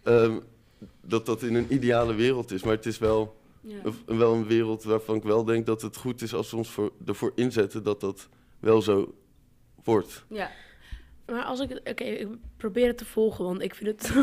ehm, 0.04 0.40
dat 1.02 1.26
dat 1.26 1.42
in 1.44 1.56
een 1.56 1.74
ideale 1.74 2.14
wereld 2.14 2.52
is, 2.52 2.64
maar 2.64 2.76
het 2.76 2.86
is 2.86 2.98
wel 2.98 3.38
een- 3.84 4.18
wel 4.18 4.34
een 4.34 4.48
wereld 4.48 4.84
waarvan 4.84 5.16
ik 5.16 5.24
wel 5.24 5.44
denk 5.46 5.66
dat 5.66 5.82
het 5.82 5.96
goed 5.98 6.22
is 6.22 6.34
als 6.34 6.52
we 6.52 6.58
ons 6.58 6.70
voor, 6.70 6.92
ervoor 7.06 7.32
inzetten 7.36 7.84
dat 7.84 8.02
dat 8.02 8.30
wel 8.60 8.82
zo 8.82 9.14
wordt. 9.84 10.24
Ja. 10.28 10.50
Maar 11.26 11.44
als 11.44 11.60
ik... 11.60 11.72
Oké, 11.90 12.04
ik 12.04 12.28
probeer 12.58 12.88
het 12.88 12.98
te 12.98 13.06
volgen, 13.06 13.46
want 13.46 13.62
ik 13.62 13.76
vind 13.76 13.90
het, 13.90 14.10
ik 14.10 14.16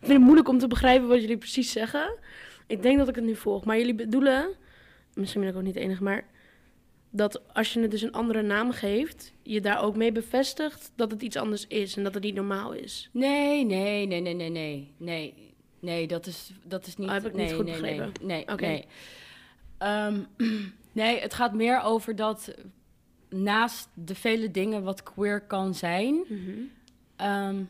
vind 0.00 0.12
het 0.12 0.18
moeilijk 0.20 0.48
om 0.48 0.58
te 0.58 0.66
begrijpen 0.66 1.08
wat 1.08 1.20
jullie 1.20 1.38
precies 1.38 1.72
zeggen. 1.72 2.18
Ik 2.66 2.82
denk 2.82 2.98
dat 2.98 3.08
ik 3.08 3.14
het 3.14 3.24
nu 3.24 3.36
volg. 3.36 3.64
Maar 3.64 3.78
jullie 3.78 3.94
bedoelen, 3.94 4.48
misschien 5.14 5.40
ben 5.40 5.50
ik 5.50 5.56
ook 5.56 5.62
niet 5.62 5.74
de 5.74 5.80
enige, 5.80 6.02
maar 6.02 6.24
dat 7.10 7.54
als 7.54 7.72
je 7.72 7.80
het 7.80 7.90
dus 7.90 8.02
een 8.02 8.12
andere 8.12 8.42
naam 8.42 8.70
geeft, 8.72 9.32
je 9.42 9.60
daar 9.60 9.82
ook 9.82 9.96
mee 9.96 10.12
bevestigt 10.12 10.92
dat 10.96 11.10
het 11.10 11.22
iets 11.22 11.36
anders 11.36 11.66
is 11.66 11.96
en 11.96 12.02
dat 12.02 12.14
het 12.14 12.22
niet 12.22 12.34
normaal 12.34 12.72
is. 12.72 13.08
Nee, 13.12 13.64
nee, 13.64 14.06
nee, 14.06 14.20
nee, 14.20 14.34
nee, 14.34 14.50
nee. 14.50 14.92
Nee, 14.96 15.54
nee 15.80 16.06
dat, 16.06 16.26
is, 16.26 16.52
dat 16.64 16.86
is 16.86 16.96
niet... 16.96 17.08
Oh, 17.08 17.14
heb 17.14 17.26
ik 17.26 17.34
niet 17.34 17.46
nee, 17.46 17.54
goed 17.54 17.64
nee, 17.64 17.74
begrepen? 17.74 18.12
Nee, 18.20 18.44
nee. 18.44 18.54
Oké. 18.54 18.66
nee. 18.66 18.86
Ehm, 19.78 20.20
nee, 20.92 21.20
het 21.20 21.34
gaat 21.34 21.54
meer 21.54 21.80
over 21.80 22.16
dat 22.16 22.54
naast 23.28 23.88
de 23.94 24.14
vele 24.14 24.50
dingen 24.50 24.82
wat 24.82 25.02
queer 25.02 25.40
kan 25.40 25.74
zijn... 25.74 26.24
ehm, 27.16 27.62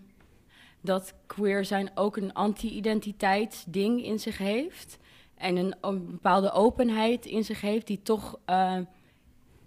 dat 0.81 1.15
queer 1.27 1.65
zijn 1.65 1.91
ook 1.95 2.17
een 2.17 2.35
anti-identiteitsding 2.35 4.05
in 4.05 4.19
zich 4.19 4.39
heeft. 4.39 4.99
En 5.35 5.57
een, 5.57 5.75
een 5.81 6.11
bepaalde 6.11 6.53
openheid 6.53 7.27
in 7.27 7.45
zich 7.45 7.61
heeft 7.61 7.87
die 7.87 8.03
toch 8.03 8.39
eh, 8.45 8.79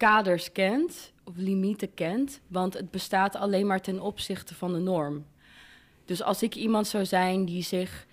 kaders 0.03 0.51
kent 0.51 1.13
of 1.23 1.33
limieten 1.35 1.93
kent. 1.93 2.41
Want 2.47 2.73
het 2.73 2.91
bestaat 2.91 3.35
alleen 3.35 3.67
maar 3.67 3.81
ten 3.81 3.99
opzichte 3.99 4.55
van 4.55 4.73
de 4.73 4.79
norm. 4.79 5.25
Dus 6.05 6.23
als 6.23 6.43
ik 6.43 6.55
iemand 6.55 6.87
zou 6.87 7.05
zijn 7.05 7.45
die 7.45 7.63
zich 7.63 8.05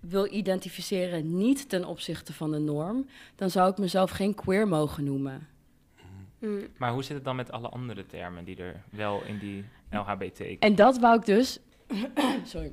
wil 0.00 0.32
identificeren 0.32 1.36
niet 1.36 1.68
ten 1.68 1.84
opzichte 1.84 2.32
van 2.32 2.50
de 2.50 2.58
norm, 2.58 3.06
dan 3.36 3.50
zou 3.50 3.70
ik 3.70 3.78
mezelf 3.78 4.10
geen 4.10 4.34
queer 4.34 4.68
mogen 4.68 5.04
noemen. 5.04 5.48
Mm. 6.38 6.66
Maar 6.76 6.92
hoe 6.92 7.02
zit 7.02 7.16
het 7.16 7.24
dan 7.24 7.36
met 7.36 7.52
alle 7.52 7.68
andere 7.68 8.06
termen 8.06 8.44
die 8.44 8.56
er 8.56 8.82
wel 8.90 9.22
in 9.22 9.38
die 9.38 9.64
LHBT... 9.90 10.58
En 10.58 10.74
dat 10.74 10.98
wou 10.98 11.18
ik 11.18 11.24
dus. 11.24 11.58
sorry. 12.44 12.72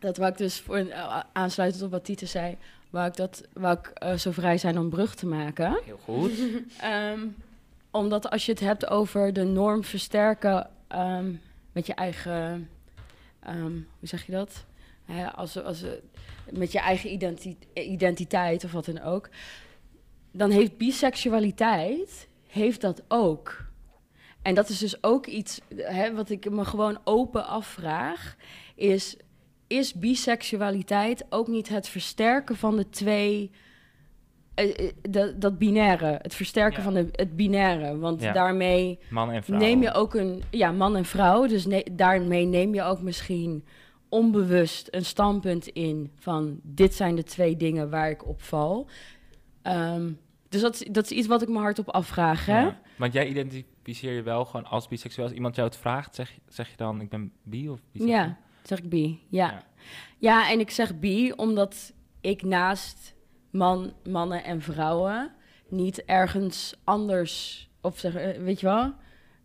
Dat 0.00 0.16
wou 0.16 0.30
ik 0.30 0.38
dus 0.38 0.60
voor 0.60 0.78
uh, 0.78 1.20
aansluitend 1.32 1.82
op 1.82 1.90
wat 1.90 2.04
Tieten 2.04 2.28
zei. 2.28 2.56
Wou 2.90 3.06
ik, 3.06 3.16
dat, 3.16 3.48
wou 3.52 3.78
ik 3.78 3.86
eh, 3.86 4.14
zo 4.14 4.30
vrij 4.30 4.58
zijn 4.58 4.78
om 4.78 4.90
brug 4.90 5.14
te 5.14 5.26
maken. 5.26 5.80
Heel 5.84 6.00
goed. 6.04 6.32
Ehm, 6.78 7.20
omdat 7.94 8.30
als 8.30 8.46
je 8.46 8.52
het 8.52 8.60
hebt 8.60 8.88
over 8.88 9.32
de 9.32 9.44
norm 9.44 9.84
versterken 9.84 10.70
ehm, 10.88 11.32
met 11.72 11.86
je 11.86 11.94
eigen. 11.94 12.70
ehm, 13.40 13.72
hoe 13.98 14.08
zeg 14.08 14.26
je 14.26 14.32
dat? 14.32 14.64
Hè, 15.04 15.32
als, 15.32 15.62
als, 15.62 15.84
met 16.50 16.72
je 16.72 16.78
eigen 16.78 17.12
identi- 17.12 17.58
identiteit 17.74 18.64
of 18.64 18.72
wat 18.72 18.84
dan 18.84 19.02
ook. 19.02 19.28
Dan 20.30 20.50
heeft 20.50 20.76
biseksualiteit 20.76 22.28
heeft 22.48 22.80
dat 22.80 23.02
ook. 23.08 23.64
En 24.42 24.54
dat 24.54 24.68
is 24.68 24.78
dus 24.78 25.02
ook 25.02 25.26
iets 25.26 25.60
wat 26.14 26.30
ik 26.30 26.50
me 26.50 26.64
gewoon 26.64 26.98
open 27.04 27.46
afvraag. 27.46 28.36
Is, 28.74 29.16
is 29.66 29.94
biseksualiteit 29.94 31.24
ook 31.28 31.48
niet 31.48 31.68
het 31.68 31.88
versterken 31.88 32.56
van 32.56 32.76
de 32.76 32.88
twee... 32.88 33.50
eh, 34.54 34.78
eh, 34.86 34.92
dat, 35.10 35.40
dat 35.40 35.58
binaire, 35.58 36.18
het 36.22 36.34
versterken 36.34 36.78
Ja. 36.78 36.82
van 36.84 36.94
de, 36.94 37.08
het 37.12 37.36
binaire. 37.36 37.98
Want 37.98 38.22
Ja. 38.22 38.32
daarmee 38.32 38.98
Man 39.10 39.30
en 39.30 39.44
vrouw. 39.44 39.58
neem 39.58 39.82
je 39.82 39.92
ook 39.92 40.14
een... 40.14 40.42
Ja, 40.50 40.72
man 40.72 40.96
en 40.96 41.04
vrouw. 41.04 41.46
Dus 41.46 41.66
ne- 41.66 41.86
daarmee 41.92 42.44
neem 42.46 42.74
je 42.74 42.82
ook 42.82 43.00
misschien 43.00 43.64
onbewust 44.08 44.88
een 44.90 45.04
standpunt 45.04 45.66
in... 45.66 46.10
van 46.18 46.58
dit 46.62 46.94
zijn 46.94 47.14
de 47.14 47.22
twee 47.22 47.56
dingen 47.56 47.90
waar 47.90 48.10
ik 48.10 48.26
op 48.26 48.42
val. 48.42 48.88
Ehm, 49.62 50.10
dus 50.48 50.60
dat 50.60 50.74
is, 50.74 50.80
dat 50.90 51.04
is 51.04 51.10
iets 51.10 51.26
wat 51.26 51.42
ik 51.42 51.48
me 51.48 51.58
hardop 51.58 51.88
afvraag, 51.88 52.46
hè? 52.46 52.60
Ja. 52.60 52.80
Want 52.96 53.12
jij 53.12 53.26
identificeer 53.28 54.12
je 54.12 54.22
wel 54.22 54.44
gewoon 54.44 54.66
als 54.66 54.88
biseksueel. 54.88 55.26
Als 55.26 55.36
iemand 55.36 55.54
jou 55.56 55.68
het 55.68 55.76
vraagt, 55.76 56.14
zeg, 56.14 56.38
zeg 56.48 56.68
je 56.70 56.76
dan 56.76 57.00
ik 57.00 57.08
ben 57.08 57.32
bi 57.42 57.68
of 57.68 57.80
biseksueel? 57.92 58.20
Ja, 58.22 58.38
zeg 58.62 58.78
ik 58.78 58.88
bi. 58.88 59.20
Ja. 59.28 59.50
Ja. 59.50 59.62
ja. 60.18 60.50
en 60.50 60.60
ik 60.60 60.70
zeg 60.70 60.98
bi 60.98 61.32
omdat 61.36 61.92
ik 62.20 62.42
naast 62.42 63.13
man, 63.54 63.92
mannen 64.08 64.44
en 64.44 64.60
vrouwen 64.60 65.30
niet 65.68 66.04
ergens 66.04 66.74
anders, 66.84 67.68
of 67.80 67.98
zeg, 67.98 68.14
eh, 68.14 68.40
weet 68.42 68.60
je 68.60 68.66
wel, 68.66 68.92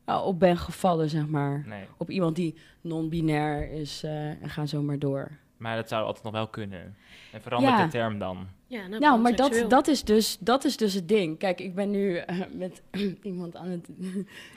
nou, 0.06 0.26
op 0.26 0.40
ben 0.40 0.58
gevallen, 0.58 1.10
zeg 1.10 1.28
maar. 1.28 1.64
Nee, 1.68 1.84
Op 1.98 2.10
iemand 2.10 2.36
die 2.36 2.56
non-binair 2.82 3.72
is 3.72 4.04
eh, 4.04 4.28
en 4.30 4.50
ga 4.50 4.66
zo 4.66 4.82
maar 4.82 5.00
door. 5.00 5.32
maar 5.58 5.76
dat 5.76 5.88
zou 5.90 6.06
altijd 6.06 6.24
nog 6.24 6.34
wel 6.34 6.48
kunnen. 6.48 6.96
En 7.32 7.42
verandert 7.42 7.78
Ja. 7.78 7.84
de 7.86 7.92
term 7.92 8.20
dan? 8.20 8.48
Ja, 8.68 8.88
Nou, 8.88 9.20
maar 9.22 9.36
dat, 9.36 9.66
dat, 9.68 9.88
is 9.88 10.04
dus, 10.04 10.38
dat 10.40 10.66
is 10.66 10.78
dus 10.78 10.94
het 10.94 11.08
ding. 11.08 11.38
Kijk, 11.38 11.60
ik 11.60 11.76
ben 11.76 11.90
nu 11.92 12.16
eh, 12.18 12.40
met 12.54 12.82
iemand 13.24 13.56
aan 13.56 13.70
het... 13.70 13.90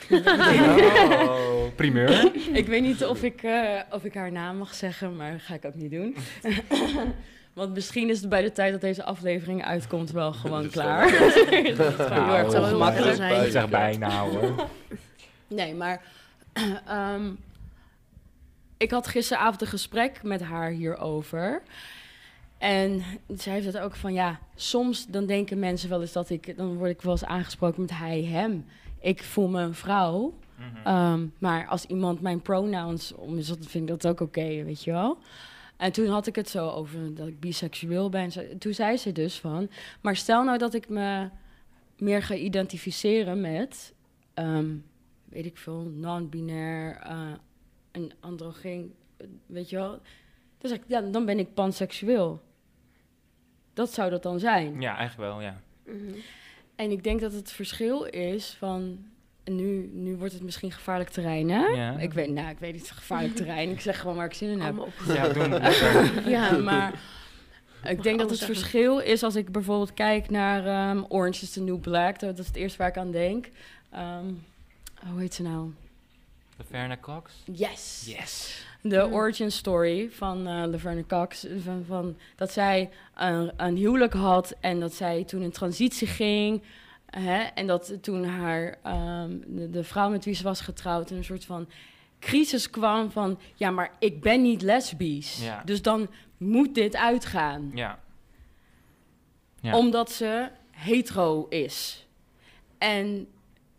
Oh, 1.28 1.74
primeur. 1.76 2.32
ik 2.56 2.66
weet 2.66 2.82
niet 2.82 3.04
of 3.04 3.22
ik, 3.22 3.42
eh, 3.42 3.80
of 3.90 4.04
ik 4.04 4.14
haar 4.14 4.32
naam 4.32 4.56
mag 4.56 4.74
zeggen, 4.74 5.16
maar 5.16 5.32
dat 5.32 5.40
ga 5.40 5.54
ik 5.54 5.64
ook 5.64 5.74
niet 5.74 5.90
doen. 5.90 6.16
Want 7.52 7.74
misschien 7.74 8.08
is 8.10 8.20
het 8.20 8.28
bij 8.28 8.42
de 8.42 8.52
tijd 8.52 8.72
dat 8.72 8.80
deze 8.80 9.04
aflevering 9.04 9.64
uitkomt 9.64 10.10
wel 10.10 10.32
gewoon 10.42 10.68
klaar. 10.70 11.10
dan- 11.10 11.18
Dat 11.20 11.36
is 11.36 11.94
gewoon 11.94 12.08
Nou, 12.08 12.24
heel 12.24 12.34
erg 12.34 12.52
het 12.52 12.54
heel 13.04 13.14
zijn. 13.14 13.44
Ik 13.44 13.50
zeg 13.50 13.68
bijna 13.68 14.20
hoor. 14.20 14.54
Nee, 15.48 15.74
maar 15.74 16.02
ehm, 16.86 17.30
ik 18.76 18.90
had 18.90 19.06
gisteravond 19.06 19.60
een 19.60 19.66
gesprek 19.66 20.22
met 20.22 20.42
haar 20.42 20.70
hierover. 20.70 21.62
En 22.58 23.02
zij 23.36 23.52
heeft 23.52 23.66
het 23.66 23.78
ook 23.78 23.94
van, 23.96 24.12
ja, 24.12 24.38
soms 24.54 25.06
dan 25.06 25.26
denken 25.26 25.58
mensen 25.58 25.88
wel 25.88 26.00
eens 26.00 26.12
dat 26.12 26.30
ik, 26.30 26.56
dan 26.56 26.76
word 26.76 26.90
ik 26.90 27.02
wel 27.02 27.12
eens 27.12 27.24
aangesproken 27.24 27.80
met 27.80 27.90
hij, 27.90 28.24
hem. 28.24 28.66
Ik 29.00 29.22
voel 29.22 29.48
me 29.48 29.60
een 29.62 29.74
vrouw. 29.74 30.34
Mhm. 30.56 30.86
Ehm, 30.86 31.26
maar 31.38 31.66
als 31.66 31.84
iemand 31.86 32.20
mijn 32.20 32.40
pronouns 32.42 33.14
om 33.14 33.38
is, 33.38 33.46
dat 33.46 33.58
vind 33.60 33.90
ik 33.90 34.00
dat 34.00 34.06
ook 34.06 34.20
oké, 34.20 34.64
weet 34.64 34.84
je 34.84 34.92
wel. 34.92 35.18
En 35.82 35.92
toen 35.92 36.06
had 36.06 36.26
ik 36.26 36.34
het 36.34 36.48
zo 36.48 36.68
over 36.68 37.14
dat 37.14 37.28
ik 37.28 37.40
biseksueel 37.40 38.08
ben. 38.08 38.58
Toen 38.58 38.74
zei 38.74 38.96
ze 38.96 39.12
dus 39.12 39.40
van, 39.40 39.70
maar 40.00 40.16
stel 40.16 40.44
nou 40.44 40.58
dat 40.58 40.74
ik 40.74 40.88
me 40.88 41.28
meer 41.98 42.22
ga 42.22 42.34
identificeren 42.34 43.40
met, 43.40 43.94
ehm, 44.34 44.76
weet 45.24 45.46
ik 45.46 45.56
veel, 45.56 45.82
non-binair, 45.82 46.96
eh 46.96 47.32
een 47.92 48.12
androgyn, 48.20 48.94
eh, 49.16 49.26
weet 49.46 49.70
je 49.70 49.76
wel. 49.76 49.90
Dan 50.58 50.70
zeg 50.70 50.78
ik, 50.78 50.84
ja, 50.86 51.00
dan 51.00 51.24
ben 51.24 51.38
ik 51.38 51.54
panseksueel. 51.54 52.42
Dat 53.72 53.92
zou 53.92 54.10
dat 54.10 54.22
dan 54.22 54.38
zijn. 54.38 54.80
Ja, 54.80 54.96
eigenlijk 54.96 55.30
wel, 55.30 55.40
ja. 55.40 55.60
Mhm. 55.84 56.18
En 56.74 56.90
ik 56.90 57.04
denk 57.04 57.20
dat 57.20 57.32
het 57.32 57.52
verschil 57.52 58.04
is 58.04 58.54
van... 58.58 59.06
Nu, 59.44 59.90
nu 59.92 60.16
wordt 60.16 60.32
het 60.32 60.42
misschien 60.42 60.72
gevaarlijk 60.72 61.10
terrein, 61.10 61.50
hè? 61.50 61.64
Ja. 61.66 61.98
Ik 61.98 62.12
weet, 62.12 62.30
nou, 62.30 62.48
ik 62.50 62.58
weet 62.58 62.72
niet, 62.72 62.90
gevaarlijk 62.90 63.34
terrein. 63.36 63.70
Ik 63.70 63.80
zeg 63.80 64.00
gewoon 64.00 64.16
waar 64.16 64.26
ik 64.26 64.34
zin 64.34 64.48
in 64.50 64.60
heb. 64.60 64.74
Ja, 65.06 65.28
doen. 65.28 65.50
Ja, 66.32 66.56
maar 66.58 66.92
ik 67.84 68.02
denk 68.02 68.18
dat 68.18 68.30
het 68.30 68.38
zeggen. 68.38 68.56
verschil 68.56 68.98
is 68.98 69.22
als 69.22 69.36
ik 69.36 69.52
bijvoorbeeld 69.52 69.94
kijk 69.94 70.30
naar 70.30 70.66
ehm, 70.66 71.02
Orange 71.08 71.42
is 71.42 71.50
the 71.52 71.60
New 71.60 71.80
Black. 71.80 72.18
Dat 72.20 72.38
is 72.38 72.46
het 72.46 72.56
eerste 72.56 72.78
waar 72.78 72.88
ik 72.88 72.96
aan 72.96 73.10
denk. 73.10 73.48
Ehm, 73.90 74.24
hoe 75.10 75.20
heet 75.20 75.34
ze 75.34 75.42
nou? 75.42 75.70
Laverna 76.56 76.96
Cox? 77.00 77.32
Yes! 77.44 78.02
Yes. 78.18 78.64
De 78.80 79.06
Mm. 79.06 79.12
origin 79.12 79.50
story 79.52 80.10
van 80.10 80.46
eh 80.46 80.62
Laverne 80.70 81.06
Cox. 81.06 81.46
Van, 81.64 81.84
van, 81.86 82.16
dat 82.36 82.52
zij 82.52 82.90
een, 83.16 83.52
een 83.56 83.76
huwelijk 83.76 84.12
had 84.12 84.54
en 84.60 84.80
dat 84.80 84.94
zij 84.94 85.24
toen 85.24 85.42
in 85.42 85.50
transitie 85.50 86.06
ging. 86.06 86.62
Hè, 87.20 87.38
en 87.42 87.66
dat 87.66 88.02
toen 88.02 88.24
haar, 88.24 88.78
ehm, 88.82 89.38
de, 89.46 89.70
de 89.70 89.84
vrouw 89.84 90.10
met 90.10 90.24
wie 90.24 90.34
ze 90.34 90.42
was 90.42 90.60
getrouwd, 90.60 91.10
een 91.10 91.24
soort 91.24 91.44
van 91.44 91.68
crisis 92.18 92.70
kwam 92.70 93.10
van... 93.10 93.38
Ja, 93.54 93.70
maar 93.70 93.90
ik 93.98 94.20
ben 94.20 94.42
niet 94.42 94.62
lesbisch. 94.62 95.42
Ja. 95.42 95.62
Dus 95.64 95.82
dan 95.82 96.08
moet 96.36 96.74
dit 96.74 96.96
uitgaan. 96.96 97.70
Ja. 97.74 97.98
Ja. 99.60 99.76
Omdat 99.76 100.12
ze 100.12 100.48
hetero 100.70 101.46
is. 101.48 102.06
En 102.78 103.26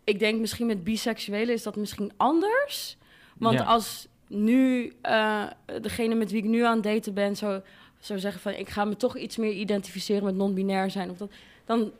ik 0.04 0.18
denk 0.18 0.40
misschien 0.40 0.66
met 0.66 0.84
biseksuelen 0.84 1.54
is 1.54 1.62
dat 1.62 1.76
misschien 1.76 2.12
anders. 2.16 2.96
Want 3.38 3.58
Ja. 3.58 3.64
als 3.64 4.08
nu 4.28 4.92
eh, 5.02 5.44
degene 5.80 6.14
met 6.14 6.30
wie 6.30 6.42
ik 6.42 6.48
nu 6.48 6.64
aan 6.64 6.74
het 6.74 6.84
daten 6.84 7.14
ben... 7.14 7.36
Zou, 7.36 7.60
zou 7.98 8.18
zeggen 8.18 8.40
van 8.40 8.52
ik 8.52 8.68
ga 8.68 8.84
me 8.84 8.96
toch 8.96 9.16
iets 9.16 9.36
meer 9.36 9.52
identificeren 9.52 10.24
met 10.24 10.34
non-binair 10.34 10.90
zijn... 10.90 11.10
Of 11.10 11.16
dat, 11.16 11.30
dan, 11.64 11.92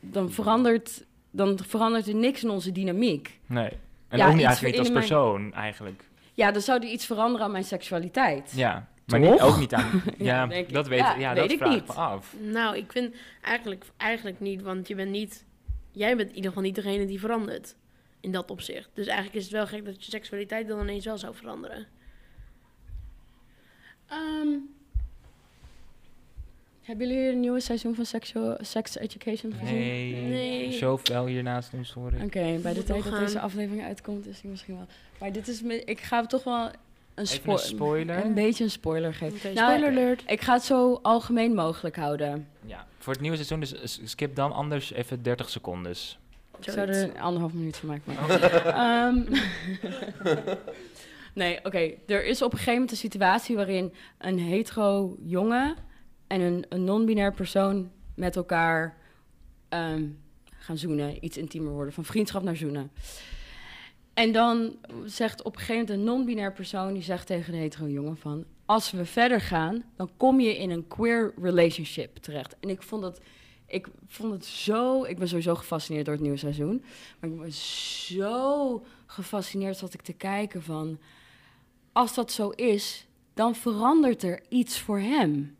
dan, 0.00 0.30
verandert, 0.32 1.04
dan 1.30 1.58
verandert 1.66 2.06
er 2.06 2.14
niks 2.14 2.42
in 2.42 2.50
onze 2.50 2.72
dynamiek. 2.72 3.40
Nee. 3.46 3.70
En 4.08 4.18
Ja, 4.18 4.26
ook 4.28 4.34
niet 4.34 4.44
eigenlijk 4.44 4.74
niet 4.76 4.84
als 4.84 4.92
mijn- 4.92 5.06
persoon, 5.06 5.54
eigenlijk. 5.54 6.04
Ja, 6.34 6.50
dan 6.52 6.62
zou 6.62 6.80
er 6.82 6.88
iets 6.88 7.06
veranderen 7.06 7.46
aan 7.46 7.52
mijn 7.52 7.64
seksualiteit. 7.64 8.52
Ja. 8.56 8.88
Maar 9.06 9.20
niet, 9.20 9.40
ook 9.40 9.58
niet 9.58 9.74
aan... 9.74 9.90
Ja, 10.18 10.24
Ja, 10.24 10.46
denk 10.46 10.68
ik. 10.68 10.74
dat 10.74 10.88
weet, 10.88 10.98
Ja, 10.98 11.14
ja, 11.16 11.32
weet 11.32 11.42
dat 11.42 11.50
ik 11.50 11.58
vraag 11.58 11.70
niet. 11.72 11.80
ik 11.80 11.86
me 11.88 11.94
af. 11.94 12.34
Nou, 12.40 12.76
ik 12.76 12.92
vind 12.92 13.14
eigenlijk, 13.42 13.84
eigenlijk 13.96 14.40
niet, 14.40 14.62
want 14.62 14.88
je 14.88 14.94
bent 14.94 15.10
niet... 15.10 15.44
Jij 15.92 16.16
bent 16.16 16.28
in 16.28 16.34
ieder 16.34 16.50
geval 16.50 16.64
niet 16.66 16.74
degene 16.74 17.06
die 17.06 17.20
verandert. 17.20 17.76
In 18.20 18.32
dat 18.32 18.50
opzicht. 18.50 18.90
Dus 18.94 19.06
eigenlijk 19.06 19.36
is 19.36 19.42
het 19.44 19.52
wel 19.52 19.66
gek 19.66 19.84
dat 19.84 20.04
je 20.04 20.10
seksualiteit 20.10 20.68
dan 20.68 20.80
ineens 20.80 21.04
wel 21.04 21.18
zou 21.18 21.34
veranderen. 21.34 21.86
Ehm, 24.06 24.48
hebben 26.88 27.08
jullie 27.08 27.30
een 27.32 27.40
nieuwe 27.40 27.60
seizoen 27.60 27.94
van 27.94 28.04
Sexual, 28.04 28.56
Sex 28.60 28.98
Education 28.98 29.52
gezien? 29.60 29.78
Nee. 29.78 30.12
Nee. 30.14 30.72
Zoveel 30.72 31.26
hier 31.26 31.42
naast 31.42 31.72
ons, 31.74 31.92
hoor 31.92 32.12
ik. 32.12 32.22
Oké, 32.24 32.58
bij 32.62 32.72
de 32.74 32.82
tijd 32.84 33.04
dat 33.04 33.12
gaan. 33.12 33.24
deze 33.24 33.40
aflevering 33.40 33.84
uitkomt, 33.84 34.26
is 34.26 34.40
die 34.40 34.50
misschien 34.50 34.76
wel. 34.76 34.86
Maar 35.20 35.32
dit 35.32 35.48
is, 35.48 35.62
ik 35.84 36.00
ga 36.00 36.26
toch 36.26 36.44
wel 36.44 36.64
een, 36.64 36.70
Even 37.14 37.26
spo- 37.36 37.52
een 37.52 37.58
spoiler. 37.58 38.24
een 38.24 38.34
beetje 38.34 38.64
een 38.64 38.70
spoiler 38.70 39.14
geven. 39.14 39.54
Nou, 39.54 39.66
spoiler 39.78 39.90
alert. 40.02 40.22
Ik 40.26 40.40
ga 40.40 40.52
het 40.52 40.62
zo 40.62 40.98
algemeen 41.02 41.54
mogelijk 41.54 41.96
houden. 41.96 42.48
Ja, 42.66 42.86
voor 42.98 43.12
het 43.12 43.22
nieuwe 43.22 43.36
seizoen, 43.36 43.60
dus 43.60 43.74
s- 43.92 44.00
skip 44.04 44.34
dan 44.34 44.52
anders 44.52 44.92
even 44.92 45.22
30 45.22 45.48
seconden. 45.50 45.92
Ik 46.60 46.64
zou 46.72 46.78
er 46.78 47.02
een 47.02 47.20
anderhalf 47.20 47.52
minuut 47.52 47.76
van 47.76 47.88
maken. 47.88 48.12
Oh. 48.12 48.28
maar- 48.28 48.64
Ehm, 49.06 49.24
nee, 51.34 51.58
oké. 51.64 51.90
Er 52.06 52.24
is 52.24 52.42
op 52.42 52.50
een 52.52 52.58
gegeven 52.58 52.72
moment 52.72 52.90
een 52.90 52.96
situatie 52.96 53.56
waarin 53.56 53.92
een 54.18 54.38
hetero 54.38 55.16
jongen 55.22 55.74
en 56.28 56.64
een, 56.68 56.84
non-binair 56.84 57.32
persoon 57.32 57.90
met 58.14 58.36
elkaar 58.36 58.96
ehm, 59.68 60.06
gaan 60.44 60.78
zoenen, 60.78 61.24
iets 61.24 61.36
intiemer 61.36 61.72
worden, 61.72 61.92
van 61.92 62.04
vriendschap 62.04 62.42
naar 62.42 62.56
zoenen. 62.56 62.90
En 64.14 64.32
dan 64.32 64.76
zegt 65.04 65.42
op 65.42 65.52
een 65.52 65.60
gegeven 65.60 65.80
moment 65.80 65.98
een 65.98 66.04
non-binair 66.04 66.52
persoon, 66.52 66.92
die 66.92 67.02
zegt 67.02 67.26
tegen 67.26 67.52
de 67.52 67.58
hetero 67.58 67.88
jongen 67.88 68.16
van, 68.16 68.44
als 68.64 68.90
we 68.90 69.04
verder 69.04 69.40
gaan, 69.40 69.84
dan 69.96 70.10
kom 70.16 70.40
je 70.40 70.58
in 70.58 70.70
een 70.70 70.86
queer 70.86 71.32
relationship 71.40 72.16
terecht. 72.16 72.56
En 72.60 72.68
ik 72.68 72.82
vond 72.82 73.02
dat, 73.02 73.20
ik 73.66 73.88
vond 74.06 74.32
het 74.32 74.44
zo, 74.44 75.04
ik 75.04 75.18
ben 75.18 75.28
sowieso 75.28 75.54
gefascineerd 75.54 76.04
door 76.04 76.14
het 76.14 76.22
nieuwe 76.22 76.38
seizoen, 76.38 76.84
maar 77.20 77.30
ik 77.30 77.38
ben 77.38 77.52
zo 77.52 78.84
gefascineerd 79.06 79.76
zat 79.76 79.94
ik 79.94 80.02
te 80.02 80.12
kijken 80.12 80.62
van, 80.62 80.98
als 81.92 82.14
dat 82.14 82.32
zo 82.32 82.50
is, 82.50 83.06
dan 83.34 83.54
verandert 83.54 84.22
er 84.22 84.42
iets 84.48 84.80
voor 84.80 85.00
hem. 85.00 85.56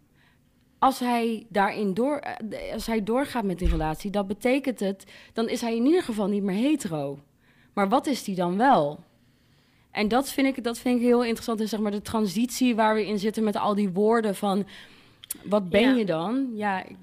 Als 0.79 0.99
hij 0.99 1.47
daarin 1.49 1.95
door, 1.95 2.17
eh, 2.17 2.73
als 2.73 2.87
hij 2.87 3.03
doorgaat 3.05 3.45
met 3.45 3.59
die 3.59 3.69
relatie, 3.69 4.11
dat 4.11 4.27
betekent 4.27 4.81
het, 4.81 5.05
dan 5.33 5.49
is 5.49 5.61
hij 5.61 5.77
in 5.77 5.85
ieder 5.87 6.03
geval 6.03 6.27
niet 6.27 6.43
meer 6.43 6.57
hetero. 6.57 7.19
Maar 7.73 7.89
wat 7.89 8.07
is 8.07 8.25
die 8.25 8.35
dan 8.35 8.57
wel? 8.57 9.05
En 9.91 10.09
dat 10.09 10.31
vind 10.31 10.57
ik, 10.57 10.65
dat 10.65 10.79
vind 10.79 10.97
ik 11.01 11.07
heel 11.07 11.25
interessant. 11.25 11.61
Is 11.61 11.71
zeg 11.71 11.81
maar 11.81 11.91
de 11.91 12.03
transitie 12.03 12.75
waar 12.75 12.95
we 12.95 13.07
in 13.07 13.19
zitten 13.19 13.45
met 13.45 13.57
al 13.57 13.75
die 13.75 13.89
woorden 13.91 14.35
van... 14.35 14.67
Wat 15.43 15.69
ben 15.69 15.81
Ja. 15.81 15.95
je 15.95 16.05
dan? 16.05 16.51
Ja, 16.55 16.85
ik- 16.85 16.97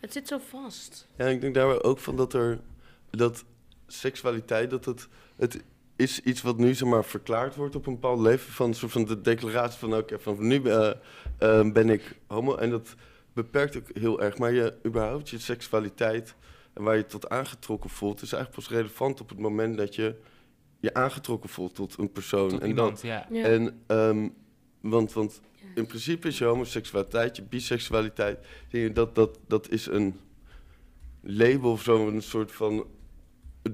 Het 0.00 0.12
zit 0.12 0.28
zo 0.28 0.38
vast. 0.48 1.06
Ja, 1.16 1.26
ik 1.26 1.40
denk 1.40 1.54
daar 1.54 1.82
ook 1.82 1.98
van 1.98 2.16
dat 2.16 2.32
er 2.34 2.60
dat 3.10 3.44
seksualiteit, 3.86 4.70
dat 4.70 4.84
het, 4.84 5.08
het 5.36 5.62
is 5.96 6.20
iets 6.20 6.42
wat 6.42 6.58
nu 6.58 6.74
zeg 6.74 6.88
maar 6.88 7.04
verklaard 7.04 7.54
wordt 7.56 7.74
op 7.76 7.86
een 7.86 7.92
bepaald 7.94 8.20
leven. 8.20 8.52
Van 8.52 8.68
een 8.68 8.74
soort 8.74 8.92
van 8.92 9.04
de 9.04 9.20
declaratie 9.20 9.78
van 9.78 9.94
oké, 9.96 10.18
van 10.18 10.46
nu 10.46 10.62
eh, 10.62 10.90
eh, 11.38 11.72
ben 11.72 11.88
ik 11.88 12.18
homo. 12.26 12.54
En 12.56 12.70
dat 12.70 12.94
beperkt 13.42 13.76
ook 13.76 13.88
heel 13.92 14.22
erg. 14.22 14.38
Maar 14.38 14.52
je 14.52 14.74
überhaupt 14.86 15.30
je 15.30 15.38
seksualiteit 15.38 16.34
en 16.72 16.82
waar 16.82 16.96
je 16.96 17.06
tot 17.06 17.28
aangetrokken 17.28 17.90
voelt, 17.90 18.22
is 18.22 18.32
eigenlijk 18.32 18.64
pas 18.64 18.76
relevant 18.78 19.20
op 19.20 19.28
het 19.28 19.38
moment 19.38 19.76
dat 19.76 19.94
je 19.94 20.14
je 20.80 20.94
aangetrokken 20.94 21.50
voelt 21.50 21.74
tot 21.74 21.98
een 21.98 22.12
persoon. 22.12 22.48
Tot 22.48 22.60
en 22.60 22.68
iemand, 22.68 23.02
ja. 23.02 23.26
Ja. 23.30 23.44
en, 23.44 23.82
ehm, 23.86 24.28
want, 24.80 25.12
want 25.12 25.40
in 25.74 25.86
principe 25.86 26.28
is 26.28 26.38
je 26.38 26.44
homoseksualiteit, 26.44 27.36
je 27.36 27.42
biseksualiteit, 27.42 28.46
zie 28.68 28.80
je, 28.80 28.92
dat, 28.92 29.14
dat, 29.14 29.38
dat 29.46 29.70
is 29.70 29.86
een 29.86 30.20
label 31.20 31.70
of 31.70 31.82
zo, 31.82 32.08
een 32.08 32.22
soort 32.22 32.52
van 32.52 32.86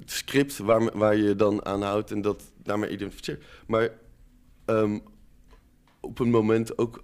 script 0.05 0.59
waar, 0.59 0.99
waar 0.99 1.17
je 1.17 1.23
je 1.23 1.37
dan 1.37 1.65
aan 1.65 1.83
houdt 1.83 2.11
en 2.11 2.21
dat 2.21 2.53
daarmee 2.62 2.91
identificeert. 2.91 3.45
Maar 3.67 3.89
ehm, 4.65 4.99
op 6.01 6.19
een 6.19 6.31
moment 6.31 6.79
ook, 6.79 7.03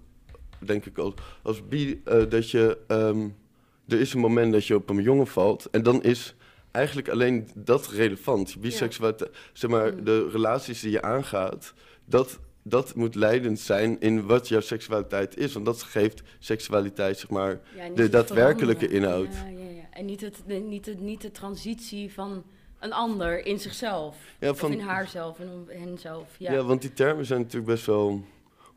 denk 0.65 0.85
ik 0.85 0.97
als, 0.97 1.13
als 1.41 1.67
bi, 1.67 2.01
eh, 2.05 2.29
dat 2.29 2.49
je, 2.49 2.77
ehm, 2.87 3.27
er 3.87 3.99
is 3.99 4.13
een 4.13 4.19
moment 4.19 4.53
dat 4.53 4.65
je 4.65 4.75
op 4.75 4.89
een 4.89 5.01
jongen 5.01 5.27
valt 5.27 5.67
en 5.71 5.83
dan 5.83 6.03
is 6.03 6.35
eigenlijk 6.71 7.09
alleen 7.09 7.49
dat 7.55 7.87
relevant. 7.87 8.59
Biseksualiteit, 8.59 9.31
zeg 9.53 9.69
maar, 9.69 9.93
Mm. 9.93 10.03
de 10.03 10.29
relaties 10.29 10.79
die 10.81 10.91
je 10.91 11.01
aangaat, 11.01 11.73
dat, 12.05 12.39
dat 12.63 12.95
moet 12.95 13.15
leidend 13.15 13.59
zijn 13.59 13.99
in 13.99 14.25
wat 14.25 14.47
jouw 14.47 14.59
seksualiteit 14.59 15.37
is. 15.37 15.53
Want 15.53 15.65
dat 15.65 15.83
geeft 15.83 16.21
seksualiteit, 16.39 17.17
zeg 17.17 17.29
maar, 17.29 17.59
ja, 17.75 17.89
de 17.95 18.09
daadwerkelijke 18.09 18.87
inhoud. 18.87 19.33
Ja, 19.33 19.47
ja, 19.47 19.69
ja. 19.69 19.83
En 19.91 20.05
niet, 20.05 20.21
het, 20.21 20.43
de, 20.47 20.53
niet, 20.53 20.85
de, 20.85 20.93
niet 20.99 21.21
de 21.21 21.31
transitie 21.31 22.13
van 22.13 22.43
een 22.79 22.93
ander 22.93 23.45
in 23.45 23.59
zichzelf. 23.59 24.17
Ja, 24.39 24.49
Of 24.49 24.59
van, 24.59 24.71
in 24.71 24.79
haarzelf 24.79 25.39
en 25.39 25.49
om 25.49 25.65
henzelf. 25.67 26.35
Ja. 26.37 26.51
Ja. 26.51 26.63
want 26.63 26.81
die 26.81 26.93
termen 26.93 27.25
zijn 27.25 27.39
natuurlijk 27.39 27.71
best 27.71 27.85
wel 27.85 28.23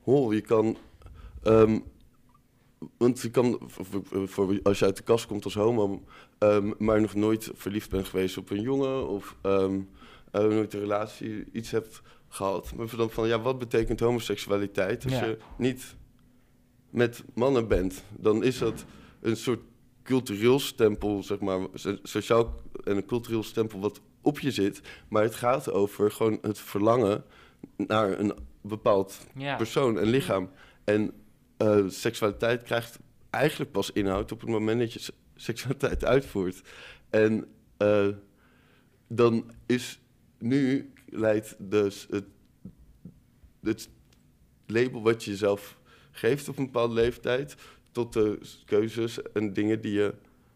hol. 0.03 0.32
Je 0.32 0.41
kan. 0.41 0.76
Ehm, 1.45 1.78
want 2.99 3.20
je 3.20 3.30
kan, 3.30 3.61
voor, 4.26 4.61
als 4.62 4.78
je 4.78 4.84
uit 4.84 4.97
de 4.97 5.03
kast 5.03 5.26
komt 5.26 5.45
als 5.45 5.55
homo, 5.55 6.05
ehm, 6.38 6.72
maar 6.78 7.01
nog 7.01 7.14
nooit 7.14 7.51
verliefd 7.55 7.90
bent 7.90 8.07
geweest 8.09 8.36
op 8.36 8.51
een 8.51 8.61
jongen, 8.61 9.09
of 9.09 9.36
ehm, 9.42 9.80
eh, 10.30 10.42
nooit 10.45 10.74
een 10.74 10.80
relatie, 10.80 11.45
iets 11.53 11.70
hebt 11.70 12.03
gehad. 12.28 12.74
Maar 12.74 12.97
dan 12.97 13.11
van, 13.11 13.28
ja, 13.28 13.40
wat 13.40 13.59
betekent 13.59 14.01
homoseksualiteit 14.01 15.05
als 15.05 15.12
Ja. 15.12 15.24
je 15.24 15.38
niet 15.59 15.97
met 16.90 17.24
mannen 17.34 17.68
bent? 17.68 18.05
Dan 18.18 18.42
is 18.45 18.59
dat 18.59 18.84
een 19.20 19.36
soort 19.36 19.61
cultureel 20.03 20.59
stempel, 20.59 21.22
zeg 21.22 21.38
maar, 21.40 21.66
so- 21.74 21.99
sociaal 22.03 22.61
en 22.84 22.97
een 22.97 23.07
cultureel 23.07 23.42
stempel 23.42 23.80
wat 23.80 24.01
op 24.22 24.38
je 24.40 24.51
zit. 24.51 24.80
Maar 25.09 25.22
het 25.22 25.34
gaat 25.34 25.70
over 25.70 26.11
gewoon 26.11 26.38
het 26.40 26.59
verlangen 26.59 27.24
naar 27.76 28.18
een 28.18 28.32
bepaald 28.61 29.26
Ja. 29.34 29.57
persoon 29.57 29.99
en 29.99 30.07
lichaam. 30.07 30.51
En 30.84 31.12
eh, 31.57 31.84
seksualiteit 31.88 32.62
krijgt 32.62 32.98
eigenlijk 33.30 33.72
pas 33.72 33.90
inhoud 33.92 34.32
op 34.32 34.40
het 34.40 34.48
moment 34.50 34.78
dat 34.80 34.92
je 34.92 34.98
se- 34.98 35.12
seksualiteit 35.34 36.05
uitvoert. 36.05 36.62
En 37.11 37.46
eh, 37.76 38.09
dan 39.09 39.50
is 39.66 40.00
nu 40.38 40.92
leidt 41.07 41.57
dus 41.59 42.07
het, 42.11 42.24
het 43.62 43.88
label 44.66 45.02
wat 45.02 45.24
je 45.24 45.30
jezelf 45.30 45.78
geeft 46.11 46.48
op 46.48 46.59
een 46.59 46.64
bepaalde 46.64 46.94
leeftijd 46.94 47.55
tot 47.92 48.12
de 48.12 48.38
keuzes 48.64 49.22
en 49.32 49.52
dingen 49.52 49.80
die 49.80 49.92
je 49.92 50.14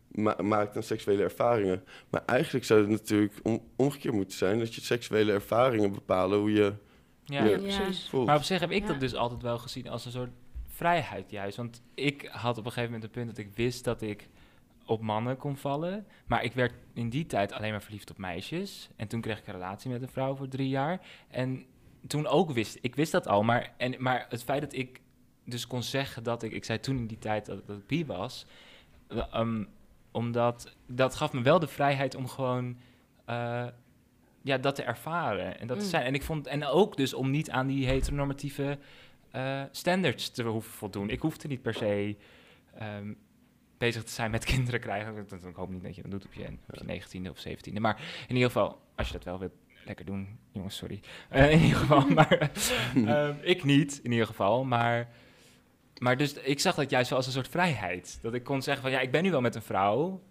ma- 0.09 0.43
maakt 0.43 0.77
aan 0.77 0.83
seksuele 0.83 1.23
ervaringen. 1.23 1.83
Maar 2.11 2.23
eigenlijk 2.27 2.65
zou 2.65 2.81
het 2.81 2.89
natuurlijk 2.91 3.35
om, 3.43 3.63
omgekeerd 3.77 4.15
moeten 4.15 4.39
zijn 4.39 4.59
dat 4.59 4.75
je 4.75 4.81
seksuele 4.81 5.33
ervaringen 5.33 5.93
bepalen 5.93 6.39
hoe 6.39 6.53
je 6.53 6.73
Ja. 7.25 7.45
Ja. 7.45 7.51
Ja, 7.51 7.59
precies. 7.59 8.09
voelt. 8.09 8.27
Maar 8.27 8.37
op 8.37 8.43
zich 8.43 8.61
heb 8.61 8.71
ik 8.71 8.83
Ja. 8.83 8.89
dat 8.89 9.01
dus 9.01 9.15
altijd 9.15 9.43
wel 9.43 9.59
gezien 9.59 9.89
als 9.89 10.05
een 10.05 10.13
soort 10.13 10.31
vrijheid 10.79 11.31
juist. 11.31 11.57
Want 11.57 11.83
ik 11.95 12.29
had 12.33 12.59
op 12.59 12.65
een 12.65 12.73
gegeven 12.73 12.93
moment 12.93 13.05
een 13.05 13.23
punt 13.23 13.27
dat 13.37 13.39
ik 13.47 13.55
wist 13.55 13.85
dat 13.85 14.03
ik 14.03 14.29
op 14.87 15.01
mannen 15.01 15.37
kon 15.37 15.57
vallen. 15.57 16.07
Maar 16.27 16.45
ik 16.45 16.53
werd 16.53 16.73
in 16.95 17.09
die 17.11 17.27
tijd 17.27 17.53
alleen 17.53 17.71
maar 17.71 17.83
verliefd 17.83 18.11
op 18.11 18.19
meisjes. 18.19 18.89
En 18.97 19.09
toen 19.09 19.21
kreeg 19.21 19.39
ik 19.39 19.47
een 19.47 19.53
relatie 19.53 19.91
met 19.91 20.03
een 20.03 20.09
vrouw 20.09 20.35
voor 20.37 20.49
drie 20.49 20.69
jaar. 20.69 21.01
En 21.29 21.65
toen 22.07 22.27
ook 22.27 22.51
wist 22.53 22.79
ik 22.81 22.95
wist 22.97 23.13
dat 23.13 23.27
al. 23.27 23.43
Maar, 23.43 23.73
en, 23.77 23.95
maar 23.99 24.27
het 24.29 24.43
feit 24.45 24.61
dat 24.61 24.73
ik 24.75 25.01
dus 25.45 25.67
kon 25.67 25.83
zeggen 25.83 26.23
dat 26.23 26.43
ik... 26.43 26.53
Ik 26.53 26.65
zei 26.65 26.81
toen 26.81 26.97
in 26.99 27.07
die 27.07 27.19
tijd 27.19 27.47
dat, 27.47 27.67
dat 27.67 27.77
ik 27.79 27.87
bi 27.87 28.07
was. 28.07 28.47
eh, 29.09 29.25
ehm, 29.33 29.65
omdat 30.11 30.77
dat 30.87 31.15
gaf 31.15 31.33
me 31.33 31.43
wel 31.43 31.59
de 31.59 31.67
vrijheid 31.69 32.15
om 32.15 32.29
gewoon... 32.29 32.77
eh, 33.25 33.67
ja, 34.43 34.59
dat 34.59 34.75
te 34.75 34.83
ervaren 34.83 35.59
en 35.61 35.67
dat 35.67 35.79
te 35.79 35.85
Mm. 35.85 35.91
zijn. 35.91 36.05
En 36.05 36.15
ik 36.15 36.23
vond 36.23 36.47
en 36.47 36.65
ook 36.67 36.97
dus 36.97 37.15
om 37.15 37.31
niet 37.31 37.51
aan 37.51 37.67
die 37.67 37.87
heteronormatieve 37.87 38.79
eh, 39.31 39.63
standards 39.71 40.31
te 40.31 40.43
hoeven 40.43 40.73
voldoen. 40.73 41.11
Ik 41.11 41.21
hoefde 41.21 41.49
niet 41.49 41.63
per 41.63 41.75
se 41.75 42.17
ehm, 42.75 43.13
bezig 43.79 44.05
te 44.05 44.13
zijn 44.13 44.31
met 44.31 44.45
kinderen 44.55 44.81
krijgen. 44.81 45.17
Ik, 45.17 45.31
ik 45.31 45.55
hoop 45.55 45.71
niet 45.71 45.83
dat 45.83 45.97
je 45.97 46.03
dat 46.03 46.11
doet 46.11 46.25
op 46.25 46.33
je, 46.33 46.47
op 46.69 46.75
je 46.87 47.03
19e 47.03 47.31
of 47.31 47.45
17e. 47.49 47.81
Maar 47.81 48.01
in 48.29 48.35
ieder 48.35 48.51
geval, 48.51 48.81
als 48.95 49.07
je 49.07 49.13
dat 49.13 49.25
wel 49.25 49.39
wilt, 49.39 49.53
lekker 49.85 50.05
doen. 50.05 50.39
Jongens, 50.53 50.77
sorry. 50.77 51.01
Eh, 51.29 51.51
in 51.53 51.61
ieder 51.61 51.79
geval, 51.79 52.09
maar 52.15 52.51
ehm, 52.95 53.35
ik 53.41 53.65
niet, 53.65 54.01
in 54.03 54.11
ieder 54.11 54.27
geval. 54.27 54.65
Maar, 54.65 55.09
maar 55.99 56.17
dus 56.17 56.33
ik 56.33 56.61
zag 56.61 56.75
dat 56.75 56.91
juist 56.91 57.09
wel 57.09 57.19
als 57.19 57.27
een 57.27 57.33
soort 57.33 57.49
vrijheid. 57.49 58.19
Dat 58.23 58.35
ik 58.35 58.45
kon 58.45 58.63
zeggen 58.63 58.83
van, 58.83 58.93
ja, 58.93 59.01
ik 59.01 59.11
ben 59.11 59.23
nu 59.23 59.31
wel 59.31 59.41
met 59.41 59.55
een 59.55 59.63
vrouw, 59.63 60.23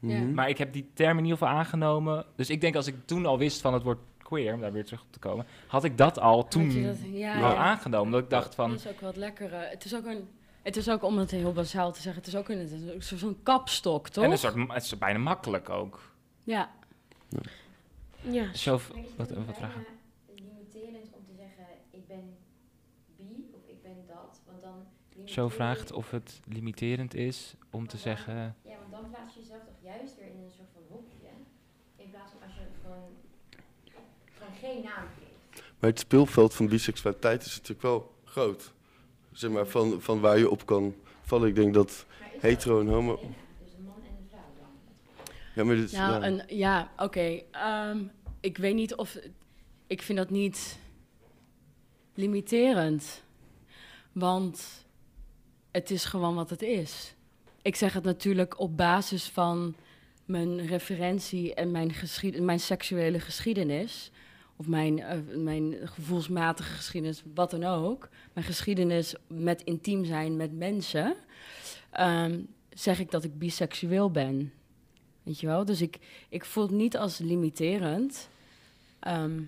Ja. 0.00 0.18
Mhm. 0.20 0.34
maar 0.34 0.48
ik 0.48 0.58
heb 0.58 0.72
die 0.72 0.90
term 0.94 1.18
in 1.18 1.24
ieder 1.24 1.38
geval 1.38 1.54
aangenomen. 1.54 2.26
Dus 2.36 2.50
ik 2.50 2.60
denk 2.60 2.74
als 2.76 2.86
ik 2.86 2.94
toen 3.04 3.26
al 3.26 3.38
wist 3.38 3.60
van 3.60 3.74
het 3.74 3.82
woord 3.82 4.00
queer, 4.30 4.54
om 4.54 4.60
daar 4.60 4.72
weer 4.72 4.84
terug 4.84 5.02
op 5.02 5.12
te 5.12 5.18
komen, 5.18 5.46
had 5.66 5.84
ik 5.84 5.98
dat 5.98 6.18
al 6.18 6.48
toen 6.48 6.82
dat- 6.82 6.96
ja, 7.12 7.34
al 7.34 7.40
ja. 7.40 7.54
aangenomen. 7.56 8.04
Omdat 8.06 8.22
ik 8.22 8.30
dacht 8.30 8.54
van, 8.54 8.70
Dat 8.70 8.78
is 8.78 8.88
ook 8.88 9.00
wat 9.00 9.16
lekkere. 9.16 9.56
Het 9.56 9.84
is 9.84 9.94
ook 9.94 10.04
een. 10.06 10.28
Het 10.62 10.76
is 10.76 10.88
ook 10.90 11.02
om 11.02 11.18
het 11.18 11.30
heel 11.30 11.52
bazaal 11.52 11.92
te 11.92 12.00
zeggen. 12.00 12.22
Het 12.22 12.32
is 12.32 12.36
ook 12.38 12.48
een, 12.48 12.58
het 12.58 12.70
is 12.70 12.82
een 12.82 13.02
soort 13.02 13.20
van 13.20 13.36
kapstok, 13.42 14.08
toch? 14.08 14.24
en 14.24 14.30
een 14.30 14.38
soort, 14.38 14.72
het 14.72 14.82
is 14.82 14.98
bijna 14.98 15.18
makkelijk 15.18 15.68
ook. 15.68 16.12
Ja. 16.44 16.70
Ja. 18.20 18.54
Zo, 18.54 18.80
wat, 19.16 19.30
wat 19.30 19.56
vragen? 19.56 19.84
limiterend 20.34 21.08
om 21.12 21.24
te 21.26 21.34
zeggen, 21.36 21.64
ik 21.90 22.06
ben 22.06 22.36
bi 23.16 23.50
of 23.52 23.60
ik 23.66 23.82
ben 23.82 23.96
dat. 24.06 24.40
Want 24.46 24.60
dan... 24.62 24.86
Zo 25.24 25.48
vraagt 25.48 25.92
of 25.92 26.10
het 26.10 26.40
limiterend 26.44 27.14
is 27.14 27.54
om 27.70 27.86
te 27.86 27.96
zeggen... 27.96 28.56
Ja, 28.62 28.76
want 28.80 28.90
dan 28.90 29.10
plaats 29.10 29.34
je 29.34 29.40
jezelf 29.40 29.62
toch 29.64 29.80
juist 29.92 30.16
weer 30.16 30.26
in 30.26 30.42
een 30.44 30.50
soort 30.56 30.68
van 30.72 30.82
hokje. 30.88 31.28
In 31.96 32.10
plaats 32.10 32.32
van 32.32 32.42
als 32.42 32.54
je 32.54 32.60
gewoon, 32.82 33.10
gewoon 34.36 34.49
geen 34.60 34.82
naam 34.82 35.04
geeft. 35.18 35.62
Maar 35.78 35.90
het 35.90 35.98
speelveld 35.98 36.54
van 36.54 36.68
biseksualiteit 36.68 37.44
is 37.44 37.52
natuurlijk 37.52 37.82
wel 37.82 38.14
groot. 38.24 38.72
Zeg 39.32 39.50
maar, 39.50 39.66
van, 39.66 40.02
van 40.02 40.20
waar 40.20 40.38
je 40.38 40.50
op 40.50 40.66
kan 40.66 40.94
vallen. 41.22 41.48
Ik 41.48 41.54
denk 41.54 41.74
dat 41.74 42.06
hetero 42.38 42.80
en 42.80 42.86
homo... 42.88 43.16
Dus 43.16 43.72
een 43.76 43.84
man 43.84 43.94
en 44.02 44.08
een 44.20 44.28
vrouw 44.28 44.40
dan. 44.58 45.34
Ja, 45.54 45.64
maar 45.64 45.76
dit, 45.76 45.92
Nou, 45.92 46.20
ja. 46.20 46.26
een, 46.26 46.56
ja, 46.56 46.90
oké. 46.96 47.42
ehm, 47.50 48.02
ik 48.40 48.56
weet 48.58 48.74
niet 48.74 48.94
of. 48.94 49.18
Ik 49.86 50.02
vind 50.02 50.18
dat 50.18 50.30
niet 50.30 50.78
limiterend. 52.14 53.22
Want 54.12 54.86
het 55.70 55.90
is 55.90 56.04
gewoon 56.04 56.34
wat 56.34 56.50
het 56.50 56.62
is. 56.62 57.14
Ik 57.62 57.76
zeg 57.76 57.92
het 57.92 58.04
natuurlijk 58.04 58.58
op 58.58 58.76
basis 58.76 59.28
van 59.28 59.74
mijn 60.24 60.66
referentie 60.66 61.54
en 61.54 61.70
mijn, 61.70 61.92
geschied, 61.92 62.40
mijn 62.40 62.60
seksuele 62.60 63.20
geschiedenis. 63.20 64.10
Of 64.60 64.66
mijn, 64.66 64.98
eh, 65.02 65.18
mijn 65.36 65.74
gevoelsmatige 65.84 66.72
geschiedenis, 66.72 67.22
wat 67.34 67.50
dan 67.50 67.64
ook. 67.64 68.08
Mijn 68.32 68.46
geschiedenis 68.46 69.14
met 69.26 69.62
intiem 69.62 70.04
zijn 70.04 70.36
met 70.36 70.52
mensen. 70.52 71.14
ehm, 71.90 72.40
zeg 72.68 72.98
ik 72.98 73.10
dat 73.10 73.24
ik 73.24 73.38
biseksueel 73.38 74.10
ben. 74.10 74.52
Weet 75.22 75.40
je 75.40 75.46
wel? 75.46 75.64
Dus 75.64 75.80
ik, 75.82 75.98
ik 76.28 76.44
voel 76.44 76.62
het 76.62 76.72
niet 76.72 76.96
als 76.96 77.18
limiterend. 77.18 78.28
Ehm, 79.00 79.40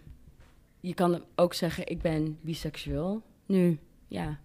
je 0.80 0.94
kan 0.94 1.24
ook 1.34 1.54
zeggen, 1.54 1.86
ik 1.86 2.00
ben 2.02 2.38
biseksueel. 2.40 3.22
Nu, 3.46 3.78
ja. 4.08 4.38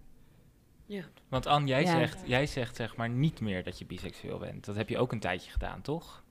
Want 1.28 1.46
Anne, 1.46 1.68
jij, 1.68 1.82
Ja. 1.82 1.98
zegt, 1.98 2.22
jij 2.26 2.46
zegt 2.46 2.76
zeg 2.76 2.96
maar 2.96 3.08
niet 3.10 3.40
meer 3.40 3.64
dat 3.64 3.78
je 3.78 3.86
biseksueel 3.86 4.38
bent. 4.38 4.64
Dat 4.64 4.76
heb 4.76 4.88
je 4.88 4.98
ook 4.98 5.12
een 5.12 5.20
tijdje 5.20 5.50
gedaan, 5.50 5.82
toch? 5.82 6.22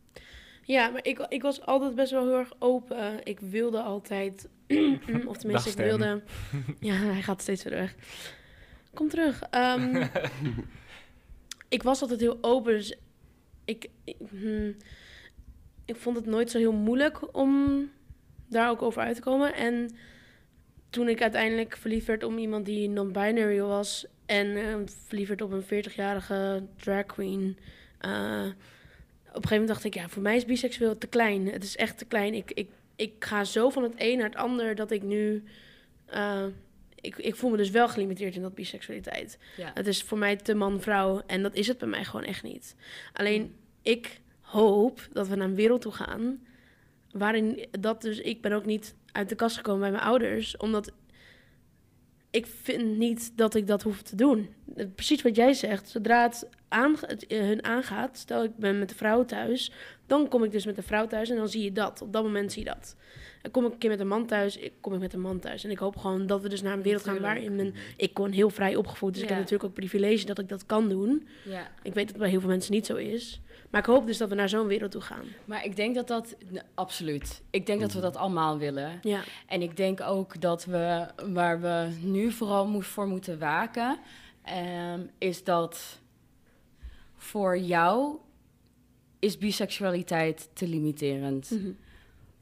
Ja, 0.68 0.90
maar 0.90 1.06
ik, 1.06 1.26
ik 1.30 1.42
was 1.42 1.62
altijd 1.66 1.96
best 1.96 2.12
wel 2.12 2.24
heel 2.26 2.38
erg 2.38 2.54
open. 2.60 3.24
Ik 3.24 3.40
wilde 3.40 3.82
altijd, 3.82 4.48
of 5.28 5.38
tenminste, 5.38 5.70
ik 5.70 5.76
wilde. 5.78 6.22
Ja, 6.80 6.94
hij 6.94 7.22
gaat 7.22 7.42
steeds 7.42 7.62
verder 7.62 7.80
weg. 7.80 7.96
Kom 8.94 9.10
terug. 9.10 9.42
Ehm, 9.50 10.08
ik 11.78 11.84
was 11.84 12.02
altijd 12.02 12.20
heel 12.20 12.38
open, 12.42 12.74
dus 12.74 12.98
ik, 13.66 13.90
ik, 14.04 14.16
hmm, 14.30 14.76
ik 15.86 15.96
vond 15.96 16.16
het 16.16 16.26
nooit 16.26 16.52
zo 16.52 16.58
heel 16.58 16.74
moeilijk 16.74 17.36
om 17.38 17.84
daar 18.48 18.70
ook 18.70 18.82
over 18.82 19.02
uit 19.02 19.16
te 19.16 19.22
komen. 19.22 19.56
En 19.56 19.90
toen 20.90 21.10
ik 21.10 21.22
uiteindelijk 21.22 21.78
verliefd 21.78 22.08
werd 22.08 22.24
om 22.24 22.38
iemand 22.38 22.66
die 22.66 22.90
non-binary 22.90 23.62
was 23.62 24.06
en 24.26 24.56
eh, 24.58 24.76
verliefd 25.06 25.28
werd 25.30 25.42
op 25.42 25.52
een 25.52 25.86
40-jarige 25.86 26.64
drag 26.78 27.06
queen. 27.06 27.58
eh, 28.00 28.46
een 29.44 29.50
gegeven 29.50 29.66
moment 29.66 29.68
dacht 29.68 29.84
ik, 29.84 30.02
ja, 30.02 30.10
voor 30.10 30.22
mij 30.22 30.36
is 30.36 30.46
biseksueel 30.46 30.98
te 30.98 31.08
klein. 31.08 31.52
Het 31.52 31.64
is 31.64 31.76
echt 31.76 31.98
te 31.98 32.06
klein. 32.06 32.34
Ik, 32.34 32.52
ik, 32.52 32.70
ik 32.96 33.14
ga 33.20 33.44
zo 33.44 33.70
van 33.70 33.84
het 33.84 33.94
een 33.98 34.18
naar 34.18 34.28
het 34.30 34.36
ander 34.36 34.76
dat 34.76 34.92
ik 34.92 35.04
nu... 35.04 35.44
eh, 36.06 36.44
ik, 37.02 37.16
ik 37.18 37.36
voel 37.36 37.50
me 37.50 37.58
dus 37.58 37.70
wel 37.70 37.90
gelimiteerd 37.90 38.36
in 38.36 38.42
dat 38.42 38.56
biseksualiteit. 38.56 39.38
ja. 39.58 39.72
Het 39.74 39.88
is 39.88 40.04
voor 40.04 40.18
mij 40.18 40.36
te 40.36 40.54
man-vrouw 40.54 41.22
en 41.28 41.42
dat 41.42 41.56
is 41.56 41.68
het 41.68 41.78
bij 41.78 41.88
mij 41.88 42.04
gewoon 42.04 42.26
echt 42.26 42.44
niet. 42.44 42.76
Alleen, 43.14 43.56
ik 43.82 44.20
hoop 44.42 45.08
dat 45.14 45.28
we 45.28 45.36
naar 45.36 45.48
een 45.48 45.56
wereld 45.56 45.82
toe 45.82 45.92
gaan... 45.92 46.40
waarin 47.12 47.66
dat 47.80 48.02
dus... 48.02 48.20
Ik 48.20 48.42
ben 48.42 48.52
ook 48.52 48.66
niet 48.66 48.96
uit 49.12 49.30
de 49.30 49.36
kast 49.36 49.56
gekomen 49.56 49.82
bij 49.82 49.92
mijn 49.92 50.04
ouders, 50.04 50.58
omdat... 50.58 50.92
Ik 52.32 52.46
vind 52.46 52.98
niet 52.98 53.32
dat 53.38 53.56
ik 53.56 53.68
dat 53.68 53.82
hoef 53.84 54.02
te 54.02 54.16
doen. 54.16 54.50
Eh, 54.76 54.86
Precies 54.96 55.22
wat 55.22 55.36
jij 55.36 55.54
zegt. 55.54 55.90
Zodra 55.90 56.24
het, 56.24 56.48
eh, 57.28 57.40
hun 57.40 57.64
aangaat, 57.64 58.18
stel 58.18 58.44
ik 58.44 58.58
ben 58.58 58.80
met 58.80 58.90
de 58.90 58.96
vrouw 58.96 59.26
thuis, 59.26 59.72
dan 60.06 60.28
kom 60.28 60.44
ik 60.44 60.52
dus 60.52 60.66
met 60.66 60.76
de 60.76 60.82
vrouw 60.82 61.08
thuis 61.08 61.30
en 61.30 61.36
dan 61.36 61.50
zie 61.50 61.64
je 61.64 61.72
dat. 61.72 62.02
Op 62.02 62.14
dat 62.14 62.24
moment 62.24 62.52
zie 62.52 62.64
je 62.64 62.70
dat. 62.70 62.96
Dan 63.42 63.52
kom 63.52 63.66
ik 63.66 63.72
een 63.72 63.78
keer 63.78 63.90
met 63.90 64.00
een 64.00 64.08
man 64.08 64.26
thuis, 64.26 64.58
ik 64.58 64.74
kom 64.82 64.94
ik 64.94 65.00
met 65.00 65.14
een 65.14 65.20
man 65.22 65.40
thuis. 65.40 65.64
En 65.64 65.70
ik 65.72 65.78
hoop 65.78 65.98
gewoon 65.98 66.28
dat 66.28 66.42
we 66.42 66.50
dus 66.50 66.62
naar 66.62 66.74
een 66.74 66.82
wereld 66.82 67.04
gaan 67.04 67.20
waarin 67.22 67.56
men... 67.56 67.74
Ik 67.98 68.14
kon 68.14 68.32
heel 68.32 68.50
vrij 68.50 68.76
opgevoed, 68.76 69.14
dus 69.14 69.22
ik 69.24 69.30
heb 69.30 69.38
natuurlijk 69.38 69.70
ook 69.70 69.74
privilege 69.76 70.26
dat 70.26 70.40
ik 70.40 70.50
dat 70.50 70.66
kan 70.66 70.90
doen. 70.90 71.28
ja. 71.44 71.72
Ik 71.84 71.94
weet 71.94 72.04
dat 72.04 72.08
het 72.08 72.18
bij 72.18 72.30
heel 72.30 72.40
veel 72.40 72.50
mensen 72.50 72.74
niet 72.74 72.86
zo 72.86 72.96
is. 72.96 73.42
Maar 73.70 73.82
ik 73.82 73.88
hoop 73.88 74.06
dus 74.06 74.18
dat 74.18 74.30
we 74.30 74.36
naar 74.36 74.50
zo'n 74.50 74.68
wereld 74.68 74.92
toe 74.92 75.02
gaan. 75.02 75.26
Maar 75.46 75.66
ik 75.66 75.76
denk 75.76 75.96
dat 75.96 76.08
dat... 76.08 76.36
Absoluut. 76.74 77.42
Ik 77.50 77.66
denk 77.66 77.82
dat 77.82 77.94
we 77.94 78.00
dat 78.00 78.16
allemaal 78.16 78.58
willen. 78.58 79.00
Ja, 79.02 79.24
En 79.48 79.62
ik 79.62 79.78
denk 79.78 80.02
ook 80.02 80.42
dat 80.42 80.66
we, 80.66 81.08
waar 81.34 81.62
we 81.62 81.90
nu 82.02 82.32
vooral 82.32 82.82
voor 82.82 83.08
moeten 83.08 83.40
waken, 83.40 84.00
ehm, 84.42 85.02
is 85.18 85.44
dat 85.44 86.00
voor 87.16 87.58
jou 87.58 88.18
is 89.20 89.38
biseksualiteit 89.38 90.50
te 90.54 90.68
limiterend. 90.68 91.52
Mhm. 91.52 91.72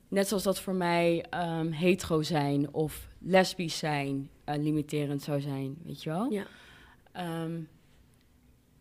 Net 0.07 0.28
zoals 0.28 0.43
dat 0.43 0.59
voor 0.59 0.73
mij 0.76 1.26
ehm, 1.30 1.71
hetero 1.71 2.21
zijn 2.21 2.73
of 2.73 3.07
lesbisch 3.19 3.78
zijn 3.78 4.30
eh, 4.43 4.57
limiterend 4.57 5.21
zou 5.21 5.41
zijn, 5.41 5.78
weet 5.84 6.03
je 6.03 6.09
wel? 6.09 6.32
Ja. 6.32 6.45
Ehm, 7.11 7.59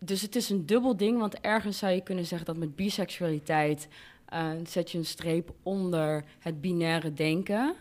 dus 0.05 0.23
het 0.23 0.37
is 0.37 0.51
een 0.51 0.67
dubbel 0.67 0.97
ding, 0.97 1.19
want 1.19 1.41
ergens 1.41 1.79
zou 1.79 1.93
je 1.93 2.03
kunnen 2.03 2.27
zeggen 2.27 2.47
dat 2.47 2.57
met 2.57 2.77
biseksualiteit 2.77 3.89
eh, 4.27 4.51
zet 4.67 4.91
je 4.91 4.99
een 4.99 5.05
streep 5.05 5.53
onder 5.63 6.25
het 6.39 6.61
binaire 6.61 7.13
denken 7.13 7.77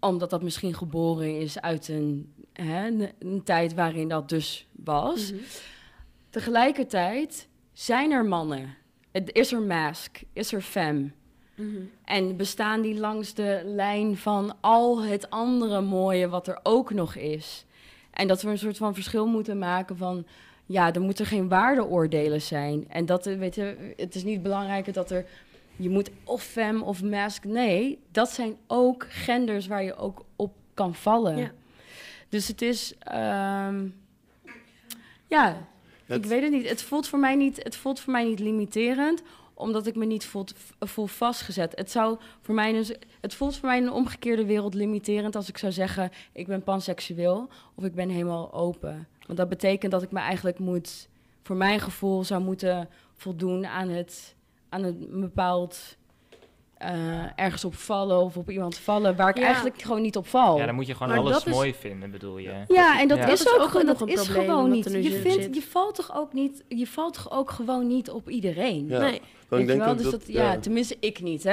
omdat 0.00 0.30
dat 0.30 0.42
misschien 0.42 0.74
geboren 0.74 1.40
is 1.40 1.60
uit 1.60 1.88
een, 1.88 2.32
hè, 2.52 2.86
een, 2.86 3.10
een 3.18 3.42
tijd 3.42 3.74
waarin 3.74 4.08
dat 4.08 4.28
dus 4.28 4.66
was. 4.72 5.32
Mhm. 5.32 5.42
Tegelijkertijd 6.30 7.48
zijn 7.72 8.10
er 8.10 8.24
mannen. 8.24 8.76
Is 9.12 9.52
er 9.52 9.62
mask, 9.62 10.22
is 10.32 10.52
er 10.52 10.60
femme. 10.60 11.10
Mhm. 11.54 11.80
En 12.04 12.36
bestaan 12.36 12.80
die 12.80 12.98
langs 12.98 13.34
de 13.34 13.62
lijn 13.64 14.16
van 14.16 14.56
al 14.60 15.02
het 15.02 15.30
andere 15.30 15.80
mooie 15.80 16.28
wat 16.28 16.48
er 16.48 16.60
ook 16.62 16.92
nog 16.92 17.14
is. 17.14 17.64
En 18.10 18.28
dat 18.28 18.42
we 18.42 18.50
een 18.50 18.58
soort 18.58 18.76
van 18.76 18.94
verschil 18.94 19.26
moeten 19.26 19.58
maken 19.58 19.96
van... 19.96 20.26
ja, 20.70 20.92
er 20.92 21.00
moeten 21.00 21.26
geen 21.26 21.48
waardeoordelen 21.48 22.42
zijn. 22.42 22.84
En 22.88 23.06
dat, 23.06 23.26
eh, 23.26 23.38
weet 23.38 23.54
je, 23.54 23.92
het 23.96 24.14
is 24.14 24.24
niet 24.24 24.42
belangrijk 24.42 24.94
dat 24.94 25.10
er... 25.10 25.24
je 25.76 25.88
moet 25.90 26.10
of 26.24 26.42
femme 26.42 26.84
of 26.84 27.02
mask. 27.02 27.44
Nee, 27.44 27.98
dat 28.10 28.30
zijn 28.30 28.56
ook 28.66 29.06
genders 29.08 29.66
waar 29.66 29.82
je 29.82 29.96
ook 29.96 30.24
op 30.36 30.52
kan 30.74 30.94
vallen. 30.94 31.36
Ja. 31.36 31.50
Dus 32.28 32.48
het 32.48 32.62
is... 32.62 32.94
ehm, 32.98 33.86
ja, 35.26 35.56
Het- 36.06 36.24
ik 36.24 36.30
weet 36.30 36.42
het 36.42 36.50
niet. 36.52 36.68
Het 36.68 36.82
voelt 36.82 37.08
voor 37.08 37.18
mij 37.18 37.34
niet, 37.34 37.62
het 37.62 37.76
voelt 37.76 38.00
voor 38.00 38.12
mij 38.12 38.24
niet 38.24 38.38
limiterend, 38.40 39.22
omdat 39.60 39.86
ik 39.86 39.96
me 39.96 40.04
niet 40.04 40.24
voel, 40.24 40.44
voel 40.78 41.06
vastgezet. 41.06 41.72
Het, 41.76 41.90
zou 41.90 42.18
voor 42.40 42.54
mij 42.54 42.72
dus, 42.72 42.94
het 43.20 43.34
voelt 43.34 43.56
voor 43.56 43.68
mij 43.68 43.78
een 43.78 43.92
omgekeerde 43.92 44.44
wereld 44.44 44.74
limiterend 44.74 45.36
als 45.36 45.48
ik 45.48 45.58
zou 45.58 45.72
zeggen: 45.72 46.10
ik 46.32 46.46
ben 46.46 46.62
panseksueel 46.62 47.48
of 47.74 47.84
ik 47.84 47.94
ben 47.94 48.08
helemaal 48.08 48.52
open. 48.52 49.08
Want 49.26 49.38
dat 49.38 49.48
betekent 49.48 49.92
dat 49.92 50.02
ik 50.02 50.10
me 50.10 50.18
eigenlijk 50.18 50.58
moet, 50.58 51.08
voor 51.42 51.56
mijn 51.56 51.80
gevoel, 51.80 52.24
zou 52.24 52.42
moeten 52.42 52.88
voldoen 53.14 53.66
aan 53.66 53.88
het, 53.88 54.34
aan 54.68 54.82
een 54.82 55.20
bepaald 55.20 55.96
eh, 56.80 57.24
ergens 57.36 57.64
op 57.64 57.74
vallen 57.74 58.18
of 58.20 58.36
op 58.36 58.50
iemand 58.50 58.78
vallen 58.78 59.16
waar 59.16 59.28
ik 59.28 59.38
Ja. 59.38 59.44
eigenlijk 59.44 59.82
gewoon 59.82 60.02
niet 60.02 60.16
op 60.16 60.26
val. 60.26 60.56
Ja, 60.58 60.66
dan 60.66 60.74
moet 60.74 60.86
je 60.86 60.92
gewoon 60.94 61.08
Maar 61.08 61.18
alles 61.18 61.44
is- 61.44 61.52
mooi 61.52 61.74
vinden, 61.74 62.10
bedoel 62.10 62.38
je. 62.38 62.64
Ja, 62.68 63.00
en 63.00 63.08
dat 63.08 63.18
Ja. 63.18 63.26
is 63.28 63.38
Dat 63.38 63.46
is 63.48 63.54
ook, 63.54 63.60
ook 63.60 63.68
gewoon- 63.68 63.86
nog 63.86 63.98
dat 63.98 64.08
een 64.08 64.14
is 64.14 64.22
probleem 64.22 64.44
gewoon 64.44 64.62
wat 64.62 64.70
niet. 64.74 64.84
Je, 65.04 65.10
zit. 65.10 65.20
vindt, 65.32 65.54
je 65.54 65.62
valt 65.62 65.94
toch 65.94 66.14
ook 66.16 66.32
niet, 66.32 66.64
je 66.68 66.86
valt 66.86 67.14
toch 67.14 67.30
ook 67.32 67.50
gewoon 67.50 67.86
niet 67.86 68.10
op 68.10 68.28
iedereen. 68.28 68.86
Ja. 68.88 69.00
Nee. 69.00 69.20
Ik 69.60 69.66
denk 69.66 69.80
wel? 69.80 69.88
ook 69.88 69.96
Dus 69.96 70.02
dat, 70.10 70.12
dat, 70.20 70.28
ja, 70.32 70.58
tenminste 70.58 70.96
ik 71.00 71.20
niet, 71.20 71.42
hè? 71.42 71.50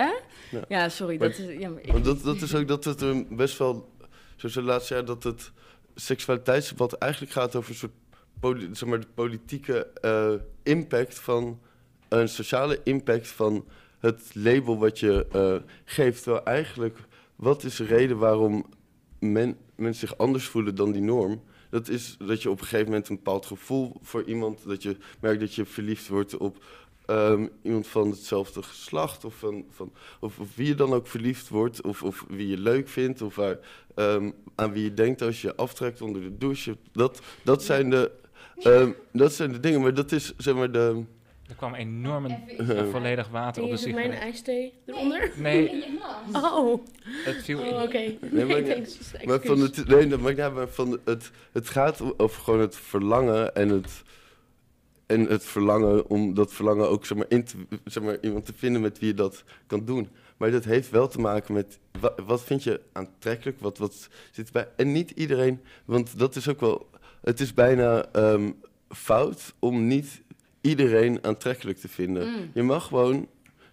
Ja. 0.51 0.61
Ja, 0.67 0.89
sorry. 0.89 1.17
Maar- 1.19 1.27
dat 1.29 1.37
is, 1.37 1.57
ja, 1.59 1.69
maar 1.69 1.81
ik 1.81 1.91
Want 1.91 2.05
dat, 2.05 2.23
dat 2.23 2.41
is 2.41 2.55
ook 2.55 2.67
dat 2.67 2.83
het 2.83 3.01
er 3.01 3.35
best 3.35 3.57
wel, 3.57 3.89
zoals 4.35 4.55
de 4.55 4.61
laatste 4.61 4.93
jaar, 4.93 5.05
dat 5.05 5.23
het 5.23 5.51
seksualiteitsdebat 5.95 6.93
eigenlijk 6.93 7.31
gaat 7.31 7.55
over 7.55 7.69
een 7.69 7.75
soort 7.75 7.91
poli- 8.39 8.69
zeg 8.71 8.89
maar, 8.89 8.99
de 8.99 9.07
politieke 9.13 9.87
eh, 10.01 10.29
impact 10.63 11.19
van 11.19 11.59
een 12.07 12.29
sociale 12.29 12.79
impact 12.83 13.27
van 13.27 13.65
het 13.99 14.31
label 14.33 14.77
wat 14.77 14.99
je 14.99 15.25
eh, 15.31 15.55
geeft. 15.85 16.23
Terwijl 16.23 16.45
eigenlijk, 16.45 16.97
wat 17.35 17.63
is 17.63 17.75
de 17.75 17.85
reden 17.85 18.17
waarom 18.17 18.65
men, 19.19 19.57
mensen 19.75 20.07
zich 20.07 20.17
anders 20.17 20.47
voelen 20.47 20.75
dan 20.75 20.91
die 20.91 21.01
norm? 21.01 21.41
Dat 21.69 21.89
is 21.89 22.17
dat 22.19 22.41
je 22.41 22.49
op 22.49 22.59
een 22.59 22.65
gegeven 22.65 22.85
moment 22.85 23.09
een 23.09 23.15
bepaald 23.15 23.45
gevoel 23.45 23.95
voor 24.01 24.23
iemand, 24.23 24.63
dat 24.65 24.83
je 24.83 24.97
merkt 25.19 25.39
dat 25.39 25.55
je 25.55 25.65
verliefd 25.65 26.07
wordt 26.07 26.37
op 26.37 26.63
ehm, 27.05 27.47
iemand 27.61 27.87
van 27.87 28.09
hetzelfde 28.09 28.63
geslacht 28.63 29.25
of, 29.25 29.35
van, 29.35 29.65
van, 29.69 29.91
of, 30.19 30.39
wie 30.55 30.67
je 30.67 30.75
dan 30.75 30.93
ook 30.93 31.07
verliefd 31.07 31.49
wordt, 31.49 31.81
of, 31.81 32.03
of 32.03 32.25
wie 32.27 32.47
je 32.47 32.57
leuk 32.57 32.87
vindt, 32.87 33.21
of 33.21 33.39
ehm, 33.95 34.31
aan 34.55 34.71
wie 34.71 34.83
je 34.83 34.93
denkt 34.93 35.21
als 35.21 35.41
je 35.41 35.55
aftrekt 35.55 36.01
onder 36.01 36.21
de 36.21 36.37
douche. 36.37 36.77
Dat, 36.91 37.21
dat, 37.43 37.63
zijn 37.63 37.89
de, 37.89 38.11
ehm, 38.55 38.91
dat 39.11 39.33
zijn 39.33 39.51
de 39.51 39.59
dingen, 39.59 39.81
maar 39.81 39.93
dat 39.93 40.11
is 40.11 40.33
zeg 40.37 40.55
maar 40.55 40.71
de. 40.71 41.03
Er 41.49 41.55
kwam 41.55 41.73
enorm 41.75 42.25
een, 42.25 42.89
volledig 42.91 43.27
water 43.29 43.63
op 43.63 43.69
de 43.69 43.75
je 43.75 43.81
zet 43.81 43.93
mijn 43.93 44.05
sigaret. 44.05 44.23
ijsthee 44.29 44.73
eronder? 44.85 45.31
Nee. 45.35 45.83
Oh, 46.33 46.79
het 47.03 47.35
viel 47.43 47.59
oh 47.59 47.81
oké. 47.83 47.97
Nee, 47.97 48.17
Nee, 48.31 48.85
maar- 49.25 49.39
van 49.41 49.59
het, 49.59 49.87
nee, 49.87 50.07
dat 50.07 50.19
maakt 50.19 50.35
niet 50.35 50.45
uit, 50.45 50.53
maar 50.53 50.67
van 50.69 50.99
het, 51.05 51.31
het 51.51 51.69
gaat 51.69 52.19
over 52.19 52.41
gewoon 52.41 52.59
het 52.59 52.75
verlangen 52.75 53.55
en 53.55 53.69
het, 53.69 54.03
en 55.05 55.21
het 55.25 55.45
verlangen 55.45 56.09
om 56.09 56.33
dat 56.33 56.53
verlangen 56.53 56.89
ook 56.89 57.05
zeg 57.05 57.17
maar, 57.17 57.25
in 57.29 57.43
te, 57.43 57.55
zeg 57.85 58.03
maar, 58.03 58.17
iemand 58.21 58.45
te 58.45 58.53
vinden 58.55 58.81
met 58.81 58.99
wie 58.99 59.07
je 59.07 59.13
dat 59.13 59.43
kan 59.67 59.85
doen. 59.85 60.09
Maar 60.37 60.51
dat 60.51 60.63
heeft 60.63 60.89
wel 60.89 61.07
te 61.07 61.19
maken 61.19 61.53
met 61.53 61.79
wa- 61.99 62.15
wat 62.25 62.43
vind 62.43 62.63
je 62.63 62.81
aantrekkelijk, 62.93 63.59
wat, 63.59 63.77
wat 63.77 64.09
zit 64.31 64.45
erbij. 64.47 64.67
En 64.75 64.91
niet 64.91 65.11
iedereen, 65.11 65.59
want 65.85 66.19
dat 66.19 66.35
is 66.35 66.47
ook 66.49 66.59
wel, 66.59 66.89
het 67.21 67.39
is 67.39 67.53
bijna 67.53 68.05
ehm, 68.11 68.51
fout 68.89 69.53
om 69.59 69.87
niet 69.87 70.21
iedereen 70.61 71.19
aantrekkelijk 71.21 71.77
te 71.77 71.87
vinden. 71.87 72.27
Mm. 72.27 72.51
Je 72.53 72.63
mag 72.63 72.87
gewoon, 72.87 73.27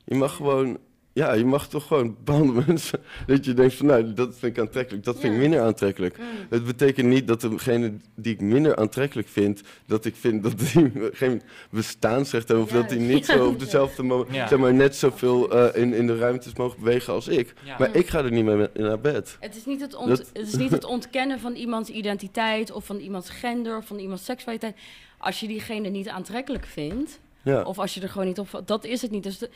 je 0.05 0.14
mag 0.14 0.37
gewoon, 0.37 0.78
ja, 1.12 1.32
je 1.32 1.45
mag 1.45 1.68
toch 1.68 1.87
gewoon 1.87 2.07
bepaalde 2.24 2.53
mensen, 2.66 3.01
dat 3.26 3.45
je 3.45 3.55
denkt 3.55 3.74
van, 3.74 3.87
nou, 3.87 4.12
dat 4.12 4.37
vind 4.39 4.57
ik 4.57 4.62
aantrekkelijk, 4.62 5.05
dat 5.05 5.14
vind 5.20 5.26
ik 5.26 5.41
Ja. 5.43 5.49
minder 5.49 5.61
aantrekkelijk. 5.66 6.18
Mm. 6.18 6.24
Het 6.51 6.64
betekent 6.64 7.09
niet 7.09 7.26
dat 7.28 7.41
degene 7.41 7.93
die 8.14 8.32
ik 8.35 8.41
minder 8.41 8.76
aantrekkelijk 8.76 9.28
vind, 9.28 9.62
dat 9.87 10.05
ik 10.05 10.16
vind 10.16 10.43
dat 10.43 10.59
die 10.59 10.93
geen 11.12 11.43
bestaansrecht 11.70 12.49
hebben, 12.49 12.66
of 12.66 12.72
dat 12.72 12.89
die 12.89 12.99
niet 12.99 13.26
zo 13.26 13.47
op 13.47 13.59
dezelfde 13.64 14.03
moment, 14.03 14.35
Ja. 14.35 14.49
zeg 14.49 14.59
maar, 14.59 14.74
net 14.74 14.97
zoveel 14.97 15.51
eh, 15.51 15.82
in, 15.82 15.93
in 15.95 16.07
de 16.07 16.16
ruimtes 16.18 16.55
mogen 16.55 16.78
bewegen 16.78 17.12
als 17.12 17.28
ik. 17.28 17.53
Ja. 17.64 17.76
Maar 17.78 17.95
ik 17.97 18.09
ga 18.09 18.24
er 18.24 18.30
niet 18.30 18.45
mee 18.45 18.68
naar 18.74 19.01
bed. 19.01 19.37
Het 19.41 19.57
is, 19.57 19.64
niet 19.64 19.80
het, 19.80 19.95
ont- 19.95 20.09
Dat- 20.09 20.30
het 20.32 20.47
is 20.47 20.55
niet 20.57 20.70
het 20.70 20.85
ontkennen 20.85 21.41
van 21.41 21.55
iemands 21.55 21.91
identiteit 21.91 22.72
of 22.72 22.85
van 22.85 22.97
iemands 22.99 23.30
gender 23.30 23.76
of 23.76 23.87
van 23.87 23.99
iemands 23.99 24.24
seksualiteit. 24.24 24.76
Als 25.24 25.40
je 25.40 25.46
diegene 25.46 25.88
niet 25.88 26.08
aantrekkelijk 26.08 26.64
vindt, 26.66 27.20
Ja. 27.42 27.62
of 27.62 27.78
als 27.78 27.94
je 27.94 28.00
er 28.00 28.08
gewoon 28.08 28.26
niet 28.26 28.38
op... 28.38 28.62
Dat 28.64 28.84
is 28.84 29.02
het 29.02 29.10
niet. 29.10 29.22
Dus 29.22 29.38
de- 29.38 29.50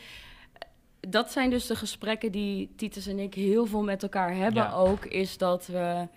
dat 0.99 1.31
zijn 1.31 1.49
dus 1.49 1.65
de 1.65 1.75
gesprekken 1.75 2.31
die 2.31 2.69
Titus 2.75 3.07
en 3.07 3.19
ik 3.19 3.33
heel 3.33 3.65
veel 3.65 3.83
met 3.83 4.03
elkaar 4.03 4.35
hebben 4.35 4.63
Ja. 4.63 4.73
ook. 4.73 5.05
Is 5.05 5.37
dat 5.37 5.67
we... 5.67 6.07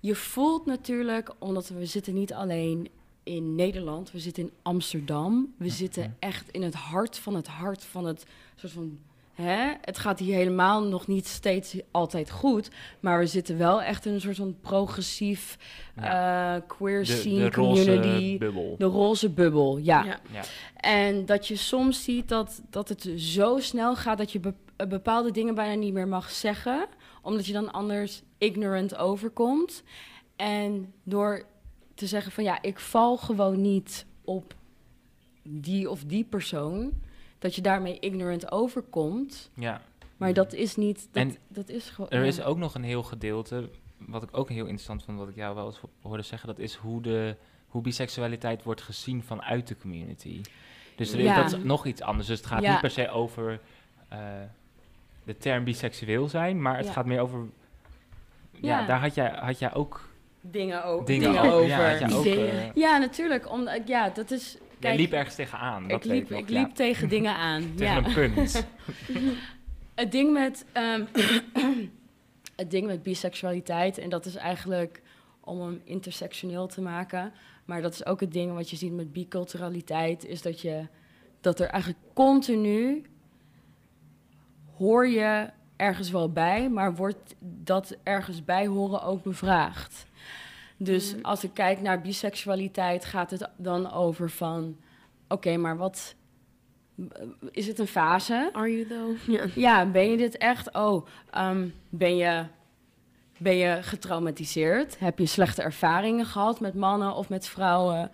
Je 0.00 0.14
voelt 0.14 0.66
natuurlijk, 0.66 1.30
omdat 1.38 1.68
we 1.68 1.86
zitten 1.86 2.14
niet 2.14 2.32
alleen 2.32 2.88
in 3.22 3.54
Nederland, 3.54 4.10
we 4.10 4.18
zitten 4.18 4.42
in 4.42 4.50
Amsterdam. 4.62 5.54
We 5.56 5.68
zitten 5.68 6.16
echt 6.18 6.50
in 6.50 6.62
het 6.62 6.74
hart 6.74 7.18
van 7.18 7.34
het 7.34 7.46
hart 7.46 7.84
van 7.84 8.04
het 8.06 8.26
soort 8.56 8.72
van... 8.72 8.98
Hè? 9.42 9.72
Het 9.80 9.98
gaat 9.98 10.18
hier 10.18 10.34
helemaal 10.34 10.82
nog 10.82 11.06
niet 11.06 11.26
steeds 11.26 11.76
altijd 11.90 12.30
goed, 12.30 12.70
maar 13.00 13.18
we 13.18 13.26
zitten 13.26 13.58
wel 13.58 13.82
echt 13.82 14.06
in 14.06 14.12
een 14.12 14.20
soort 14.20 14.36
van 14.36 14.56
progressief 14.60 15.58
eh, 15.94 16.54
queer 16.66 16.98
de, 16.98 17.04
scene 17.04 17.50
de 17.50 17.56
roze 17.56 17.84
community. 17.84 18.38
bubbel. 18.38 18.74
De 18.78 18.84
roze 18.84 19.30
bubbel, 19.30 19.78
ja. 19.78 20.04
Ja. 20.04 20.20
Ja. 20.32 20.42
En 20.76 21.26
dat 21.26 21.46
je 21.46 21.56
soms 21.56 22.04
ziet 22.04 22.28
dat, 22.28 22.62
dat 22.70 22.88
het 22.88 23.10
zo 23.16 23.58
snel 23.58 23.96
gaat 23.96 24.18
dat 24.18 24.32
je 24.32 24.40
eh, 24.76 24.86
bepaalde 24.86 25.30
dingen 25.30 25.54
bijna 25.54 25.74
niet 25.74 25.92
meer 25.92 26.08
mag 26.08 26.30
zeggen, 26.30 26.86
omdat 27.22 27.46
je 27.46 27.52
dan 27.52 27.72
anders 27.72 28.22
ignorant 28.38 28.96
overkomt. 28.96 29.82
En 30.36 30.92
door 31.02 31.44
te 31.94 32.06
zeggen 32.06 32.32
van 32.32 32.44
ja, 32.44 32.62
ik 32.62 32.78
val 32.78 33.16
gewoon 33.16 33.60
niet 33.60 34.06
op 34.24 34.54
die 35.42 35.90
of 35.90 36.04
die 36.04 36.24
persoon, 36.24 36.92
dat 37.38 37.54
je 37.54 37.60
daarmee 37.62 37.98
ignorant 37.98 38.52
overkomt. 38.52 39.50
ja. 39.54 39.80
Maar 40.16 40.32
dat 40.32 40.52
is 40.52 40.76
niet, 40.76 41.08
dat, 41.12 41.22
En 41.22 41.36
dat 41.48 41.68
is 41.68 41.90
gewoon... 41.90 42.10
Er 42.10 42.20
ja. 42.20 42.26
is 42.26 42.42
ook 42.42 42.56
nog 42.58 42.74
een 42.74 42.82
heel 42.82 43.02
gedeelte, 43.02 43.68
wat 43.96 44.22
ik 44.22 44.28
ook 44.32 44.48
heel 44.48 44.64
interessant 44.64 45.04
vond, 45.04 45.18
wat 45.18 45.28
ik 45.28 45.34
jou 45.36 45.54
wel 45.54 45.66
eens 45.66 45.80
hoorde 46.02 46.22
zeggen, 46.22 46.48
dat 46.48 46.58
is 46.58 46.74
hoe, 46.74 47.02
de, 47.02 47.36
hoe 47.68 47.82
biseksualiteit 47.82 48.62
wordt 48.62 48.82
gezien 48.82 49.22
vanuit 49.22 49.68
de 49.68 49.76
community. 49.76 50.40
Dus 50.96 51.12
er 51.12 51.20
Ja. 51.20 51.42
dat 51.42 51.52
is 51.52 51.62
nog 51.64 51.86
iets 51.86 52.00
anders. 52.00 52.26
Dus 52.28 52.36
het 52.38 52.46
gaat 52.46 52.62
Ja. 52.62 52.70
niet 52.70 52.80
per 52.80 52.90
se 52.90 53.08
over 53.10 53.60
eh, 54.08 54.18
de 55.24 55.36
term 55.36 55.64
biseksueel 55.64 56.28
zijn, 56.28 56.62
maar 56.62 56.76
het 56.76 56.86
Ja. 56.86 56.92
gaat 56.92 57.06
meer 57.06 57.20
over... 57.20 57.46
Ja, 58.52 58.80
Ja. 58.80 58.86
daar 58.86 59.00
had 59.00 59.14
jij, 59.14 59.30
had 59.40 59.58
jij 59.58 59.74
ook 59.74 60.08
dingen, 60.40 60.84
o- 60.84 61.04
dingen, 61.04 61.32
dingen 61.32 61.52
over. 61.52 61.66
Ja, 61.66 61.90
had 61.90 61.98
jij 61.98 62.12
ook, 62.18 62.24
Ideeën. 62.24 62.48
eh, 62.50 62.74
Ja, 62.74 62.98
natuurlijk. 62.98 63.50
Omdat, 63.50 63.88
ja, 63.88 64.08
dat 64.10 64.30
is... 64.30 64.56
jij 64.80 64.96
liep 64.96 65.12
ergens 65.12 65.34
tegenaan, 65.34 65.88
dat 65.88 66.04
ik 66.04 66.10
liep, 66.10 66.22
ik 66.22 66.30
nog. 66.30 66.40
ik 66.40 66.48
ja. 66.48 66.60
liep 66.60 66.74
tegen 66.74 67.08
dingen 67.18 67.34
aan. 67.34 67.74
tegen 67.76 68.02
ja. 68.02 68.04
een 68.04 68.12
punt. 68.12 68.66
Het 69.94 70.12
ding 70.12 70.32
met, 70.32 70.64
ehm, 70.72 71.04
het 72.56 72.70
ding 72.70 72.86
met 72.86 73.02
biseksualiteit, 73.02 73.98
en 73.98 74.08
dat 74.08 74.26
is 74.26 74.34
eigenlijk 74.34 75.02
om 75.40 75.60
hem 75.60 75.80
intersectioneel 75.84 76.66
te 76.66 76.80
maken, 76.80 77.32
maar 77.64 77.82
dat 77.82 77.92
is 77.92 78.06
ook 78.06 78.20
het 78.20 78.32
ding 78.32 78.54
wat 78.54 78.70
je 78.70 78.76
ziet 78.76 78.92
met 78.92 79.12
biculturaliteit, 79.12 80.24
is 80.24 80.42
dat, 80.42 80.60
je, 80.60 80.86
dat 81.40 81.60
er 81.60 81.68
eigenlijk 81.68 82.02
continu 82.14 83.04
hoor 84.76 85.08
je 85.08 85.50
ergens 85.76 86.10
wel 86.10 86.32
bij, 86.32 86.70
maar 86.70 86.94
wordt 86.94 87.34
dat 87.40 87.96
ergens 88.02 88.44
bij 88.44 88.66
horen 88.66 89.02
ook 89.02 89.22
bevraagd. 89.22 90.06
Dus 90.80 91.14
Mhm. 91.14 91.24
als 91.24 91.44
ik 91.44 91.50
kijk 91.54 91.80
naar 91.80 92.00
biseksualiteit, 92.00 93.04
gaat 93.04 93.30
het 93.30 93.48
dan 93.56 93.92
over 93.92 94.30
van, 94.30 94.76
oké, 95.28 95.56
maar 95.56 95.76
wat 95.76 96.14
is 97.50 97.66
het 97.66 97.78
een 97.78 97.86
fase? 97.86 98.50
Are 98.52 98.70
you 98.72 98.86
though? 98.86 99.18
Ja. 99.36 99.44
Ja, 99.54 99.86
ben 99.90 100.10
je 100.10 100.16
dit 100.16 100.36
echt? 100.36 100.74
Oh, 100.74 101.06
ehm, 101.30 101.68
ben, 101.88 102.16
je, 102.16 102.44
ben 103.38 103.56
je 103.56 103.78
getraumatiseerd? 103.82 104.98
Heb 104.98 105.18
je 105.18 105.26
slechte 105.26 105.62
ervaringen 105.62 106.26
gehad 106.26 106.60
met 106.60 106.74
mannen 106.74 107.14
of 107.14 107.28
met 107.28 107.46
vrouwen? 107.48 108.10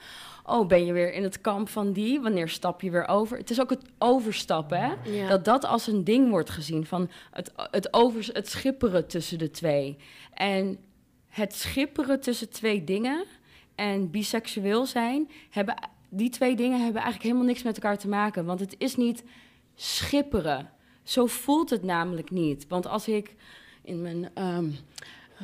Oh, 0.47 0.67
ben 0.67 0.87
je 0.87 0.93
weer 0.93 1.13
in 1.13 1.23
het 1.23 1.41
kamp 1.41 1.69
van 1.69 1.93
die? 1.93 2.21
Wanneer 2.21 2.49
stap 2.49 2.81
je 2.81 2.91
weer 2.91 3.09
over? 3.09 3.39
Het 3.39 3.51
is 3.51 3.61
ook 3.61 3.71
het 3.71 3.83
overstappen, 3.99 4.81
hè? 4.81 4.93
Ja. 5.11 5.29
Dat 5.29 5.45
dat 5.45 5.65
als 5.65 5.87
een 5.87 6.05
ding 6.05 6.31
wordt 6.31 6.51
gezien, 6.51 6.87
van 6.87 7.11
het, 7.31 7.53
het, 7.71 7.93
over, 7.95 8.29
het 8.33 8.49
schipperen 8.49 9.07
tussen 9.07 9.39
de 9.39 9.51
twee. 9.51 9.97
En 10.35 10.79
het 11.35 11.55
schipperen 11.55 12.21
tussen 12.21 12.51
twee 12.51 12.85
dingen 12.85 13.25
en 13.75 14.11
biseksueel 14.11 14.87
zijn, 14.87 15.31
hebben, 15.51 15.91
die 16.09 16.31
twee 16.31 16.57
dingen 16.57 16.77
hebben 16.83 17.03
eigenlijk 17.03 17.23
helemaal 17.23 17.47
niks 17.47 17.63
met 17.63 17.75
elkaar 17.75 17.99
te 17.99 18.09
maken. 18.09 18.45
Want 18.45 18.61
het 18.61 18.75
is 18.79 18.97
niet 18.97 19.25
schipperen. 19.75 20.71
Zo 21.03 21.27
voelt 21.27 21.71
het 21.71 21.83
namelijk 21.83 22.31
niet. 22.31 22.69
Want 22.69 22.87
als 22.87 23.09
ik 23.09 23.35
in 23.83 24.03
mijn 24.03 24.31
ehm, 24.35 24.71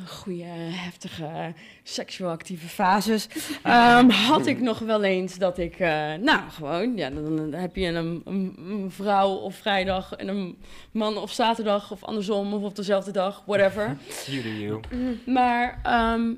goede, 0.07 0.43
heftige, 0.43 1.53
seksueel 1.83 2.29
actieve 2.29 2.67
fases... 2.67 3.27
ehm, 3.63 4.09
had 4.09 4.45
ik 4.45 4.59
nog 4.59 4.79
wel 4.79 5.03
eens 5.03 5.37
dat 5.37 5.57
ik... 5.57 5.79
eh, 5.79 6.13
nou, 6.13 6.49
gewoon, 6.49 6.97
ja, 6.97 7.09
dan, 7.09 7.35
dan 7.35 7.53
heb 7.53 7.75
je 7.75 7.87
een, 7.87 8.21
een, 8.25 8.55
een 8.57 8.91
vrouw 8.91 9.29
op 9.29 9.53
vrijdag... 9.53 10.13
en 10.13 10.27
een 10.27 10.57
man 10.91 11.17
op 11.17 11.29
zaterdag 11.29 11.91
of 11.91 12.03
andersom 12.03 12.53
of 12.53 12.63
op 12.63 12.75
dezelfde 12.75 13.11
dag, 13.11 13.43
whatever. 13.45 13.97
You 14.27 14.41
do 14.41 14.49
you. 14.49 14.81
Maar 15.25 15.79
ehm, 15.83 16.33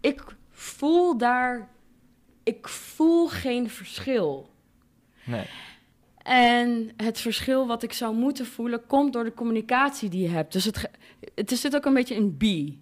ik 0.00 0.24
voel 0.50 1.18
daar... 1.18 1.68
Ik 2.44 2.68
voel 2.68 3.28
geen 3.28 3.70
verschil. 3.70 4.50
Nee. 5.24 5.44
En 6.22 6.90
het 6.96 7.20
verschil 7.20 7.66
wat 7.66 7.82
ik 7.82 7.92
zou 7.92 8.14
moeten 8.14 8.46
voelen, 8.46 8.86
komt 8.86 9.12
door 9.12 9.24
de 9.24 9.34
communicatie 9.34 10.08
die 10.08 10.22
je 10.22 10.28
hebt. 10.28 10.52
Dus 10.52 10.64
het, 10.64 10.90
het 11.34 11.50
zit 11.50 11.76
ook 11.76 11.84
een 11.84 11.94
beetje 11.94 12.16
een 12.16 12.36
bi 12.36 12.80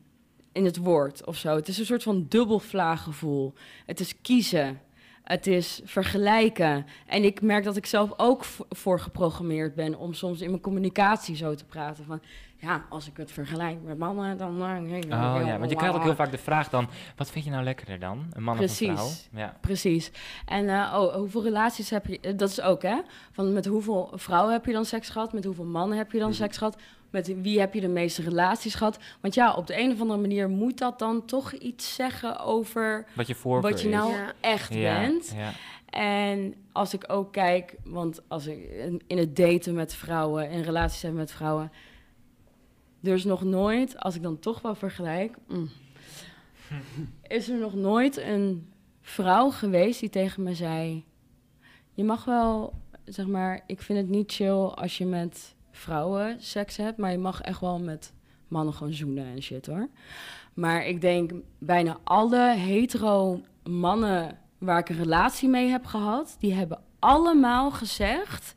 in 0.53 0.65
het 0.65 0.77
woord 0.77 1.27
of 1.27 1.37
zo. 1.37 1.57
Het 1.57 1.69
is 1.69 1.79
een 1.79 1.87
soort 1.87 2.03
van 2.03 2.27
dubbelvlaaggevoel. 2.29 3.53
Het 3.87 4.01
is 4.01 4.21
kiezen. 4.23 4.81
Het 5.23 5.47
is 5.47 5.81
vergelijken. 5.85 6.87
En 7.07 7.25
ik 7.25 7.43
merk 7.43 7.65
dat 7.65 7.77
ik 7.77 7.87
zelf 7.87 8.13
ook 8.17 8.45
voor 8.69 9.01
geprogrammeerd 9.01 9.75
ben 9.75 9.99
om 9.99 10.13
soms 10.13 10.41
in 10.41 10.51
mijn 10.51 10.63
communicatie 10.63 11.37
zo 11.37 11.55
te 11.55 11.65
praten. 11.65 12.05
Van 12.05 12.23
ja, 12.61 12.85
als 12.89 13.07
ik 13.09 13.17
het 13.17 13.33
vergelijk 13.33 13.77
met 13.85 13.99
mannen, 13.99 14.39
dan. 14.39 14.63
eh, 14.65 15.03
Oh 15.11 15.41
ja, 15.47 15.59
want 15.59 15.71
je 15.71 15.77
krijgt 15.77 15.95
ook 15.97 16.03
heel 16.03 16.15
vaak 16.15 16.31
de 16.31 16.39
vraag 16.39 16.69
dan, 16.69 16.89
wat 17.17 17.31
vind 17.31 17.45
je 17.45 17.51
nou 17.51 17.65
lekkerder 17.65 17.99
dan? 17.99 18.27
Een 18.33 18.43
man 18.43 18.55
of 18.59 18.61
een 18.63 18.69
vrouw? 18.69 18.95
Precies. 18.95 19.29
Ja. 19.33 19.57
Precies. 19.61 20.11
En 20.47 20.69
eh, 20.69 20.95
oh, 21.01 21.15
hoeveel 21.15 21.43
relaties 21.43 21.91
heb 21.91 22.07
je? 22.07 22.21
eh, 22.21 22.33
Dat 22.37 22.49
is 22.51 22.61
ook, 22.61 22.83
hè? 22.83 22.97
Van 23.33 23.53
met 23.53 23.67
hoeveel 23.67 24.11
vrouwen 24.15 24.53
heb 24.53 24.67
je 24.67 24.73
dan 24.73 24.85
seks 24.85 25.09
gehad? 25.09 25.33
Met 25.33 25.45
hoeveel 25.45 25.65
mannen 25.65 25.99
heb 25.99 26.13
je 26.13 26.19
dan 26.19 26.29
Mhm. 26.29 26.37
seks 26.37 26.57
gehad? 26.57 26.77
Met 27.11 27.41
wie 27.43 27.61
heb 27.61 27.75
je 27.75 27.81
de 27.81 27.89
meeste 27.89 28.23
relaties 28.23 28.75
gehad? 28.75 28.99
Want 29.21 29.35
ja, 29.35 29.55
op 29.55 29.67
de 29.67 29.79
een 29.81 29.93
of 29.93 30.01
andere 30.01 30.21
manier 30.21 30.49
moet 30.49 30.79
dat 30.79 30.99
dan 30.99 31.25
toch 31.25 31.53
iets 31.53 31.95
zeggen 31.95 32.39
over 32.41 33.07
Wat 33.15 33.27
je 33.27 33.35
voorkeur 33.35 33.71
wat 33.71 33.81
je 33.81 33.89
nou 33.89 34.13
Ja. 34.13 34.33
echt 34.41 34.75
ja, 34.75 35.01
bent. 35.01 35.35
Ja. 35.37 35.51
En 36.01 36.55
als 36.73 36.95
ik 36.95 37.05
ook 37.07 37.33
kijk, 37.33 37.75
want 37.85 38.21
als 38.29 38.47
ik 38.47 38.71
in- 38.71 39.03
in 39.07 39.19
het 39.19 39.37
daten 39.37 39.75
met 39.75 39.95
vrouwen, 39.95 40.51
in 40.51 40.63
relaties 40.63 41.03
hebben 41.03 41.21
met 41.21 41.33
vrouwen, 41.33 41.73
er 43.03 43.15
is 43.15 43.25
nog 43.25 43.45
nooit, 43.45 43.99
als 43.99 44.15
ik 44.15 44.23
dan 44.23 44.39
toch 44.39 44.61
wel 44.61 44.75
vergelijk, 44.75 45.37
mm, 45.49 45.69
is 47.23 47.49
er 47.49 47.59
nog 47.59 47.75
nooit 47.75 48.17
een 48.17 48.73
vrouw 49.01 49.51
geweest 49.51 50.01
die 50.01 50.09
tegen 50.09 50.43
me 50.43 50.55
zei: 50.55 51.05
Je 51.93 52.05
mag 52.05 52.25
wel, 52.25 52.73
zeg 53.05 53.27
maar, 53.27 53.63
ik 53.67 53.83
vind 53.83 53.99
het 53.99 54.09
niet 54.09 54.33
chill 54.33 54.65
als 54.65 54.99
je 54.99 55.07
met 55.07 55.55
vrouwen 55.71 56.37
seks 56.39 56.77
hebt, 56.77 56.99
maar 56.99 57.11
je 57.11 57.19
mag 57.19 57.41
echt 57.41 57.61
wel 57.61 57.79
met 57.79 58.13
mannen 58.49 58.75
gewoon 58.75 58.93
zoenen 58.93 59.27
en 59.27 59.43
shit 59.43 59.67
hoor. 59.67 59.89
Maar 60.55 60.87
ik 60.87 61.01
denk 61.01 61.33
bijna 61.59 61.99
alle 62.05 62.55
hetero 62.57 63.41
mannen 63.65 64.39
waar 64.59 64.79
ik 64.79 64.89
een 64.89 64.97
relatie 64.97 65.49
mee 65.49 65.69
heb 65.69 65.85
gehad, 65.85 66.37
die 66.39 66.53
hebben 66.53 66.83
allemaal 66.99 67.71
gezegd. 67.71 68.55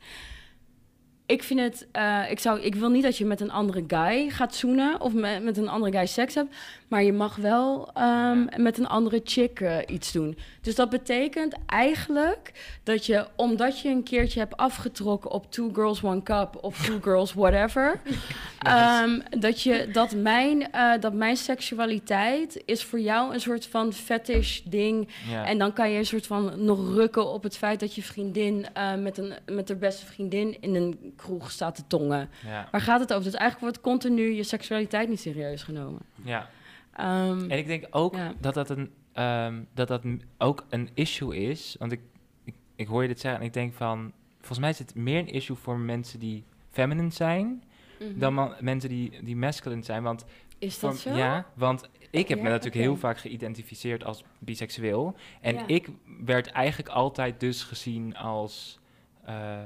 Ik 1.26 1.42
vind 1.42 1.60
het, 1.60 1.86
eh, 1.92 2.30
ik, 2.30 2.38
zou, 2.38 2.60
ik 2.60 2.74
wil 2.74 2.88
niet 2.90 3.02
dat 3.02 3.16
je 3.16 3.24
met 3.24 3.40
een 3.40 3.50
andere 3.50 3.84
guy 3.86 4.30
gaat 4.30 4.54
zoenen 4.54 5.00
of 5.00 5.12
met, 5.12 5.42
met 5.42 5.56
een 5.56 5.68
andere 5.68 5.92
guy 5.92 6.06
seks 6.06 6.34
hebt, 6.34 6.54
maar 6.88 7.02
je 7.02 7.12
mag 7.12 7.36
wel 7.36 7.90
ehm, 7.94 8.62
met 8.62 8.78
een 8.78 8.86
andere 8.86 9.20
chick 9.24 9.60
eh, 9.60 9.76
iets 9.86 10.12
doen. 10.12 10.38
Dus 10.60 10.74
dat 10.74 10.90
betekent 10.90 11.54
eigenlijk 11.66 12.52
dat 12.82 13.06
je, 13.06 13.26
omdat 13.36 13.80
je 13.80 13.88
een 13.88 14.02
keertje 14.02 14.38
hebt 14.38 14.56
afgetrokken 14.56 15.30
op 15.30 15.52
Two 15.52 15.70
Girls 15.72 16.02
One 16.02 16.22
Cup 16.22 16.58
of 16.60 16.86
Two 16.86 16.98
Girls 17.02 17.34
Whatever, 17.34 18.00
ehm, 18.58 19.20
dat, 19.38 19.62
je, 19.62 19.88
dat, 19.92 20.14
mijn, 20.14 20.72
eh, 20.72 20.92
dat 21.00 21.12
mijn 21.12 21.36
seksualiteit 21.36 22.62
is 22.64 22.84
voor 22.84 23.00
jou 23.00 23.34
een 23.34 23.40
soort 23.40 23.66
van 23.66 23.92
fetish 23.92 24.60
ding 24.60 25.08
en 25.44 25.58
dan 25.58 25.72
kan 25.72 25.90
je 25.90 25.98
een 25.98 26.06
soort 26.06 26.26
van 26.26 26.64
nog 26.64 26.94
rukken 26.94 27.32
op 27.32 27.42
het 27.42 27.56
feit 27.56 27.80
dat 27.80 27.94
je 27.94 28.02
vriendin 28.02 28.66
eh, 28.72 28.94
met, 28.94 29.18
een, 29.18 29.34
met 29.46 29.68
haar 29.68 29.78
beste 29.78 30.06
vriendin 30.06 30.56
in 30.60 30.74
een 30.74 31.12
kroeg 31.16 31.50
staat 31.50 31.74
te 31.74 31.86
tongen. 31.86 32.30
Waar 32.70 32.80
gaat 32.80 33.00
het 33.00 33.12
over? 33.12 33.24
Dus 33.24 33.40
eigenlijk 33.40 33.60
wordt 33.60 33.80
continu 33.80 34.34
je 34.34 34.42
seksualiteit 34.42 35.08
niet 35.08 35.20
serieus 35.20 35.62
genomen. 35.62 36.00
ja. 36.24 36.48
Ehm, 36.96 37.50
En 37.50 37.58
ik 37.58 37.66
denk 37.66 37.86
ook 37.90 38.14
Ja. 38.14 38.32
dat, 38.40 38.54
dat, 38.54 38.70
een, 38.70 38.90
ehm, 39.12 39.62
dat 39.74 39.88
dat 39.88 40.02
ook 40.38 40.64
een 40.68 40.88
issue 40.94 41.36
is. 41.36 41.76
Want 41.78 41.92
ik, 41.92 42.00
ik, 42.44 42.54
ik 42.76 42.86
hoor 42.86 43.02
je 43.02 43.08
dit 43.08 43.20
zeggen 43.20 43.40
en 43.40 43.46
ik 43.46 43.52
denk 43.52 43.74
van... 43.74 44.12
Volgens 44.38 44.58
mij 44.58 44.70
is 44.70 44.78
het 44.78 44.94
meer 44.94 45.18
een 45.18 45.28
issue 45.32 45.56
voor 45.56 45.78
mensen 45.78 46.18
die 46.18 46.44
feminine 46.70 47.10
zijn... 47.10 47.62
mhm. 48.00 48.18
dan 48.18 48.34
man- 48.34 48.54
mensen 48.60 48.88
die, 48.88 49.22
die 49.22 49.36
masculine 49.36 49.82
zijn. 49.82 50.02
Want 50.02 50.24
is 50.58 50.78
dat 50.78 50.96
zo? 50.98 51.14
Ja, 51.14 51.46
want 51.54 51.88
ik 52.10 52.28
heb 52.28 52.38
Ja, 52.38 52.44
me 52.44 52.50
natuurlijk 52.50 52.82
heel 52.84 52.96
vaak 52.96 53.18
geïdentificeerd 53.18 54.04
als 54.04 54.24
biseksueel. 54.38 55.14
En 55.40 55.54
Ja. 55.54 55.66
ik 55.66 55.88
werd 56.24 56.46
eigenlijk 56.46 56.88
altijd 56.94 57.40
dus 57.40 57.62
gezien 57.62 58.16
als... 58.16 58.78
eh, 59.24 59.58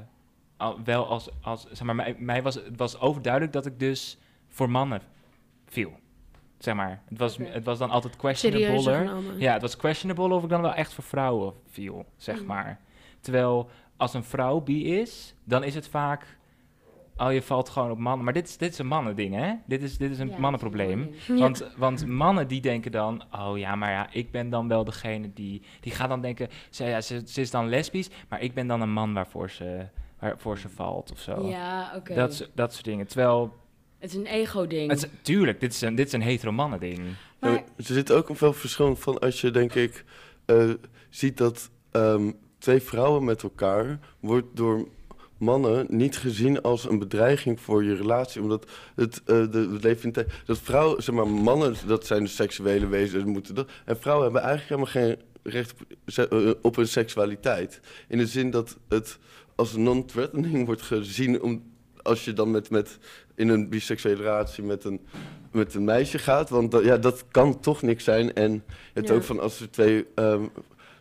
al, 0.57 0.83
wel 0.83 1.07
als, 1.07 1.29
als... 1.41 1.61
Zeg 1.71 1.83
maar, 1.83 1.95
mij, 1.95 2.15
mij 2.19 2.41
was, 2.41 2.55
het 2.55 2.77
was 2.77 2.99
overduidelijk 2.99 3.53
dat 3.53 3.65
ik 3.65 3.79
dus 3.79 4.17
voor 4.47 4.69
mannen 4.69 5.01
viel. 5.65 5.99
Zeg 6.59 6.75
maar. 6.75 7.01
Het 7.09 7.17
was, 7.17 7.37
het 7.41 7.65
was 7.65 7.77
dan 7.77 7.89
altijd 7.89 8.15
questionable. 8.15 9.15
Ja, 9.37 9.53
het 9.53 9.61
was 9.61 9.75
questionable 9.77 10.33
of 10.33 10.43
ik 10.43 10.49
dan 10.49 10.61
wel 10.61 10.73
echt 10.73 10.93
voor 10.93 11.03
vrouwen 11.03 11.53
viel, 11.69 12.05
zeg 12.17 12.39
Mm. 12.39 12.45
maar. 12.45 12.79
Terwijl 13.19 13.69
als 13.97 14.13
een 14.13 14.23
vrouw 14.23 14.59
bi 14.61 14.99
is, 14.99 15.35
dan 15.43 15.63
is 15.63 15.75
het 15.75 15.87
vaak... 15.87 16.37
Oh, 17.17 17.33
je 17.33 17.41
valt 17.41 17.69
gewoon 17.69 17.91
op 17.91 17.97
mannen. 17.97 18.23
Maar 18.23 18.33
dit 18.33 18.47
is, 18.47 18.57
dit 18.57 18.71
is 18.71 18.77
een 18.77 18.87
mannending, 18.87 19.35
hè? 19.35 19.53
Dit 19.65 19.81
is, 19.81 19.97
dit 19.97 20.11
is 20.11 20.19
een 20.19 20.29
Ja, 20.29 20.37
mannenprobleem. 20.39 21.09
Ja. 21.27 21.35
Want, 21.35 21.69
want 21.77 22.05
mannen 22.07 22.47
die 22.47 22.61
denken 22.61 22.91
dan, 22.91 23.23
oh 23.31 23.57
ja, 23.57 23.75
maar 23.75 23.91
ja, 23.91 24.07
ik 24.11 24.31
ben 24.31 24.49
dan 24.49 24.67
wel 24.67 24.83
degene 24.83 25.33
die... 25.33 25.61
Die 25.79 25.91
gaat 25.91 26.09
dan 26.09 26.21
denken, 26.21 26.47
ze, 26.69 26.85
ja, 26.85 27.01
ze, 27.01 27.21
ze 27.25 27.41
is 27.41 27.51
dan 27.51 27.69
lesbisch, 27.69 28.09
maar 28.29 28.41
ik 28.41 28.53
ben 28.53 28.67
dan 28.67 28.81
een 28.81 28.91
man 28.93 29.13
waarvoor 29.13 29.49
ze, 29.49 29.85
waarvoor 30.19 30.57
ze 30.57 30.69
valt 30.69 31.11
of 31.11 31.19
zo. 31.19 31.47
Ja, 31.47 31.91
oké. 31.95 32.13
Dat, 32.13 32.49
dat 32.53 32.73
soort 32.73 32.85
dingen. 32.85 33.07
Terwijl, 33.07 33.57
Het 33.99 34.09
is 34.09 34.15
een 34.15 34.25
ego-ding. 34.25 34.89
het 34.89 35.03
is, 35.03 35.09
tuurlijk, 35.21 35.59
dit 35.59 35.73
is 35.73 35.81
een, 35.81 35.95
dit 35.95 36.07
is 36.07 36.13
een 36.13 36.21
hetero 36.21 36.51
mannen 36.51 36.79
ding. 36.79 36.99
Maar- 37.39 37.51
Ja, 37.51 37.57
er 37.77 37.83
zit 37.83 38.11
ook 38.11 38.29
een 38.29 38.35
veel 38.35 38.53
verschil 38.53 38.95
van 38.95 39.19
als 39.19 39.41
je, 39.41 39.51
denk 39.51 39.73
ik, 39.75 40.03
eh, 40.45 40.69
ziet 41.09 41.37
dat 41.37 41.69
ehm, 41.91 42.31
twee 42.57 42.81
vrouwen 42.81 43.23
met 43.23 43.43
elkaar 43.43 43.99
wordt 44.19 44.47
door 44.53 44.87
mannen 45.37 45.85
niet 45.89 46.17
gezien 46.17 46.61
als 46.61 46.89
een 46.89 46.99
bedreiging 46.99 47.59
voor 47.61 47.83
je 47.83 47.95
relatie. 47.95 48.41
Omdat 48.41 48.69
het, 48.95 49.21
eh, 49.25 49.51
de, 49.51 49.69
het 49.71 49.83
leven 49.83 50.03
in 50.03 50.11
tijd- 50.11 50.31
dat 50.45 50.59
vrouwen, 50.59 51.03
zeg 51.03 51.15
maar, 51.15 51.27
mannen, 51.27 51.75
dat 51.87 52.05
zijn 52.05 52.23
de 52.23 52.29
seksuele 52.29 52.87
wezens, 52.87 53.23
moeten 53.23 53.55
dat. 53.55 53.71
En 53.85 53.99
vrouwen 53.99 54.25
hebben 54.25 54.41
eigenlijk 54.49 54.81
helemaal 54.93 55.17
geen 55.17 55.25
recht 55.43 55.73
op, 56.61 56.73
eh, 56.77 56.81
een 56.83 56.87
seksualiteit. 56.87 57.79
In 58.07 58.17
de 58.17 58.27
zin 58.27 58.49
dat 58.51 58.77
het 58.89 59.17
als 59.55 59.75
non-threatening 59.75 60.65
wordt 60.65 60.81
gezien 60.81 61.41
om, 61.41 61.63
als 62.01 62.25
je 62.25 62.33
dan 62.33 62.51
met, 62.51 62.69
met 62.69 62.97
in 63.39 63.49
een 63.49 63.69
biseksuele 63.69 64.21
relatie 64.21 64.63
met 64.63 64.83
een, 64.83 64.99
met 65.51 65.73
een 65.73 65.83
meisje 65.83 66.17
gaat. 66.17 66.49
Want 66.49 66.71
dat, 66.71 66.83
ja, 66.83 66.97
dat 66.97 67.25
kan 67.31 67.59
toch 67.59 67.81
niks 67.81 68.03
zijn. 68.03 68.33
En 68.33 68.51
je 68.53 68.61
hebt 68.93 69.07
Ja. 69.07 69.13
ook 69.13 69.23
van 69.23 69.39
als 69.39 69.59
er 69.59 69.71
twee 69.71 70.05
ehm, 70.15 70.43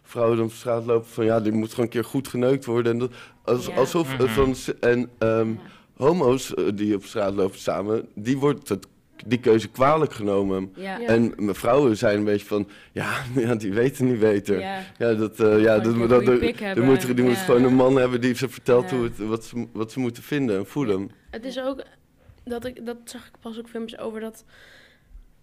vrouwen 0.03 0.37
dan 0.37 0.47
op 0.47 0.53
straat 0.53 0.85
lopen 0.87 1.09
van 1.09 1.25
ja, 1.25 1.41
die 1.41 1.53
moet 1.53 1.71
gewoon 1.71 1.85
een 1.85 1.91
keer 1.91 2.05
goed 2.05 2.29
geneukt 2.29 2.65
worden. 2.65 2.93
En 2.93 2.99
dat, 2.99 3.11
als, 3.45 3.67
Ja. 3.67 3.75
alsof 3.75 4.17
het 4.17 4.27
Mhm. 4.27 4.35
van 4.35 4.55
en 4.81 5.11
ehm, 5.19 5.49
Ja. 5.49 5.57
homo's 5.97 6.55
eh, 6.55 6.65
die 6.75 6.95
op 6.95 7.05
straat 7.05 7.35
lopen 7.35 7.59
samen, 7.59 8.09
die 8.15 8.39
wordt 8.39 8.69
het, 8.69 8.87
die 9.27 9.39
keuze 9.41 9.69
kwalijk 9.69 10.13
genomen. 10.13 10.73
Ja. 10.75 10.99
Ja. 10.99 11.07
En 11.07 11.33
mijn 11.37 11.55
vrouwen 11.55 11.97
zijn 11.97 12.19
een 12.19 12.25
beetje 12.25 12.47
van 12.47 12.69
ja, 12.93 13.23
ja 13.47 13.55
die 13.55 13.73
weten 13.73 14.05
niet 14.07 14.19
beter. 14.21 14.61
Ja, 14.61 14.81
Ja. 14.99 15.15
dat, 15.15 15.41
eh, 15.41 15.61
ja, 15.63 15.79
dat, 15.79 16.25
pik 16.25 16.59
die 16.59 16.67
hebben. 16.67 16.85
moet, 16.85 17.17
die 17.17 17.25
moet 17.25 17.37
gewoon 17.37 17.65
een 17.65 17.75
man 17.75 17.97
hebben 17.97 18.21
die 18.21 18.35
ze 18.35 18.49
vertelt 18.49 18.91
Ja. 18.91 18.97
hoe 18.97 19.05
het, 19.05 19.19
wat, 19.19 19.45
ze, 19.45 19.67
wat 19.73 19.93
ze 19.93 20.01
moeten 20.01 20.23
vinden 20.23 20.57
en 20.59 20.67
voelen. 20.67 21.11
Het 21.31 21.45
is 21.45 21.61
ook, 21.61 21.83
dat, 22.49 22.65
ik, 22.65 22.87
dat 22.87 22.97
zag 23.05 23.27
ik 23.27 23.33
pas 23.41 23.59
ook 23.59 23.69
filmpjes 23.69 24.01
over, 24.01 24.21
dat 24.21 24.45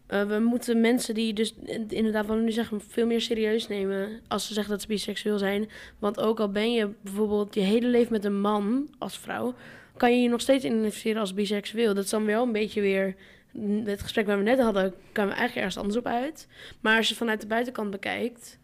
eh, 0.08 0.24
we 0.24 0.40
moeten 0.40 0.82
mensen 0.82 1.14
die 1.14 1.34
dus 1.34 1.54
in- 1.64 1.90
inderdaad, 1.90 2.26
wat 2.26 2.38
we 2.38 2.44
nu 2.44 2.52
zeggen, 2.52 2.82
veel 2.82 3.06
meer 3.06 3.22
serieus 3.22 3.68
nemen 3.68 4.22
als 4.28 4.48
ze 4.48 4.54
zeggen 4.54 4.72
dat 4.72 4.82
ze 4.82 4.88
biseksueel 4.88 5.38
zijn. 5.38 5.70
Want 6.00 6.20
ook 6.20 6.40
al 6.40 6.50
ben 6.52 6.72
je 6.74 6.90
bijvoorbeeld 7.02 7.54
je 7.54 7.62
hele 7.62 7.88
leven 7.88 8.12
met 8.12 8.26
een 8.26 8.42
man 8.42 8.90
als 8.98 9.18
vrouw, 9.18 9.54
kan 9.98 10.16
je 10.16 10.22
je 10.22 10.30
nog 10.30 10.42
steeds 10.42 10.64
identificeren 10.66 11.20
als 11.22 11.34
biseksueel. 11.34 11.94
Dat 11.94 12.04
is 12.04 12.10
dan 12.10 12.26
wel 12.26 12.44
een 12.44 12.52
beetje 12.52 12.82
weer, 12.82 13.16
mm, 13.52 13.86
het 13.86 14.02
gesprek 14.02 14.26
waar 14.26 14.38
we 14.38 14.44
net 14.44 14.60
hadden, 14.60 14.94
kwamen 15.12 15.34
we 15.34 15.40
eigenlijk 15.40 15.56
ergens 15.56 15.78
anders 15.78 15.98
op 15.98 16.06
uit. 16.06 16.48
Maar 16.82 16.98
als 16.98 17.10
je 17.10 17.16
vanuit 17.16 17.42
de 17.42 17.48
buitenkant 17.48 17.92
bekijkt, 17.92 18.60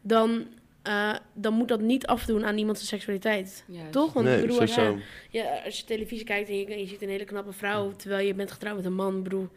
dan, 0.00 0.46
eh, 0.88 1.14
dan 1.34 1.54
moet 1.54 1.68
dat 1.68 1.80
niet 1.80 2.06
afdoen 2.06 2.44
aan 2.44 2.58
iemands 2.58 2.86
seksualiteit. 2.86 3.64
Juist. 3.66 3.92
Toch? 3.92 4.12
Want 4.12 4.26
nee, 4.26 4.34
ik 4.34 4.40
bedoel, 4.40 4.56
sowieso. 4.56 4.92
als 4.92 5.00
je, 5.30 5.38
ja, 5.38 5.62
als 5.64 5.78
je 5.78 5.84
televisie 5.84 6.24
kijkt 6.24 6.48
en 6.48 6.56
je, 6.58 6.78
je 6.78 6.86
ziet 6.86 7.02
een 7.02 7.08
hele 7.08 7.24
knappe 7.24 7.52
vrouw, 7.52 7.92
terwijl 7.92 8.26
je 8.26 8.34
bent 8.34 8.52
getrouwd 8.52 8.76
met 8.76 8.84
een 8.84 8.94
man, 8.94 9.22
bedoel, 9.22 9.48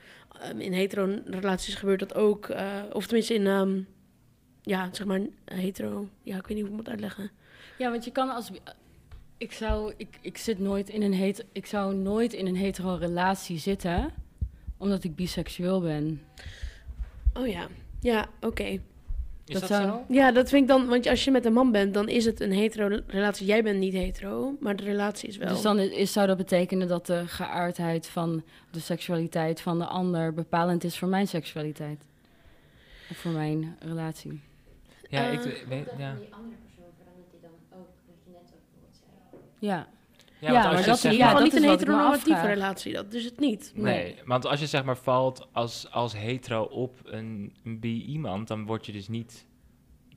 ehm, 0.42 0.60
in 0.60 0.74
hetero 0.74 1.20
relaties 1.26 1.76
gebeurt 1.76 2.00
dat 2.00 2.16
ook. 2.16 2.50
eh, 2.50 2.82
of 2.92 3.06
tenminste 3.06 3.34
in, 3.34 3.48
ehm, 3.48 3.82
ja, 4.62 4.90
zeg 4.92 5.08
maar, 5.08 5.20
hetero, 5.46 6.08
ja, 6.24 6.38
ik 6.38 6.48
weet 6.48 6.58
niet 6.58 6.66
hoe 6.68 6.72
ik 6.72 6.78
het 6.78 6.88
moet 6.88 6.90
uitleggen. 6.90 7.32
Ja, 7.78 7.90
want 7.92 8.06
je 8.06 8.12
kan 8.12 8.30
als. 8.30 8.52
Ik 9.38 9.52
zou, 9.52 9.94
ik, 9.98 10.18
ik 10.22 10.38
zit 10.38 10.60
nooit 10.60 10.90
in 10.90 11.02
een 11.02 11.14
het, 11.14 11.46
ik 11.52 11.66
zou 11.66 11.96
nooit 11.96 12.34
in 12.34 12.48
een 12.48 12.56
hetero 12.56 12.96
relatie 12.96 13.58
zitten, 13.58 14.14
omdat 14.78 15.04
ik 15.04 15.16
biseksueel 15.16 15.82
ben. 15.82 16.22
Oh 17.34 17.48
ja, 17.48 17.68
ja, 18.00 18.30
oké. 18.42 18.80
Is 19.46 19.60
Dat 19.60 19.70
dat, 19.70 19.70
zou- 19.70 19.88
zo? 19.88 20.04
Ja, 20.08 20.32
dat 20.32 20.50
vind 20.50 20.62
ik 20.62 20.68
dan, 20.68 20.88
want 20.88 21.08
als 21.08 21.24
je 21.24 21.32
met 21.32 21.46
een 21.46 21.54
man 21.54 21.72
bent, 21.72 21.94
dan 21.94 22.10
is 22.10 22.26
het 22.26 22.40
een 22.40 22.52
hetero 22.52 23.00
relatie. 23.08 23.46
Jij 23.46 23.64
bent 23.64 23.80
niet 23.80 23.94
hetero, 23.94 24.56
maar 24.60 24.76
de 24.76 24.84
relatie 24.84 25.30
is 25.30 25.38
wel. 25.38 25.48
Dus 25.48 25.62
dan 25.62 25.80
is, 25.80 26.12
zou 26.12 26.28
dat 26.28 26.38
betekenen 26.38 26.88
dat 26.88 27.06
de 27.06 27.28
geaardheid 27.28 28.08
van 28.08 28.44
de 28.72 28.80
seksualiteit 28.80 29.62
van 29.62 29.80
de 29.80 29.86
ander 29.86 30.34
bepalend 30.34 30.84
is 30.84 30.98
voor 30.98 31.08
mijn 31.08 31.28
seksualiteit? 31.28 32.04
Of 33.10 33.18
voor 33.18 33.32
mijn 33.32 33.76
relatie? 33.80 34.42
Ja, 35.10 35.28
ik 35.28 35.40
weet, 35.40 35.86
ja. 35.98 36.10
van 36.10 36.20
die 36.20 36.34
andere 36.34 36.56
persoon 36.64 36.92
verandert 36.98 37.32
die 37.32 37.42
dan 37.42 37.80
ook, 37.80 37.88
wat 38.08 38.16
je 38.26 38.32
net 38.32 38.42
ook 38.54 38.62
bijvoorbeeld 38.70 39.00
zei. 39.60 39.72
Ja. 39.72 39.88
Ja, 40.42 40.52
Ja, 40.52 40.62
want 40.62 40.74
maar 40.76 40.86
dat- 40.86 41.00
zeg 41.00 41.12
in 41.12 41.18
ieder 41.18 41.28
geval 41.28 41.44
niet 41.44 41.54
is 41.54 41.64
een 41.64 41.70
heteronormatieve 41.70 42.48
relatie, 42.48 42.94
dat 42.94 43.14
is 43.14 43.26
het 43.26 43.40
niet. 43.40 43.72
Nee, 43.76 44.16
want 44.26 44.46
als 44.46 44.60
je 44.60 44.68
zeg 44.68 44.84
maar 44.84 44.98
valt 44.98 45.48
als, 45.52 45.92
als 45.92 46.14
hetero 46.14 46.64
op 46.64 47.00
een, 47.04 47.56
een 47.64 47.80
bi 47.80 48.06
iemand, 48.06 48.48
dan 48.48 48.66
word 48.66 48.86
je 48.86 48.92
dus 48.92 49.08
niet 49.08 49.46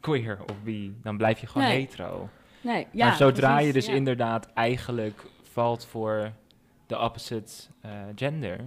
queer 0.00 0.38
of 0.50 0.62
bi. 0.62 0.96
Dan 1.02 1.16
blijf 1.16 1.40
je 1.40 1.46
gewoon 1.46 1.66
Nee. 1.68 1.80
hetero. 1.80 2.28
Nee, 2.60 2.86
ja, 2.92 3.06
maar 3.06 3.16
zodra 3.16 3.48
precies, 3.50 3.66
je 3.66 3.72
dus 3.72 3.86
ja. 3.86 3.92
inderdaad 3.92 4.46
eigenlijk 4.52 5.24
valt 5.42 5.84
voor 5.86 6.32
de 6.86 6.98
opposite 6.98 7.52
eh, 7.80 7.90
gender, 8.14 8.60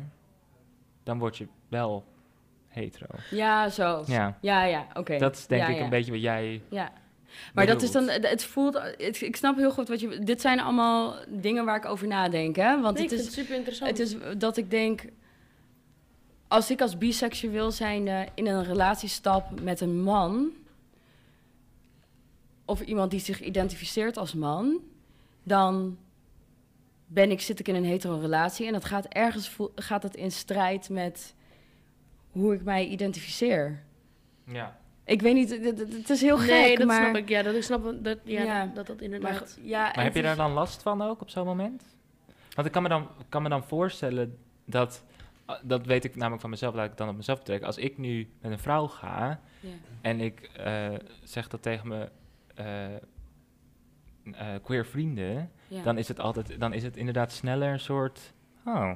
dan 1.03 1.19
word 1.19 1.37
je 1.37 1.47
wel 1.67 2.05
hetero. 2.67 3.07
Ja, 3.31 3.69
zo. 3.69 4.03
Ja, 4.07 4.37
Ja, 4.41 4.63
ja, 4.63 4.87
oké. 4.93 5.17
dat 5.17 5.35
is 5.35 5.47
denk 5.47 5.61
Ja, 5.61 5.67
ik 5.67 5.77
ja. 5.77 5.83
een 5.83 5.89
beetje 5.89 6.11
wat 6.11 6.21
jij 6.21 6.61
Ja. 6.69 6.91
Maar 7.53 7.65
dat 7.65 7.81
is 7.81 7.91
dan, 7.91 8.09
het 8.09 8.43
voelt, 8.43 8.73
het- 8.97 9.21
ik 9.21 9.35
snap 9.35 9.55
heel 9.57 9.71
goed 9.71 9.87
wat 9.87 9.99
je, 9.99 10.19
dit 10.19 10.41
zijn 10.41 10.59
allemaal 10.59 11.15
dingen 11.27 11.65
waar 11.65 11.75
ik 11.77 11.85
over 11.85 12.07
nadenk, 12.07 12.55
hè. 12.55 12.81
Want 12.81 12.93
Nee, 12.97 13.03
het 13.03 13.11
vind 13.13 13.19
is, 13.21 13.25
het 13.25 13.33
super 13.35 13.55
interessant. 13.55 13.89
het 13.97 13.99
is 13.99 14.15
dat 14.37 14.57
ik 14.57 14.69
denk, 14.71 15.01
als 16.47 16.71
ik 16.71 16.81
als 16.81 16.97
biseksueel 16.97 17.71
zijnde 17.71 18.27
in 18.35 18.47
een 18.47 18.63
relatie 18.63 19.09
stap 19.09 19.61
met 19.61 19.81
een 19.81 20.01
man, 20.01 20.51
of 22.65 22.81
iemand 22.81 23.11
die 23.11 23.19
zich 23.19 23.41
identificeert 23.41 24.17
als 24.17 24.33
man, 24.33 24.79
dan 25.43 25.97
ben 27.05 27.31
ik, 27.31 27.41
zit 27.41 27.59
ik 27.59 27.67
in 27.67 27.75
een 27.75 27.85
hetero 27.85 28.17
relatie 28.19 28.67
en 28.67 28.73
dat 28.73 28.85
gaat 28.85 29.05
ergens, 29.05 29.57
gaat 29.75 30.03
het 30.03 30.15
in 30.15 30.31
strijd 30.31 30.89
met 30.89 31.33
hoe 32.31 32.53
ik 32.53 32.63
mij 32.63 32.87
identificeer. 32.87 33.83
Ja. 34.43 34.77
Ik 35.07 35.21
weet 35.21 35.33
niet, 35.33 35.49
het- 35.49 36.09
is 36.09 36.21
heel 36.21 36.37
gek, 36.37 36.49
nee, 36.49 36.77
dat 36.77 36.87
maar... 36.87 37.03
snap 37.03 37.15
ik. 37.15 37.29
Ja, 37.29 37.41
dat 37.43 37.55
ik 37.55 37.63
snap 37.63 37.93
dat, 38.03 38.17
ja, 38.23 38.43
Ja. 38.43 38.65
dat, 38.65 38.75
dat 38.75 38.87
dat 38.87 38.95
Maar, 38.95 39.05
inderdaad... 39.05 39.59
ja, 39.61 39.81
Maar 39.81 39.93
en 39.93 40.03
heb 40.03 40.15
je 40.15 40.21
daar 40.21 40.35
dan 40.35 40.51
last 40.51 40.81
van 40.81 41.01
ook 41.01 41.21
op 41.21 41.29
zo'n 41.29 41.45
moment? 41.45 41.83
Want 42.53 42.67
ik 42.67 42.73
kan 42.73 42.83
me 42.83 42.89
dan, 42.89 43.07
kan 43.29 43.41
me 43.43 43.49
dan 43.49 43.63
voorstellen 43.63 44.37
dat, 44.65 45.03
dat 45.63 45.85
weet 45.85 46.03
ik 46.03 46.15
namelijk 46.15 46.41
van 46.41 46.49
mezelf, 46.49 46.73
laat 46.75 46.83
ik 46.83 46.89
het 46.89 46.97
dan 46.99 47.09
op 47.09 47.15
mezelf 47.15 47.37
betrekken. 47.37 47.67
Als 47.67 47.77
ik 47.77 47.97
nu 47.97 48.27
met 48.41 48.51
een 48.51 48.59
vrouw 48.59 48.87
ga 48.87 49.39
Ja. 49.59 49.69
en 50.01 50.19
ik 50.19 50.39
eh, 50.41 50.87
zeg 51.23 51.47
dat 51.47 51.61
tegen 51.61 51.87
mijn 51.87 52.09
eh, 52.55 52.95
eh, 52.95 53.01
queer 54.63 54.85
vrienden, 54.85 55.51
Ja. 55.67 55.83
dan 55.83 55.97
is 55.97 56.07
het 56.07 56.19
altijd, 56.19 56.59
dan 56.59 56.73
is 56.73 56.83
het 56.83 56.97
inderdaad 56.97 57.31
sneller 57.31 57.71
een 57.71 57.79
soort, 57.79 58.33
oh, 58.65 58.91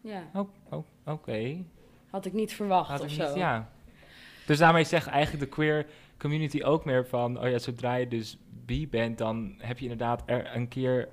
ja, 0.00 0.22
oh, 0.34 0.48
oh, 0.70 0.84
oké. 1.06 1.56
had 2.10 2.24
ik 2.26 2.32
niet 2.32 2.52
verwacht 2.54 2.90
Had 2.90 3.00
of 3.00 3.06
ik 3.06 3.12
zo. 3.12 3.26
niet- 3.28 3.36
Ja. 3.36 3.70
Dus 4.46 4.58
daarmee 4.58 4.84
zegt 4.84 5.06
eigenlijk 5.06 5.44
de 5.44 5.50
queer 5.50 5.86
community 6.18 6.62
ook 6.62 6.84
meer 6.84 7.06
van, 7.06 7.40
oh 7.40 7.48
ja, 7.50 7.58
zodra 7.58 7.94
je 7.94 8.08
dus 8.08 8.38
bi 8.66 8.88
bent, 8.88 9.18
dan 9.18 9.54
heb 9.58 9.78
je 9.78 9.82
inderdaad 9.82 10.22
er 10.26 10.50
een 10.54 10.68
keer 10.68 11.08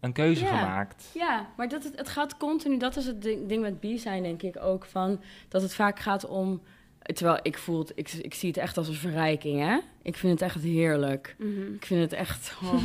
een 0.00 0.12
keuze 0.12 0.44
Ja. 0.44 0.58
gemaakt. 0.58 1.10
Ja, 1.14 1.48
maar 1.56 1.68
dat 1.68 1.84
het, 1.84 1.96
het 1.96 2.08
gaat 2.08 2.36
continu, 2.36 2.78
dat 2.78 2.96
is 2.96 3.06
het 3.06 3.22
ding, 3.22 3.48
ding 3.48 3.62
met 3.62 3.80
bi 3.80 3.98
zijn, 3.98 4.22
denk 4.22 4.42
ik 4.42 4.56
ook, 4.62 4.84
van 4.84 5.20
dat 5.48 5.62
het 5.62 5.74
vaak 5.74 5.98
gaat 6.00 6.26
om. 6.26 6.62
Terwijl 7.02 7.38
ik 7.42 7.58
voel 7.58 7.78
het, 7.78 7.92
ik, 7.94 8.12
ik 8.12 8.34
zie 8.34 8.48
het 8.48 8.58
echt 8.58 8.76
als 8.76 8.88
een 8.88 8.94
verrijking, 8.94 9.60
hè? 9.60 9.78
Ik 10.02 10.16
vind 10.16 10.32
het 10.32 10.42
echt 10.42 10.62
heerlijk. 10.62 11.34
Mhm. 11.38 11.74
Ik 11.74 11.86
vind 11.86 12.00
het 12.00 12.12
echt. 12.12 12.56
oh. 12.62 12.84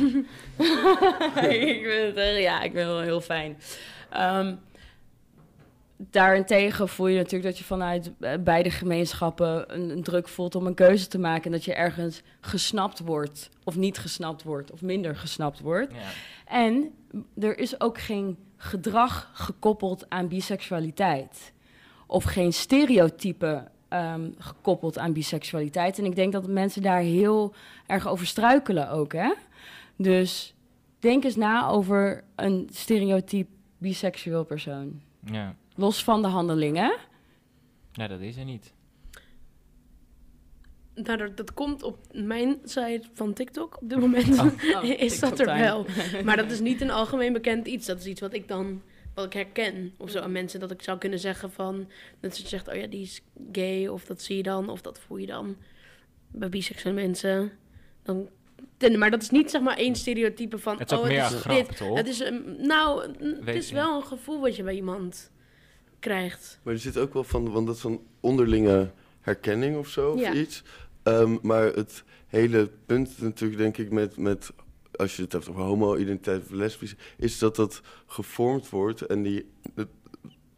ik 1.50 1.82
vind 1.84 2.06
het 2.06 2.16
echt, 2.16 2.38
ja, 2.38 2.56
ik 2.62 2.70
vind 2.72 2.84
het 2.84 2.92
wel 2.94 3.00
heel 3.00 3.20
fijn. 3.20 3.56
Ehm, 4.10 4.54
daarentegen 5.96 6.88
voel 6.88 7.06
je 7.06 7.16
natuurlijk 7.16 7.44
dat 7.44 7.58
je 7.58 7.64
vanuit 7.64 8.12
eh, 8.20 8.32
beide 8.40 8.70
gemeenschappen 8.70 9.74
een, 9.74 9.90
een 9.90 10.02
druk 10.02 10.28
voelt 10.28 10.54
om 10.54 10.66
een 10.66 10.74
keuze 10.74 11.08
te 11.08 11.18
maken. 11.18 11.44
En 11.44 11.52
dat 11.52 11.64
je 11.64 11.74
ergens 11.74 12.22
gesnapt 12.40 12.98
wordt, 12.98 13.50
of 13.64 13.76
niet 13.76 13.98
gesnapt 13.98 14.42
wordt, 14.42 14.72
of 14.72 14.82
minder 14.82 15.16
gesnapt 15.16 15.60
wordt. 15.60 15.92
Ja. 15.92 16.00
En 16.44 16.94
er 17.38 17.58
is 17.58 17.80
ook 17.80 18.00
geen 18.00 18.36
gedrag 18.56 19.30
gekoppeld 19.32 20.10
aan 20.10 20.28
biseksualiteit. 20.28 21.52
Of 22.06 22.24
geen 22.24 22.52
stereotype 22.52 23.68
ehm, 23.88 24.30
gekoppeld 24.38 24.98
aan 24.98 25.12
biseksualiteit. 25.12 25.98
En 25.98 26.04
ik 26.04 26.16
denk 26.16 26.32
dat 26.32 26.46
mensen 26.46 26.82
daar 26.82 27.00
heel 27.00 27.54
erg 27.86 28.08
over 28.08 28.26
struikelen 28.26 28.90
ook, 28.90 29.12
hè? 29.12 29.32
Dus 29.96 30.54
denk 30.98 31.24
eens 31.24 31.36
na 31.36 31.68
over 31.68 32.24
een 32.34 32.68
stereotyp 32.72 33.48
biseksueel 33.78 34.44
persoon. 34.44 35.00
Ja. 35.24 35.54
Los 35.76 36.04
van 36.04 36.22
de 36.22 36.28
handelingen. 36.28 36.96
ja, 37.92 38.06
dat 38.08 38.20
is 38.20 38.36
er 38.36 38.44
niet. 38.44 38.72
Nou, 40.94 41.18
dat, 41.18 41.36
dat 41.36 41.54
komt 41.54 41.82
op 41.82 41.98
mijn 42.12 42.58
site 42.64 43.02
van 43.12 43.32
TikTok 43.32 43.82
op 43.82 43.88
dit 43.88 43.98
moment. 43.98 44.38
Oh, 44.38 44.84
is 45.08 45.20
dat 45.20 45.38
er 45.40 45.46
wel. 45.46 45.86
Maar 46.24 46.36
dat 46.36 46.50
is 46.50 46.60
niet 46.60 46.80
een 46.80 46.90
algemeen 46.90 47.32
bekend 47.32 47.66
iets. 47.66 47.86
Dat 47.86 47.98
is 47.98 48.06
iets 48.06 48.20
wat 48.20 48.34
ik 48.34 48.48
dan 48.48 48.82
wat 49.14 49.24
ik 49.24 49.32
herken. 49.32 49.94
Of 49.96 50.10
zo 50.10 50.18
aan 50.20 50.32
mensen 50.32 50.60
dat 50.60 50.70
ik 50.70 50.82
zou 50.82 50.98
kunnen 50.98 51.18
zeggen 51.18 51.52
van... 51.52 51.88
Dat 52.20 52.36
ze 52.36 52.48
zegt, 52.48 52.68
oh 52.68 52.74
ja, 52.74 52.86
die 52.86 53.02
is 53.02 53.20
gay. 53.52 53.86
Of 53.86 54.04
dat 54.04 54.22
zie 54.22 54.36
je 54.36 54.42
dan. 54.42 54.68
Of 54.68 54.80
dat 54.80 54.98
voel 54.98 55.16
je 55.16 55.26
dan. 55.26 55.56
Bij 56.30 56.48
biseksuele 56.48 57.00
mensen. 57.00 57.52
Dan, 58.02 58.28
ten- 58.76 58.98
maar 58.98 59.10
dat 59.10 59.22
is 59.22 59.30
niet 59.30 59.50
zeg 59.50 59.60
maar 59.62 59.76
één 59.76 59.94
stereotype 59.96 60.58
van... 60.58 60.78
Het 60.78 60.90
is 60.90 60.96
ook 60.98 61.02
oh, 61.04 61.10
meer 61.10 61.22
het 61.22 61.32
is 61.32 61.40
grap, 61.40 61.56
dit. 61.68 61.76
toch? 61.76 61.96
Het 61.96 62.08
is, 62.08 62.20
een- 62.20 62.56
nou, 62.60 63.12
Weet 63.18 63.46
het 63.46 63.54
is 63.54 63.68
je. 63.68 63.74
wel 63.74 63.96
een 63.96 64.06
gevoel 64.06 64.40
wat 64.40 64.56
je 64.56 64.62
bij 64.62 64.74
iemand 64.74 65.30
krijgt. 65.98 66.60
Maar 66.62 66.74
er 66.74 66.80
zit 66.80 66.98
ook 66.98 67.12
wel 67.14 67.24
van, 67.24 67.50
want 67.52 67.66
dat 67.66 67.76
is 67.76 67.84
een 67.84 68.00
onderlinge 68.20 68.90
herkenning 69.20 69.76
of 69.76 69.88
zo, 69.88 70.10
of 70.10 70.20
Ja. 70.20 70.32
iets. 70.32 70.62
Ehm, 71.02 71.36
maar 71.42 71.64
het 71.64 72.04
hele 72.26 72.70
punt 72.86 73.20
natuurlijk, 73.20 73.58
denk 73.60 73.76
ik, 73.78 73.90
met, 73.90 74.16
met 74.16 74.50
als 74.96 75.16
je 75.16 75.22
het 75.22 75.32
hebt 75.32 75.48
over 75.48 75.62
homo-identiteit 75.62 76.42
of 76.42 76.50
lesbisch, 76.50 76.94
is 77.16 77.38
dat 77.38 77.56
dat 77.56 77.80
gevormd 78.06 78.68
wordt 78.70 79.00
en 79.02 79.22
die, 79.22 79.46
het, 79.74 79.88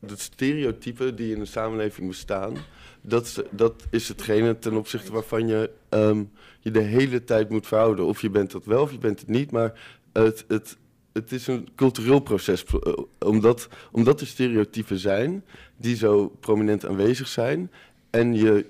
het 0.06 0.20
stereotypen 0.20 1.16
die 1.16 1.32
in 1.32 1.38
de 1.38 1.44
samenleving 1.44 2.08
bestaan, 2.08 2.56
dat, 3.00 3.24
is- 3.24 3.40
dat 3.50 3.84
is 3.90 4.08
hetgene 4.08 4.58
ten 4.58 4.74
opzichte 4.76 5.12
waarvan 5.12 5.46
je 5.48 5.70
ehm, 5.88 6.24
je 6.60 6.70
de 6.70 6.80
hele 6.80 7.24
tijd 7.24 7.48
moet 7.48 7.66
verhouden. 7.66 8.04
Of 8.06 8.20
je 8.20 8.30
bent 8.30 8.50
dat 8.50 8.64
wel 8.64 8.82
of 8.82 8.92
je 8.92 8.98
bent 8.98 9.20
het 9.20 9.28
niet, 9.28 9.50
maar 9.50 9.80
het, 10.12 10.44
het, 10.48 10.76
het 11.18 11.32
is 11.32 11.46
een 11.46 11.68
cultureel 11.74 12.20
proces. 12.20 12.64
eh, 12.64 12.92
Omdat, 13.18 13.68
omdat 13.92 14.20
er 14.20 14.26
stereotypen 14.26 14.98
zijn 14.98 15.44
die 15.76 15.96
zo 15.96 16.28
prominent 16.28 16.86
aanwezig 16.86 17.28
zijn 17.28 17.70
en 18.10 18.34
je, 18.34 18.66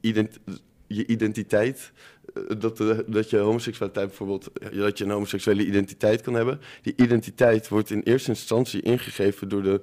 ident, 0.00 0.38
je 0.86 1.06
identiteit, 1.06 1.92
eh, 2.34 2.42
dat, 2.58 2.76
de, 2.76 3.04
dat 3.06 3.30
je 3.30 3.36
homoseksualiteit 3.38 4.06
bijvoorbeeld, 4.06 4.52
eh, 4.52 4.78
dat 4.78 4.98
je 4.98 5.04
een 5.04 5.10
homoseksuele 5.10 5.66
identiteit 5.66 6.20
kan 6.20 6.34
hebben, 6.34 6.60
die 6.82 6.94
identiteit 6.96 7.68
wordt 7.68 7.90
in 7.90 8.00
eerste 8.00 8.30
instantie 8.30 8.82
ingegeven 8.82 9.48
door 9.48 9.62
de 9.62 9.80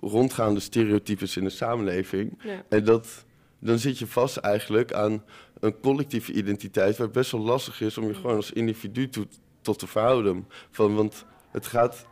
rondgaande 0.00 0.60
stereotypes 0.60 1.36
in 1.36 1.44
de 1.44 1.50
samenleving. 1.50 2.38
Ja. 2.44 2.64
En 2.68 2.84
dat, 2.84 3.24
dan 3.58 3.78
zit 3.78 3.98
je 3.98 4.06
vast 4.06 4.36
eigenlijk 4.36 4.92
aan 4.92 5.24
een 5.60 5.80
collectieve 5.80 6.32
identiteit, 6.32 6.96
waar 6.96 7.06
het 7.06 7.16
best 7.16 7.30
wel 7.30 7.40
lastig 7.40 7.80
is 7.80 7.98
om 7.98 8.06
je 8.06 8.14
gewoon 8.14 8.36
als 8.36 8.52
individu 8.52 9.08
toe, 9.08 9.26
tot 9.62 9.78
te 9.78 9.86
verhouden. 9.86 10.46
Van, 10.70 10.94
want 10.94 11.24
het 11.50 11.66
gaat. 11.66 12.06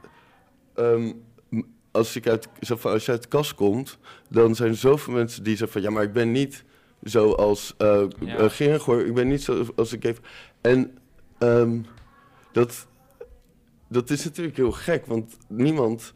ehm, 0.75 1.13
als, 1.91 2.17
ik 2.17 2.29
uit, 2.29 2.49
van, 2.61 2.93
als 2.93 3.05
je 3.07 3.13
uit 3.13 3.23
de 3.23 3.29
kast 3.29 3.55
komt, 3.55 3.99
dan 4.29 4.55
zijn 4.55 4.69
er 4.71 4.77
zoveel 4.77 5.13
mensen 5.15 5.43
die 5.43 5.57
zeggen 5.57 5.73
van 5.81 5.91
ja, 5.91 5.97
maar 5.97 6.03
ik 6.05 6.13
ben 6.13 6.33
niet 6.33 6.65
zoals 7.03 7.75
Ja. 7.79 8.09
eh, 8.37 8.51
Gerard, 8.51 8.83
hoor, 8.83 9.05
ik 9.07 9.15
ben 9.15 9.29
niet 9.29 9.43
zoals 9.43 9.93
ik 9.93 10.03
heb. 10.03 10.19
En 10.61 10.99
ehm, 11.39 11.81
dat, 12.53 12.87
dat 13.89 14.11
is 14.11 14.25
natuurlijk 14.25 14.57
heel 14.57 14.73
gek, 14.73 15.07
want 15.07 15.37
niemand. 15.49 16.13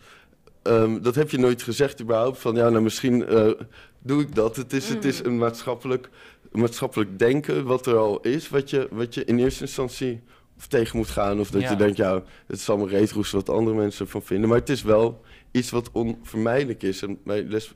ehm, 0.62 1.00
dat 1.02 1.14
heb 1.14 1.30
je 1.30 1.38
nooit 1.38 1.62
gezegd 1.62 2.00
überhaupt. 2.02 2.38
Van 2.38 2.54
ja, 2.54 2.68
nou 2.68 2.82
misschien 2.82 3.26
eh, 3.26 3.50
doe 3.98 4.22
ik 4.22 4.34
dat. 4.34 4.56
Het 4.56 4.72
is, 4.72 4.88
het 4.88 5.04
is 5.04 5.24
een 5.24 5.38
maatschappelijk, 5.38 6.08
maatschappelijk 6.52 7.18
denken 7.18 7.64
wat 7.64 7.86
er 7.86 7.96
al 7.96 8.20
is, 8.20 8.48
wat 8.48 8.70
je, 8.70 8.88
wat 8.90 9.14
je 9.14 9.24
in 9.24 9.38
eerste 9.38 9.60
instantie 9.64 10.22
tegen 10.68 10.96
moet 10.96 11.08
gaan. 11.08 11.40
Of 11.40 11.50
dat 11.50 11.62
Ja. 11.62 11.70
je 11.70 11.76
denkt, 11.76 11.96
ja, 11.96 12.22
het 12.46 12.56
is 12.58 12.68
allemaal 12.68 12.88
reetroes 12.88 13.30
wat 13.30 13.48
andere 13.48 13.76
mensen 13.76 14.04
ervan 14.04 14.22
vinden. 14.22 14.48
Maar 14.48 14.58
het 14.58 14.68
is 14.68 14.82
wel 14.82 15.20
iets 15.50 15.70
wat 15.70 15.90
onvermijdelijk 15.92 16.82
is. 16.82 17.02
En 17.02 17.18
bij 17.24 17.42
les, 17.44 17.74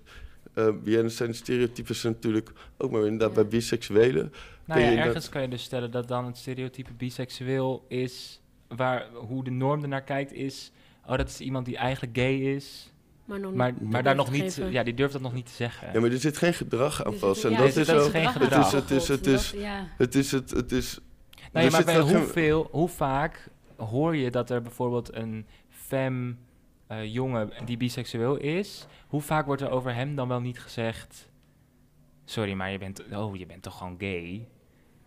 eh 0.55 0.69
BN'ers 0.85 1.17
zijn 1.17 1.35
stereotypes 1.35 2.03
natuurlijk 2.03 2.51
ook 2.79 2.91
maar 2.91 3.03
inderdaad 3.03 3.29
Ja. 3.29 3.35
bij 3.35 3.47
biseksuelen. 3.47 4.33
Nou 4.65 4.81
ja, 4.81 4.89
dat- 4.97 4.99
ergens 5.07 5.29
kan 5.29 5.43
je 5.43 5.49
dus 5.49 5.63
stellen 5.63 5.91
dat 5.91 6.09
dan 6.09 6.27
het 6.27 6.37
stereotype 6.37 6.93
biseksueel 6.93 7.85
is, 7.89 8.41
waar 8.69 9.07
hoe 9.15 9.45
de 9.45 9.51
norm 9.51 9.83
ernaar 9.83 10.03
kijkt 10.05 10.33
is, 10.33 10.73
oh 11.07 11.17
dat 11.17 11.29
is 11.29 11.41
iemand 11.41 11.67
die 11.67 11.77
eigenlijk 11.77 12.17
gay 12.19 12.35
is, 12.35 12.93
Maar, 13.25 13.41
nog 13.41 13.55
maar, 13.55 14.03
daar 14.03 14.15
nog 14.15 14.31
niet, 14.31 14.61
ja, 14.71 14.83
die 14.83 14.95
durft 14.95 15.13
dat 15.13 15.23
nog 15.23 15.33
niet 15.35 15.47
te 15.47 15.53
zeggen. 15.53 15.89
Ja, 15.93 16.01
maar 16.01 16.11
er 16.11 16.19
zit 16.19 16.37
geen 16.37 16.55
gedrag 16.55 17.05
aan 17.05 17.11
Dus 17.11 17.21
vast. 17.21 17.45
En 17.45 17.55
dat 17.57 17.67
is 17.67 17.75
dat 17.75 17.89
is 17.97 18.05
zo. 18.05 18.11
geen 18.11 18.29
gedrag 18.29 18.71
gedrag. 18.71 18.73
Het 18.73 18.91
is, 18.91 19.09
het 19.09 19.27
is, 19.27 19.27
het 19.27 19.27
is, 19.27 19.51
Dat- 19.53 19.61
ja. 19.61 19.89
het 19.99 20.15
is, 20.15 20.33
het, 20.33 20.51
het 20.51 20.73
is. 20.73 20.99
Nou 21.53 21.67
er 21.67 21.73
maar 21.73 21.85
bij 21.85 22.01
hoeveel, 22.01 22.69
hoe 22.71 22.89
vaak 22.89 23.49
hoor 23.77 24.17
je 24.17 24.31
dat 24.31 24.51
er 24.51 24.63
bijvoorbeeld 24.63 25.15
een 25.15 25.47
femme 25.69 26.35
eh, 26.87 27.13
jongen 27.15 27.51
die 27.65 27.77
biseksueel 27.77 28.37
is, 28.37 28.87
hoe 29.09 29.21
vaak 29.21 29.47
wordt 29.47 29.63
er 29.63 29.71
over 29.71 29.95
hem 29.95 30.15
dan 30.15 30.29
wel 30.29 30.41
niet 30.41 30.61
gezegd, 30.61 31.29
sorry, 32.25 32.53
maar 32.53 32.71
je 32.71 32.79
bent, 32.79 33.03
oh, 33.13 33.37
je 33.37 33.47
bent 33.47 33.63
toch 33.63 33.79
gewoon 33.79 33.95
gay? 33.99 34.47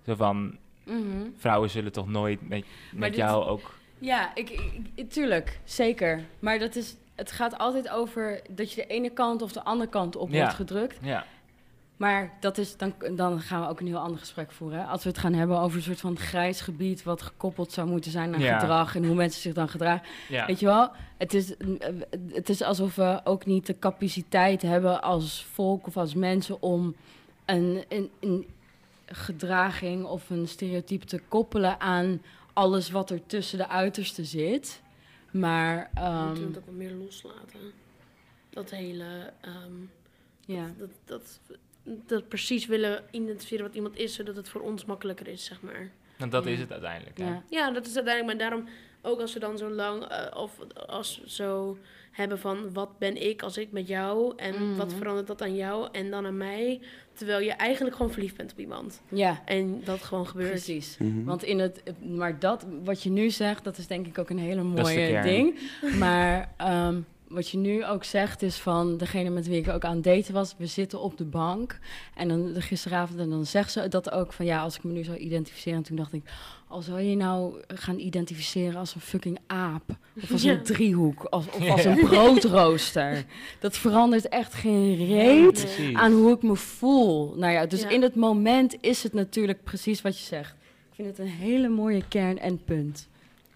Zo 0.05 0.15
van, 0.15 0.57
Mhm. 0.85 1.27
vrouwen 1.37 1.69
zullen 1.69 1.91
toch 1.91 2.07
nooit 2.07 2.49
met, 2.49 2.65
met 2.93 3.09
dit- 3.09 3.19
jou 3.19 3.45
ook... 3.45 3.79
Ja, 3.99 4.35
ik, 4.35 4.49
ik, 4.49 4.71
ik- 4.95 5.09
tuurlijk, 5.09 5.59
zeker. 5.63 6.23
Maar 6.39 6.59
dat 6.59 6.75
is, 6.75 6.95
het 7.15 7.31
gaat 7.31 7.57
altijd 7.57 7.89
over 7.89 8.41
dat 8.49 8.71
je 8.71 8.75
de 8.81 8.87
ene 8.87 9.09
kant 9.09 9.41
of 9.41 9.51
de 9.51 9.63
andere 9.63 9.89
kant 9.89 10.15
op 10.15 10.29
Ja. 10.29 10.39
wordt 10.39 10.53
gedrukt. 10.55 10.97
Ja, 11.01 11.25
Maar 12.01 12.33
dat 12.39 12.57
is, 12.57 12.77
dan, 12.77 12.93
dan 13.15 13.41
gaan 13.41 13.61
we 13.61 13.67
ook 13.67 13.79
een 13.79 13.87
heel 13.87 13.97
ander 13.97 14.19
gesprek 14.19 14.51
voeren. 14.51 14.79
Hè? 14.79 14.85
Als 14.85 15.03
we 15.03 15.09
het 15.09 15.17
gaan 15.17 15.33
hebben 15.33 15.59
over 15.59 15.77
een 15.77 15.83
soort 15.83 15.99
van 15.99 16.17
grijs 16.17 16.61
gebied... 16.61 17.03
wat 17.03 17.21
gekoppeld 17.21 17.71
zou 17.71 17.87
moeten 17.87 18.11
zijn 18.11 18.33
aan 18.33 18.39
Ja. 18.39 18.59
gedrag... 18.59 18.95
en 18.95 19.05
hoe 19.05 19.15
mensen 19.15 19.41
zich 19.41 19.53
dan 19.53 19.69
gedragen. 19.69 20.07
Ja. 20.29 20.45
Weet 20.45 20.59
je 20.59 20.65
wel, 20.65 20.91
het 21.17 21.33
is, 21.33 21.53
het 22.31 22.49
is 22.49 22.61
alsof 22.61 22.95
we 22.95 23.21
ook 23.23 23.45
niet 23.45 23.65
de 23.65 23.79
capaciteit 23.79 24.61
hebben 24.61 25.01
als 25.01 25.45
volk 25.45 25.87
of 25.87 25.97
als 25.97 26.13
mensen 26.13 26.61
om 26.61 26.95
een, 27.45 27.83
een, 27.89 28.09
een 28.19 28.47
gedraging 29.05 30.05
of 30.05 30.29
een 30.29 30.47
stereotype 30.47 31.05
te 31.05 31.21
koppelen 31.27 31.79
aan 31.79 32.21
alles 32.53 32.91
wat 32.91 33.09
er 33.09 33.25
tussen 33.25 33.57
de 33.57 33.67
uitersten 33.67 34.25
zit. 34.25 34.81
Maar 35.31 35.89
We 35.93 35.99
ehm, 35.99 36.25
moeten 36.25 36.43
het 36.43 36.57
ook 36.57 36.65
wat 36.65 36.75
meer 36.75 36.93
loslaten. 36.93 37.59
Dat 38.49 38.69
hele... 38.69 39.33
ehm, 39.41 39.73
ja. 40.45 40.65
dat, 40.77 40.89
dat, 41.05 41.39
dat 41.47 41.57
precies 42.27 42.65
willen 42.65 43.03
identificeren 43.11 43.65
wat 43.65 43.75
iemand 43.75 43.97
is, 43.97 44.13
zodat 44.15 44.35
het 44.35 44.49
voor 44.49 44.61
ons 44.61 44.85
makkelijker 44.85 45.27
is, 45.27 45.45
zeg 45.45 45.61
maar. 45.61 45.89
Want 46.17 46.31
dat 46.31 46.43
Ja. 46.45 46.49
is 46.51 46.59
het 46.59 46.71
uiteindelijk. 46.71 47.17
hè. 47.17 47.25
Ja. 47.25 47.43
Ja, 47.49 47.71
dat 47.71 47.85
is 47.87 47.95
uiteindelijk, 47.95 48.37
maar 48.39 48.49
daarom 48.49 48.67
ook 49.01 49.19
als 49.19 49.33
we 49.33 49.39
dan 49.39 49.57
zo 49.57 49.69
lang, 49.69 50.03
eh, 50.03 50.37
of 50.41 50.57
als 50.87 51.19
we 51.23 51.29
zo 51.29 51.77
hebben 52.11 52.39
van 52.39 52.73
wat 52.73 52.97
ben 52.99 53.27
ik 53.29 53.41
als 53.41 53.57
ik 53.57 53.71
met 53.71 53.87
jou 53.87 54.33
en 54.35 54.75
wat 54.77 54.87
Mhm. 54.87 54.97
verandert 54.97 55.27
dat 55.27 55.41
aan 55.41 55.55
jou 55.55 55.87
en 55.91 56.09
dan 56.11 56.25
aan 56.25 56.37
mij, 56.37 56.79
terwijl 57.13 57.39
je 57.39 57.51
eigenlijk 57.51 57.95
gewoon 57.95 58.11
verliefd 58.11 58.37
bent 58.37 58.51
op 58.51 58.59
iemand. 58.59 59.01
ja, 59.09 59.41
En 59.45 59.81
dat 59.83 60.01
gewoon 60.01 60.27
gebeurt. 60.27 60.49
precies. 60.49 60.97
Mhm. 60.97 61.23
Want 61.23 61.43
in 61.43 61.59
het, 61.59 61.83
maar 62.05 62.39
dat, 62.39 62.65
wat 62.83 63.03
je 63.03 63.09
nu 63.09 63.29
zegt, 63.29 63.63
dat 63.63 63.77
is 63.77 63.87
denk 63.87 64.07
ik 64.07 64.17
ook 64.17 64.29
een 64.29 64.37
hele 64.39 64.55
Dat 64.55 64.65
mooie 64.83 65.21
ding. 65.21 65.59
Maar 65.99 66.53
ehm, 66.57 66.99
wat 67.31 67.49
je 67.49 67.57
nu 67.57 67.85
ook 67.85 68.03
zegt 68.03 68.41
is 68.41 68.55
van 68.55 68.97
degene 68.97 69.29
met 69.29 69.47
wie 69.47 69.57
ik 69.61 69.69
ook 69.69 69.83
aan 69.85 69.95
het 69.95 70.03
daten 70.03 70.33
was, 70.33 70.55
we 70.57 70.65
zitten 70.65 71.01
op 71.01 71.17
de 71.17 71.25
bank. 71.25 71.79
En 72.15 72.27
dan 72.27 72.53
de- 72.53 72.61
gisteravond, 72.61 73.19
en 73.19 73.29
dan 73.29 73.45
zegt 73.45 73.71
ze 73.71 73.87
dat 73.87 74.11
ook 74.11 74.33
van 74.33 74.45
ja, 74.45 74.61
als 74.61 74.75
ik 74.77 74.83
me 74.83 74.91
nu 74.91 75.03
zou 75.03 75.17
identificeren. 75.17 75.77
En 75.77 75.83
toen 75.83 75.95
dacht 75.95 76.13
ik, 76.13 76.23
al 76.67 76.81
zou 76.81 76.99
je 77.01 77.15
nou 77.15 77.61
gaan 77.67 77.99
identificeren 77.99 78.75
als 78.79 78.95
een 78.95 79.01
fucking 79.01 79.39
aap. 79.47 79.89
Of 80.23 80.31
als 80.31 80.41
Ja. 80.41 80.51
een 80.51 80.63
driehoek, 80.63 81.23
als, 81.23 81.45
of 81.47 81.69
als 81.69 81.83
Ja. 81.83 81.91
een 81.97 82.05
broodrooster. 82.05 83.23
Dat 83.59 83.77
verandert 83.77 84.29
echt 84.29 84.53
geen 84.53 85.05
reet 85.05 85.79
aan 85.93 86.11
hoe 86.11 86.31
ik 86.31 86.41
me 86.43 86.55
voel. 86.55 87.33
Nou 87.35 87.53
ja, 87.53 87.65
dus 87.65 87.81
Ja. 87.81 87.89
in 87.89 88.01
het 88.01 88.15
moment 88.15 88.75
is 88.81 89.03
het 89.03 89.13
natuurlijk 89.13 89.63
precies 89.63 90.01
wat 90.01 90.17
je 90.19 90.23
zegt. 90.25 90.51
Ik 90.89 90.95
vind 90.95 91.07
het 91.07 91.19
een 91.19 91.33
hele 91.33 91.69
mooie 91.69 92.03
kern 92.07 92.39
en 92.39 92.63
punt. 92.63 93.09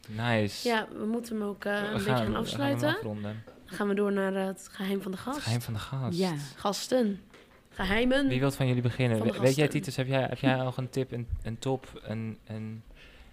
Nice. 0.08 0.68
Ja, 0.68 0.88
we 0.98 1.06
moeten 1.06 1.38
hem 1.40 1.48
ook 1.48 1.66
eh, 1.66 1.74
een 1.74 1.82
We 1.88 1.92
beetje 1.94 2.06
gaan- 2.06 2.18
gaan 2.18 2.32
we 2.32 2.38
afsluiten. 2.38 2.88
hem 2.88 2.96
afronden. 2.98 3.44
Dan 3.46 3.54
gaan 3.76 3.88
we 3.88 3.94
door 3.94 4.12
naar 4.14 4.36
eh, 4.36 4.46
het 4.46 4.68
geheim 4.72 5.02
van 5.02 5.12
de 5.12 5.18
Het 5.18 5.26
gast. 5.28 5.40
geheim 5.42 5.62
van 5.62 5.74
de 5.74 5.80
gast. 5.80 6.18
Ja. 6.18 6.34
Gasten. 6.56 7.22
Geheimen. 7.70 8.28
Wie 8.28 8.40
wil 8.40 8.52
van 8.52 8.68
jullie 8.68 8.82
beginnen? 8.82 9.18
Van 9.18 9.42
Weet 9.42 9.56
jij. 9.56 9.68
Titus, 9.68 9.96
heb 9.96 10.08
jij, 10.08 10.22
heb 10.22 10.38
jij 10.38 10.56
nog 10.56 10.78
een 10.78 10.90
tip, 10.90 11.12
een, 11.12 11.28
een 11.44 11.60
top, 11.60 12.02
een... 12.04 12.38
een 12.48 12.84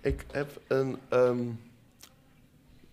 Ik 0.00 0.24
heb 0.32 0.60
een... 0.68 0.96
ehm, 1.08 1.38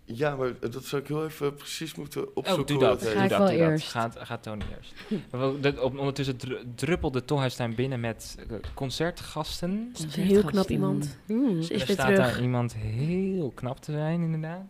ja, 0.04 0.36
maar 0.36 0.52
dat 0.70 0.84
zou 0.84 1.02
ik 1.02 1.08
heel 1.08 1.24
even 1.24 1.54
precies 1.54 1.94
moeten 1.94 2.36
opzoeken. 2.36 2.62
oh, 2.62 2.66
doe 2.66 2.78
dat. 2.78 3.00
dat, 3.02 3.28
dat. 3.28 3.50
eerst. 3.50 3.88
Gaat, 3.88 4.16
gaat 4.20 4.42
Tony 4.42 4.62
eerst. 4.76 4.94
Dat- 5.62 5.78
op- 5.78 5.98
ondertussen 5.98 6.36
dru- 6.36 6.62
druppelt 6.74 7.12
de 7.12 7.24
Tolhuistuin 7.24 7.74
binnen 7.74 8.00
met 8.00 8.36
eh, 8.50 8.56
concertgasten. 8.74 9.88
Dat 9.92 10.06
is 10.06 10.16
een 10.16 10.22
heel 10.22 10.44
knap 10.44 10.68
iemand. 10.70 11.18
Oeh. 11.28 11.50
Ze 11.62 11.72
is 11.74 11.80
er 11.80 11.86
weer 11.86 11.96
staat 11.96 12.14
terug. 12.14 12.32
daar 12.32 12.42
iemand 12.42 12.74
heel 12.74 13.50
knap 13.54 13.80
te 13.80 13.92
zijn, 13.92 14.22
inderdaad. 14.22 14.62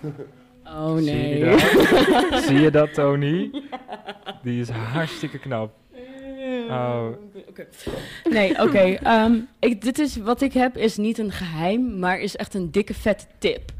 Oh 0.76 0.96
Zie 0.96 1.04
nee. 1.04 1.38
je 1.38 1.44
dat? 1.44 2.42
Zie 2.46 2.60
je 2.60 2.70
dat, 2.70 2.94
Tony? 2.94 3.50
Die 4.42 4.60
is 4.60 4.68
hartstikke 4.68 5.38
knap. 5.38 5.72
Oh. 6.68 7.06
Nee, 8.30 8.62
oké. 8.62 8.78
ehm, 8.78 9.40
dit 9.78 9.98
is 9.98 10.16
wat 10.16 10.40
ik 10.40 10.52
heb 10.52 10.76
is 10.76 10.96
niet 10.96 11.18
een 11.18 11.32
geheim, 11.32 11.98
maar 11.98 12.20
is 12.20 12.36
echt 12.36 12.54
een 12.54 12.70
dikke 12.70 12.94
vette 12.94 13.24
tip. 13.38 13.72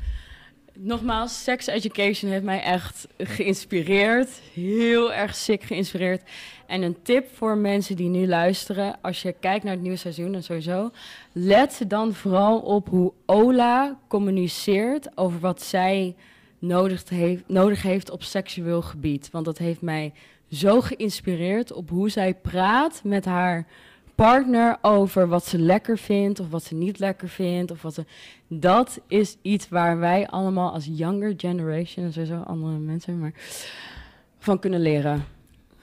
Nogmaals, 0.80 1.42
Sex 1.44 1.66
Education 1.66 2.30
heeft 2.30 2.44
mij 2.44 2.62
echt 2.62 3.08
geïnspireerd. 3.18 4.40
Heel 4.54 5.12
erg 5.12 5.34
sick 5.34 5.62
geïnspireerd. 5.62 6.22
En 6.66 6.82
een 6.82 6.96
tip 7.02 7.26
voor 7.36 7.56
mensen 7.56 7.96
die 7.96 8.08
nu 8.08 8.26
luisteren. 8.26 8.96
Als 9.00 9.22
je 9.22 9.34
kijkt 9.40 9.64
naar 9.64 9.72
het 9.72 9.82
nieuwe 9.82 9.96
seizoen 9.96 10.34
en 10.34 10.42
sowieso. 10.42 10.90
Let 11.32 11.80
dan 11.88 12.14
vooral 12.14 12.58
op 12.58 12.88
hoe 12.88 13.12
Ola 13.26 13.98
communiceert 14.08 15.16
over 15.16 15.40
wat 15.40 15.62
zij 15.62 16.14
nodig 16.58 17.08
heeft, 17.08 17.42
nodig 17.46 17.82
heeft 17.82 18.10
op 18.10 18.22
seksueel 18.22 18.82
gebied. 18.82 19.30
Want 19.30 19.44
dat 19.44 19.58
heeft 19.58 19.80
mij 19.80 20.12
zo 20.50 20.80
geïnspireerd 20.80 21.72
op 21.72 21.90
hoe 21.90 22.08
zij 22.08 22.34
praat 22.34 23.00
met 23.04 23.24
haar 23.24 23.66
partner 24.14 24.76
over 24.82 25.28
wat 25.28 25.46
ze 25.46 25.58
lekker 25.58 25.98
vindt 25.98 26.40
of 26.40 26.50
wat 26.50 26.64
ze 26.64 26.74
niet 26.74 26.98
lekker 26.98 27.28
vindt. 27.28 27.70
Of 27.70 27.82
wat 27.82 27.94
ze... 27.94 28.04
Dat 28.48 29.00
is 29.06 29.36
iets 29.42 29.68
waar 29.68 29.98
wij 29.98 30.26
allemaal 30.26 30.72
als 30.72 30.88
younger 30.92 31.34
generation, 31.36 32.04
en 32.04 32.12
sowieso 32.12 32.40
andere 32.40 32.78
mensen, 32.78 33.18
maar 33.18 33.32
van 34.38 34.58
kunnen 34.58 34.80
leren. 34.80 35.24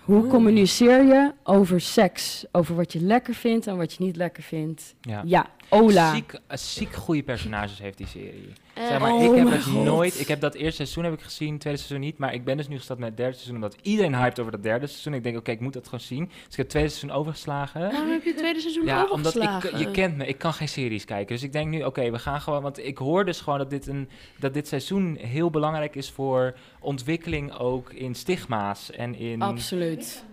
Hoe 0.06 0.28
communiceer 0.28 1.04
je 1.04 1.32
over 1.44 1.82
seks? 1.82 2.46
Over 2.52 2.76
wat 2.76 2.94
je 2.94 3.02
lekker 3.02 3.34
vindt 3.34 3.68
en 3.68 3.78
wat 3.78 3.94
je 3.94 4.04
niet 4.04 4.16
lekker 4.16 4.44
vindt. 4.44 4.96
Ja. 5.02 5.22
Ja, 5.26 5.46
Ola. 5.70 6.14
Ziek, 6.14 6.40
ziek 6.50 6.94
goede 6.94 7.24
personages 7.24 7.80
heeft 7.80 7.98
die 7.98 8.08
serie. 8.08 8.54
Eh, 8.74 8.88
Zeg 8.88 9.00
maar, 9.00 9.14
oh 9.14 9.24
ik 9.24 9.36
heb 9.38 9.50
het 9.52 9.64
God. 9.64 9.84
nooit. 9.84 10.20
Ik 10.20 10.28
heb 10.28 10.42
dat 10.42 10.54
eerste 10.54 10.76
seizoen 10.76 11.04
heb 11.04 11.14
ik 11.14 11.22
gezien, 11.22 11.58
tweede 11.58 11.80
seizoen 11.80 12.00
niet. 12.06 12.18
Maar 12.18 12.34
ik 12.34 12.44
ben 12.44 12.58
dus 12.58 12.68
nu 12.68 12.78
gestart 12.78 13.00
met 13.00 13.08
het 13.08 13.18
derde 13.18 13.34
seizoen. 13.34 13.56
Omdat 13.56 13.76
iedereen 13.82 14.16
hyped 14.16 14.40
over 14.40 14.52
dat 14.52 14.64
derde 14.64 14.88
seizoen. 14.88 15.14
Ik 15.14 15.24
denk, 15.24 15.38
oké, 15.38 15.52
ik 15.52 15.60
moet 15.60 15.74
dat 15.74 15.86
gewoon 15.86 16.00
zien. 16.00 16.26
Dus 16.26 16.36
ik 16.36 16.50
heb 16.50 16.58
het 16.58 16.70
tweede 16.70 16.90
seizoen 16.90 17.12
overgeslagen. 17.18 17.82
Waarom 17.82 18.10
heb 18.10 18.24
je 18.24 18.30
het 18.30 18.38
tweede 18.38 18.60
seizoen 18.60 18.86
Ja, 18.86 19.06
omdat 19.06 19.36
ik, 19.36 19.42
overgeslagen? 19.42 19.80
je 19.80 19.92
kent 19.92 20.18
me, 20.18 20.26
ik 20.28 20.38
kan 20.38 20.54
geen 20.54 20.70
series 20.70 21.06
kijken. 21.06 21.28
Dus 21.36 21.44
ik 21.44 21.52
denk 21.54 21.70
nu, 21.70 21.84
oké, 21.84 22.12
we 22.12 22.20
gaan 22.20 22.42
gewoon. 22.42 22.62
Want 22.62 22.86
ik 22.86 22.98
hoor 22.98 23.26
dus 23.26 23.42
gewoon 23.42 23.60
dat 23.60 23.70
dit, 23.70 23.88
een, 23.88 24.10
dat 24.40 24.54
dit 24.54 24.68
seizoen 24.68 25.16
heel 25.22 25.50
belangrijk 25.50 25.96
is 25.96 26.10
voor 26.12 26.56
ontwikkeling 26.80 27.54
ook 27.58 27.94
in 27.94 28.16
stigma's. 28.16 28.92
En 28.92 29.16
in. 29.16 29.42
Absoluut. 29.42 30.24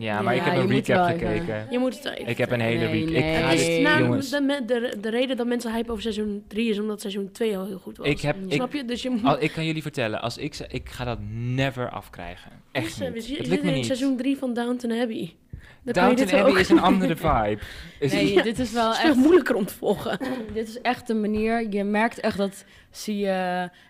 Ja, 0.00 0.22
maar 0.22 0.34
Ja, 0.34 0.40
ik 0.40 0.46
heb 0.46 0.54
je 0.54 0.60
een 0.60 0.68
recap 0.68 1.06
gekeken. 1.06 1.66
Je 1.70 1.78
moet 1.78 1.94
het 1.96 2.04
even 2.14 2.28
Ik 2.28 2.38
heb 2.38 2.50
een 2.50 2.60
hele 2.60 2.84
Nee, 2.88 3.06
recap. 3.06 3.12
nee. 3.12 3.36
Ik 3.36 3.44
Het 3.50 4.22
is, 4.22 4.30
nou, 4.30 4.46
de, 4.46 4.64
de, 4.66 5.00
de 5.00 5.10
reden 5.10 5.36
dat 5.36 5.46
mensen 5.46 5.72
hype 5.72 5.90
over 5.90 6.02
seizoen 6.02 6.44
3 6.48 6.70
is 6.70 6.78
omdat 6.78 7.00
seizoen 7.00 7.30
2 7.32 7.58
al 7.58 7.66
heel 7.66 7.78
goed 7.78 7.96
was. 7.96 8.06
Ik 8.06 8.20
heb, 8.20 8.36
ik, 8.46 8.52
Snap 8.52 8.72
je? 8.72 8.84
Dus 8.84 9.02
je 9.02 9.10
moet... 9.10 9.24
al- 9.24 9.42
ik 9.42 9.52
kan 9.52 9.66
jullie 9.66 9.82
vertellen, 9.82 10.20
als 10.22 10.38
ik, 10.38 10.58
ik 10.68 10.88
ga 10.88 11.04
dat 11.04 11.18
never 11.30 11.90
afkrijgen. 11.90 12.50
Echt 12.72 12.84
Dus, 12.98 12.98
niet. 12.98 13.28
we 13.28 13.36
Het 13.36 13.46
lukt 13.46 13.62
me 13.62 13.68
in 13.68 13.74
niet. 13.74 13.86
seizoen 13.86 14.16
3 14.16 14.36
van 14.36 14.54
Downton 14.54 14.90
Abbey. 15.00 15.34
Dan 15.82 16.08
je 16.10 16.16
Downton 16.16 16.38
Abbey 16.38 16.52
ook- 16.52 16.58
is 16.58 16.68
een 16.68 16.80
andere 16.80 17.16
vibe. 17.16 17.58
Is- 18.00 18.12
Nee, 18.12 18.32
Ja. 18.32 18.42
dit 18.42 18.58
is 18.58 18.72
wel 18.72 18.86
Het 18.88 18.94
is 18.96 19.00
veel 19.00 19.10
echt 19.10 19.18
moeilijker 19.18 19.54
om 19.54 19.64
te 19.66 19.74
volgen. 19.74 20.18
Dit 20.54 20.68
is 20.68 20.80
echt 20.80 21.08
een 21.08 21.20
manier. 21.20 21.66
Je 21.70 21.84
merkt 21.84 22.20
echt 22.20 22.36
dat 22.36 22.64
zie 22.90 23.16
je. 23.16 23.28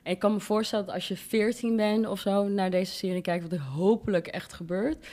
En 0.02 0.12
ik 0.12 0.18
kan 0.18 0.32
me 0.32 0.40
voorstellen 0.40 0.86
dat 0.86 0.94
als 0.94 1.08
je 1.08 1.16
14 1.16 1.76
bent 1.76 2.06
of 2.06 2.20
zo 2.20 2.48
naar 2.48 2.70
deze 2.70 2.92
serie 2.92 3.20
kijkt, 3.22 3.42
wat 3.42 3.52
er 3.52 3.60
hopelijk 3.64 4.26
echt 4.26 4.52
gebeurt, 4.52 5.06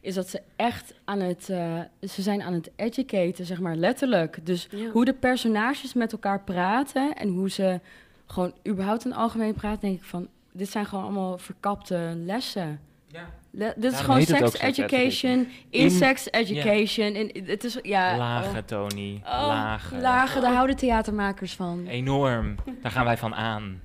is 0.00 0.14
dat 0.14 0.28
ze 0.28 0.40
echt 0.56 0.94
aan 1.04 1.20
het. 1.20 1.48
eh, 1.48 1.80
ze 2.08 2.22
zijn 2.22 2.42
aan 2.42 2.52
het 2.52 2.70
educaten, 2.76 3.46
zeg 3.46 3.60
maar 3.60 3.76
letterlijk. 3.76 4.38
Dus 4.46 4.66
Ja. 4.70 4.90
hoe 4.90 5.04
de 5.04 5.14
personages 5.14 5.94
met 5.94 6.12
elkaar 6.12 6.40
praten 6.44 7.14
en 7.14 7.28
hoe 7.28 7.50
ze 7.50 7.80
gewoon 8.26 8.54
überhaupt 8.68 9.04
in 9.04 9.10
het 9.10 9.20
algemeen 9.20 9.54
praten, 9.54 9.80
denk 9.80 9.96
ik 9.98 10.04
van. 10.04 10.28
Dit 10.52 10.68
zijn 10.70 10.86
gewoon 10.86 11.04
allemaal 11.04 11.38
verkapte 11.38 12.12
lessen. 12.24 12.80
Ja. 13.06 13.30
Le- 13.50 13.74
dit 13.76 13.92
is 13.92 14.00
gewoon 14.00 14.22
sex 14.22 14.58
education, 14.58 15.32
in, 15.70 15.80
In- 15.80 15.90
sex 15.90 16.30
education. 16.30 17.14
En 17.14 17.30
het 17.44 17.64
is 17.64 17.78
ja. 17.82 18.16
Lage, 18.16 18.48
oh. 18.58 18.64
Tony. 18.64 19.20
Oh, 19.24 19.30
lage. 19.30 19.96
Lage, 20.00 20.40
daar 20.40 20.52
houden 20.54 20.76
theatermakers 20.76 21.54
van. 21.54 21.86
Enorm. 21.86 22.54
Daar 22.82 22.92
gaan 22.92 23.04
wij 23.04 23.16
van 23.16 23.34
aan. 23.34 23.80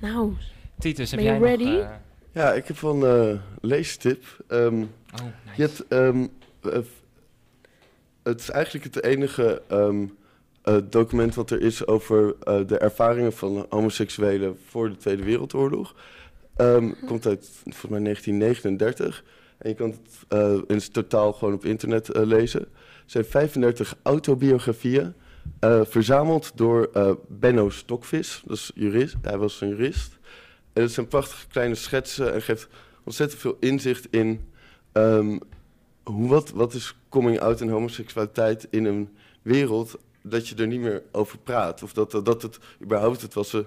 Nou, 0.00 0.32
Titus, 0.78 1.10
heb 1.10 1.20
Ben 1.20 1.32
je 1.34 1.38
jij 1.40 1.48
ready? 1.48 1.64
nog... 1.64 1.80
eh, 1.82 1.88
Ja, 2.32 2.52
ik 2.52 2.66
heb 2.66 2.78
wel 2.78 3.04
een 3.04 3.34
eh, 3.34 3.40
leestip. 3.60 4.24
Ehm, 4.48 4.84
oh, 5.14 5.20
nice. 5.20 5.56
Je 5.56 5.62
hebt, 5.62 5.86
ehm, 5.88 6.26
eh, 6.62 6.78
het 8.22 8.40
is 8.40 8.50
eigenlijk 8.50 8.84
het 8.84 9.04
enige 9.04 9.62
ehm, 9.68 10.06
eh, 10.62 10.76
document 10.90 11.34
wat 11.34 11.50
er 11.50 11.60
is 11.60 11.86
over 11.86 12.34
eh, 12.42 12.66
de 12.66 12.78
ervaringen 12.78 13.32
van 13.32 13.66
homoseksuelen 13.68 14.58
voor 14.66 14.88
de 14.88 14.96
Tweede 14.96 15.24
Wereldoorlog. 15.24 15.94
Ehm, 16.56 16.90
Komt 17.06 17.26
uit 17.26 17.50
volgens 17.62 17.90
mij 17.90 18.00
1939. 18.00 19.24
En 19.58 19.68
je 19.68 19.74
kan 19.74 19.90
het 19.90 20.66
in 20.68 20.76
het 20.76 20.92
totaal 20.92 21.32
gewoon 21.32 21.54
op 21.54 21.64
internet 21.64 22.08
lezen. 22.16 22.60
Er 22.60 22.66
zijn 23.06 23.24
35 23.24 23.96
autobiografieën 24.02 25.14
verzameld 25.82 26.52
door 26.54 26.90
Benno 27.28 27.70
Stokvis. 27.70 28.42
Dat 28.44 28.56
is 28.56 28.70
jurist. 28.74 29.16
Hij 29.22 29.38
was 29.38 29.60
een 29.60 29.68
jurist. 29.68 30.18
En 30.72 30.82
het 30.82 30.92
zijn 30.92 31.08
prachtige 31.08 31.46
kleine 31.46 31.74
schetsen 31.74 32.34
en 32.34 32.42
geeft 32.42 32.68
ontzettend 33.04 33.40
veel 33.40 33.56
inzicht 33.60 34.06
in 34.10 34.49
ehm, 34.92 35.38
hoe, 36.02 36.28
wat, 36.28 36.50
wat 36.50 36.74
is 36.74 36.96
coming 37.08 37.40
out 37.40 37.60
en 37.60 37.68
homoseksualiteit 37.68 38.66
in 38.70 38.84
een 38.84 39.08
wereld 39.42 39.98
dat 40.22 40.48
je 40.48 40.54
er 40.54 40.66
niet 40.66 40.80
meer 40.80 41.02
over 41.12 41.38
praat. 41.38 41.82
Of 41.82 41.92
dat, 41.92 42.10
dat 42.10 42.42
het 42.42 42.58
überhaupt 42.82 43.22
het 43.22 43.34
was. 43.34 43.54
eh, 43.54 43.60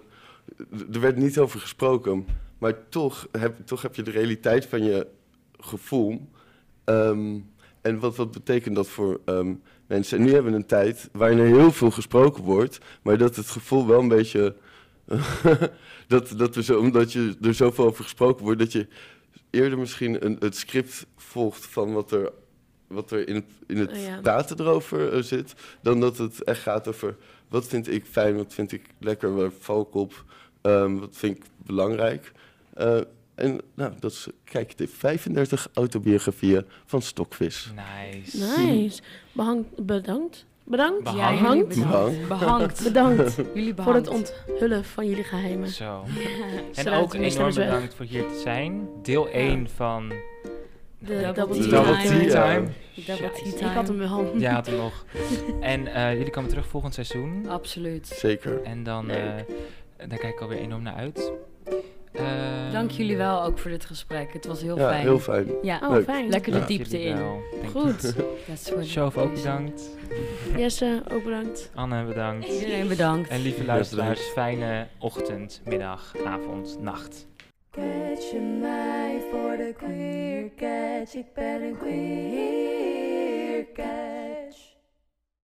er 0.94 1.00
werd 1.00 1.18
niet 1.18 1.40
over 1.40 1.60
gesproken. 1.60 2.26
Maar 2.58 2.90
toch 2.90 3.28
heb, 3.32 3.66
toch 3.66 3.82
heb 3.82 3.96
je 3.96 4.04
de 4.04 4.12
realiteit 4.12 4.66
van 4.66 4.84
je 4.84 5.08
gevoel. 5.60 6.30
Ehm, 6.84 7.40
en 7.82 8.00
wat, 8.00 8.16
wat 8.16 8.32
betekent 8.32 8.76
dat 8.76 8.88
voor 8.88 9.20
ehm, 9.26 9.54
mensen? 9.88 10.18
En 10.18 10.24
nu 10.24 10.34
hebben 10.34 10.52
we 10.52 10.58
een 10.58 10.66
tijd 10.66 11.10
waarin 11.12 11.40
er 11.40 11.46
heel 11.46 11.72
veel 11.72 11.92
gesproken 11.92 12.44
wordt, 12.44 12.80
maar 13.02 13.18
dat 13.18 13.36
het 13.36 13.48
gevoel 13.50 13.88
wel 13.88 14.00
een 14.00 14.08
beetje. 14.08 14.56
dat, 16.08 16.34
dat 16.38 16.56
we 16.56 16.64
zo, 16.64 16.80
omdat 16.80 17.14
je 17.14 17.36
er 17.42 17.54
zoveel 17.54 17.86
over 17.86 18.04
gesproken 18.04 18.44
wordt, 18.44 18.60
dat 18.60 18.72
je 18.72 18.88
eerder 19.54 19.80
misschien 19.80 20.26
een, 20.26 20.36
het 20.40 20.58
script 20.58 21.06
volgt 21.16 21.66
van 21.66 21.94
wat 21.94 22.12
er, 22.12 22.32
wat 22.88 23.12
er 23.12 23.28
in 23.28 23.36
het, 23.36 23.46
in 23.68 23.78
het 23.78 23.92
Oh 23.92 24.02
ja. 24.02 24.20
praten 24.22 24.60
erover 24.60 25.14
eh, 25.14 25.22
zit, 25.22 25.54
dan 25.82 26.00
dat 26.00 26.18
het 26.18 26.44
echt 26.44 26.62
gaat 26.62 26.88
over 26.88 27.16
wat 27.48 27.68
vind 27.68 27.90
ik 27.90 28.06
fijn, 28.06 28.36
wat 28.36 28.54
vind 28.54 28.72
ik 28.72 28.86
lekker, 29.00 29.36
waar 29.36 29.52
val 29.60 29.82
ik 29.82 29.94
op, 29.94 30.24
ehm, 30.62 30.96
wat 30.96 31.18
vind 31.18 31.38
ik 31.38 31.44
belangrijk. 31.58 32.32
Eh, 32.74 33.00
en 33.36 33.62
nou, 33.74 33.94
dat 34.00 34.12
is, 34.12 34.28
kijk, 34.44 34.78
de 34.78 34.88
35 34.88 35.68
autobiografieën 35.74 36.66
van 36.86 37.02
Stokvis. 37.02 37.72
Nice. 37.76 38.38
Nice. 38.38 39.02
Behang, 39.32 39.66
bedankt. 39.78 40.46
Bedankt. 40.66 41.04
Behang. 41.04 41.20
Ja, 41.22 41.32
jullie 41.54 41.66
Behangt. 41.68 41.76
bedankt. 41.76 42.28
Behangt. 42.28 42.84
Bedankt 42.84 43.36
Jullie 43.54 43.74
voor 43.76 43.94
het 43.94 44.08
onthullen 44.08 44.86
van 44.86 45.08
jullie 45.08 45.24
geheimen. 45.24 45.68
Zo. 45.70 46.04
En 46.74 46.94
ook 46.94 47.14
enorm 47.14 47.54
bedankt 47.54 47.94
voor 47.96 48.06
hier 48.06 48.28
te 48.28 48.40
zijn. 48.44 48.88
Deel 49.02 49.28
1 49.30 49.70
van 49.70 50.10
De 51.00 51.32
Double 51.34 51.34
double 51.36 51.60
tea 51.60 51.70
tea. 51.70 51.70
Double 51.84 52.02
time. 52.02 52.30
Time. 52.30 52.68
Double 53.06 53.32
tea 53.32 53.46
Ik 53.46 53.56
time. 53.58 53.70
had 53.74 53.88
hem 53.88 53.98
wel. 53.98 54.38
Ja, 54.38 54.54
had 54.54 54.66
hem 54.66 54.76
nog. 54.86 55.06
En 55.60 55.88
eh, 55.88 56.14
jullie 56.14 56.30
komen 56.32 56.50
terug 56.50 56.68
volgend 56.68 56.94
seizoen. 56.94 57.46
Absoluut. 57.48 58.08
Zeker. 58.08 58.62
En 58.64 58.84
dan, 58.84 59.06
Leuk. 59.06 59.18
eh, 59.18 60.10
daar 60.10 60.18
kijk 60.20 60.34
ik 60.34 60.42
alweer 60.42 60.58
enorm 60.60 60.82
naar 60.84 60.96
uit. 60.96 61.32
Ehm, 62.14 62.72
Dank 62.72 62.92
jullie 62.92 63.18
wel 63.18 63.44
ook 63.44 63.60
voor 63.60 63.72
dit 63.72 63.86
gesprek. 63.86 64.34
Het 64.34 64.46
was 64.46 64.62
heel 64.62 64.78
ja, 64.78 64.88
fijn. 64.90 65.02
heel 65.02 65.20
fijn. 65.20 65.48
Ja, 65.62 65.80
Oh, 65.84 65.90
Leuk. 65.90 66.04
fijn. 66.04 66.30
lekker 66.30 66.52
de 66.52 66.58
Ja. 66.58 66.66
diepte 66.66 67.02
in. 67.04 67.18
wel. 67.18 67.42
Goed. 67.72 68.04
It 68.04 68.16
ook 69.18 69.34
bedankt. 69.34 69.90
Jesse, 70.58 71.02
ook 71.12 71.24
bedankt. 71.24 71.72
Anne 71.76 72.04
bedankt. 72.06 72.48
Iedereen 72.48 72.88
bedankt. 72.88 73.30
En 73.30 73.42
lieve 73.42 73.66
luisteraars, 73.66 74.22
fijne 74.22 74.88
ochtend, 75.00 75.62
middag, 75.66 76.14
avond, 76.26 76.78
nacht. 76.82 77.28
Catch 77.72 78.32
je 78.32 78.58
mij 78.62 79.22
voor 79.32 79.58
de 79.58 79.74
queer 79.78 80.50
catch, 80.56 81.14
ik 81.16 81.34
ben 81.34 81.62
een 81.64 81.78
queer 81.78 83.66
catch. 83.74 84.72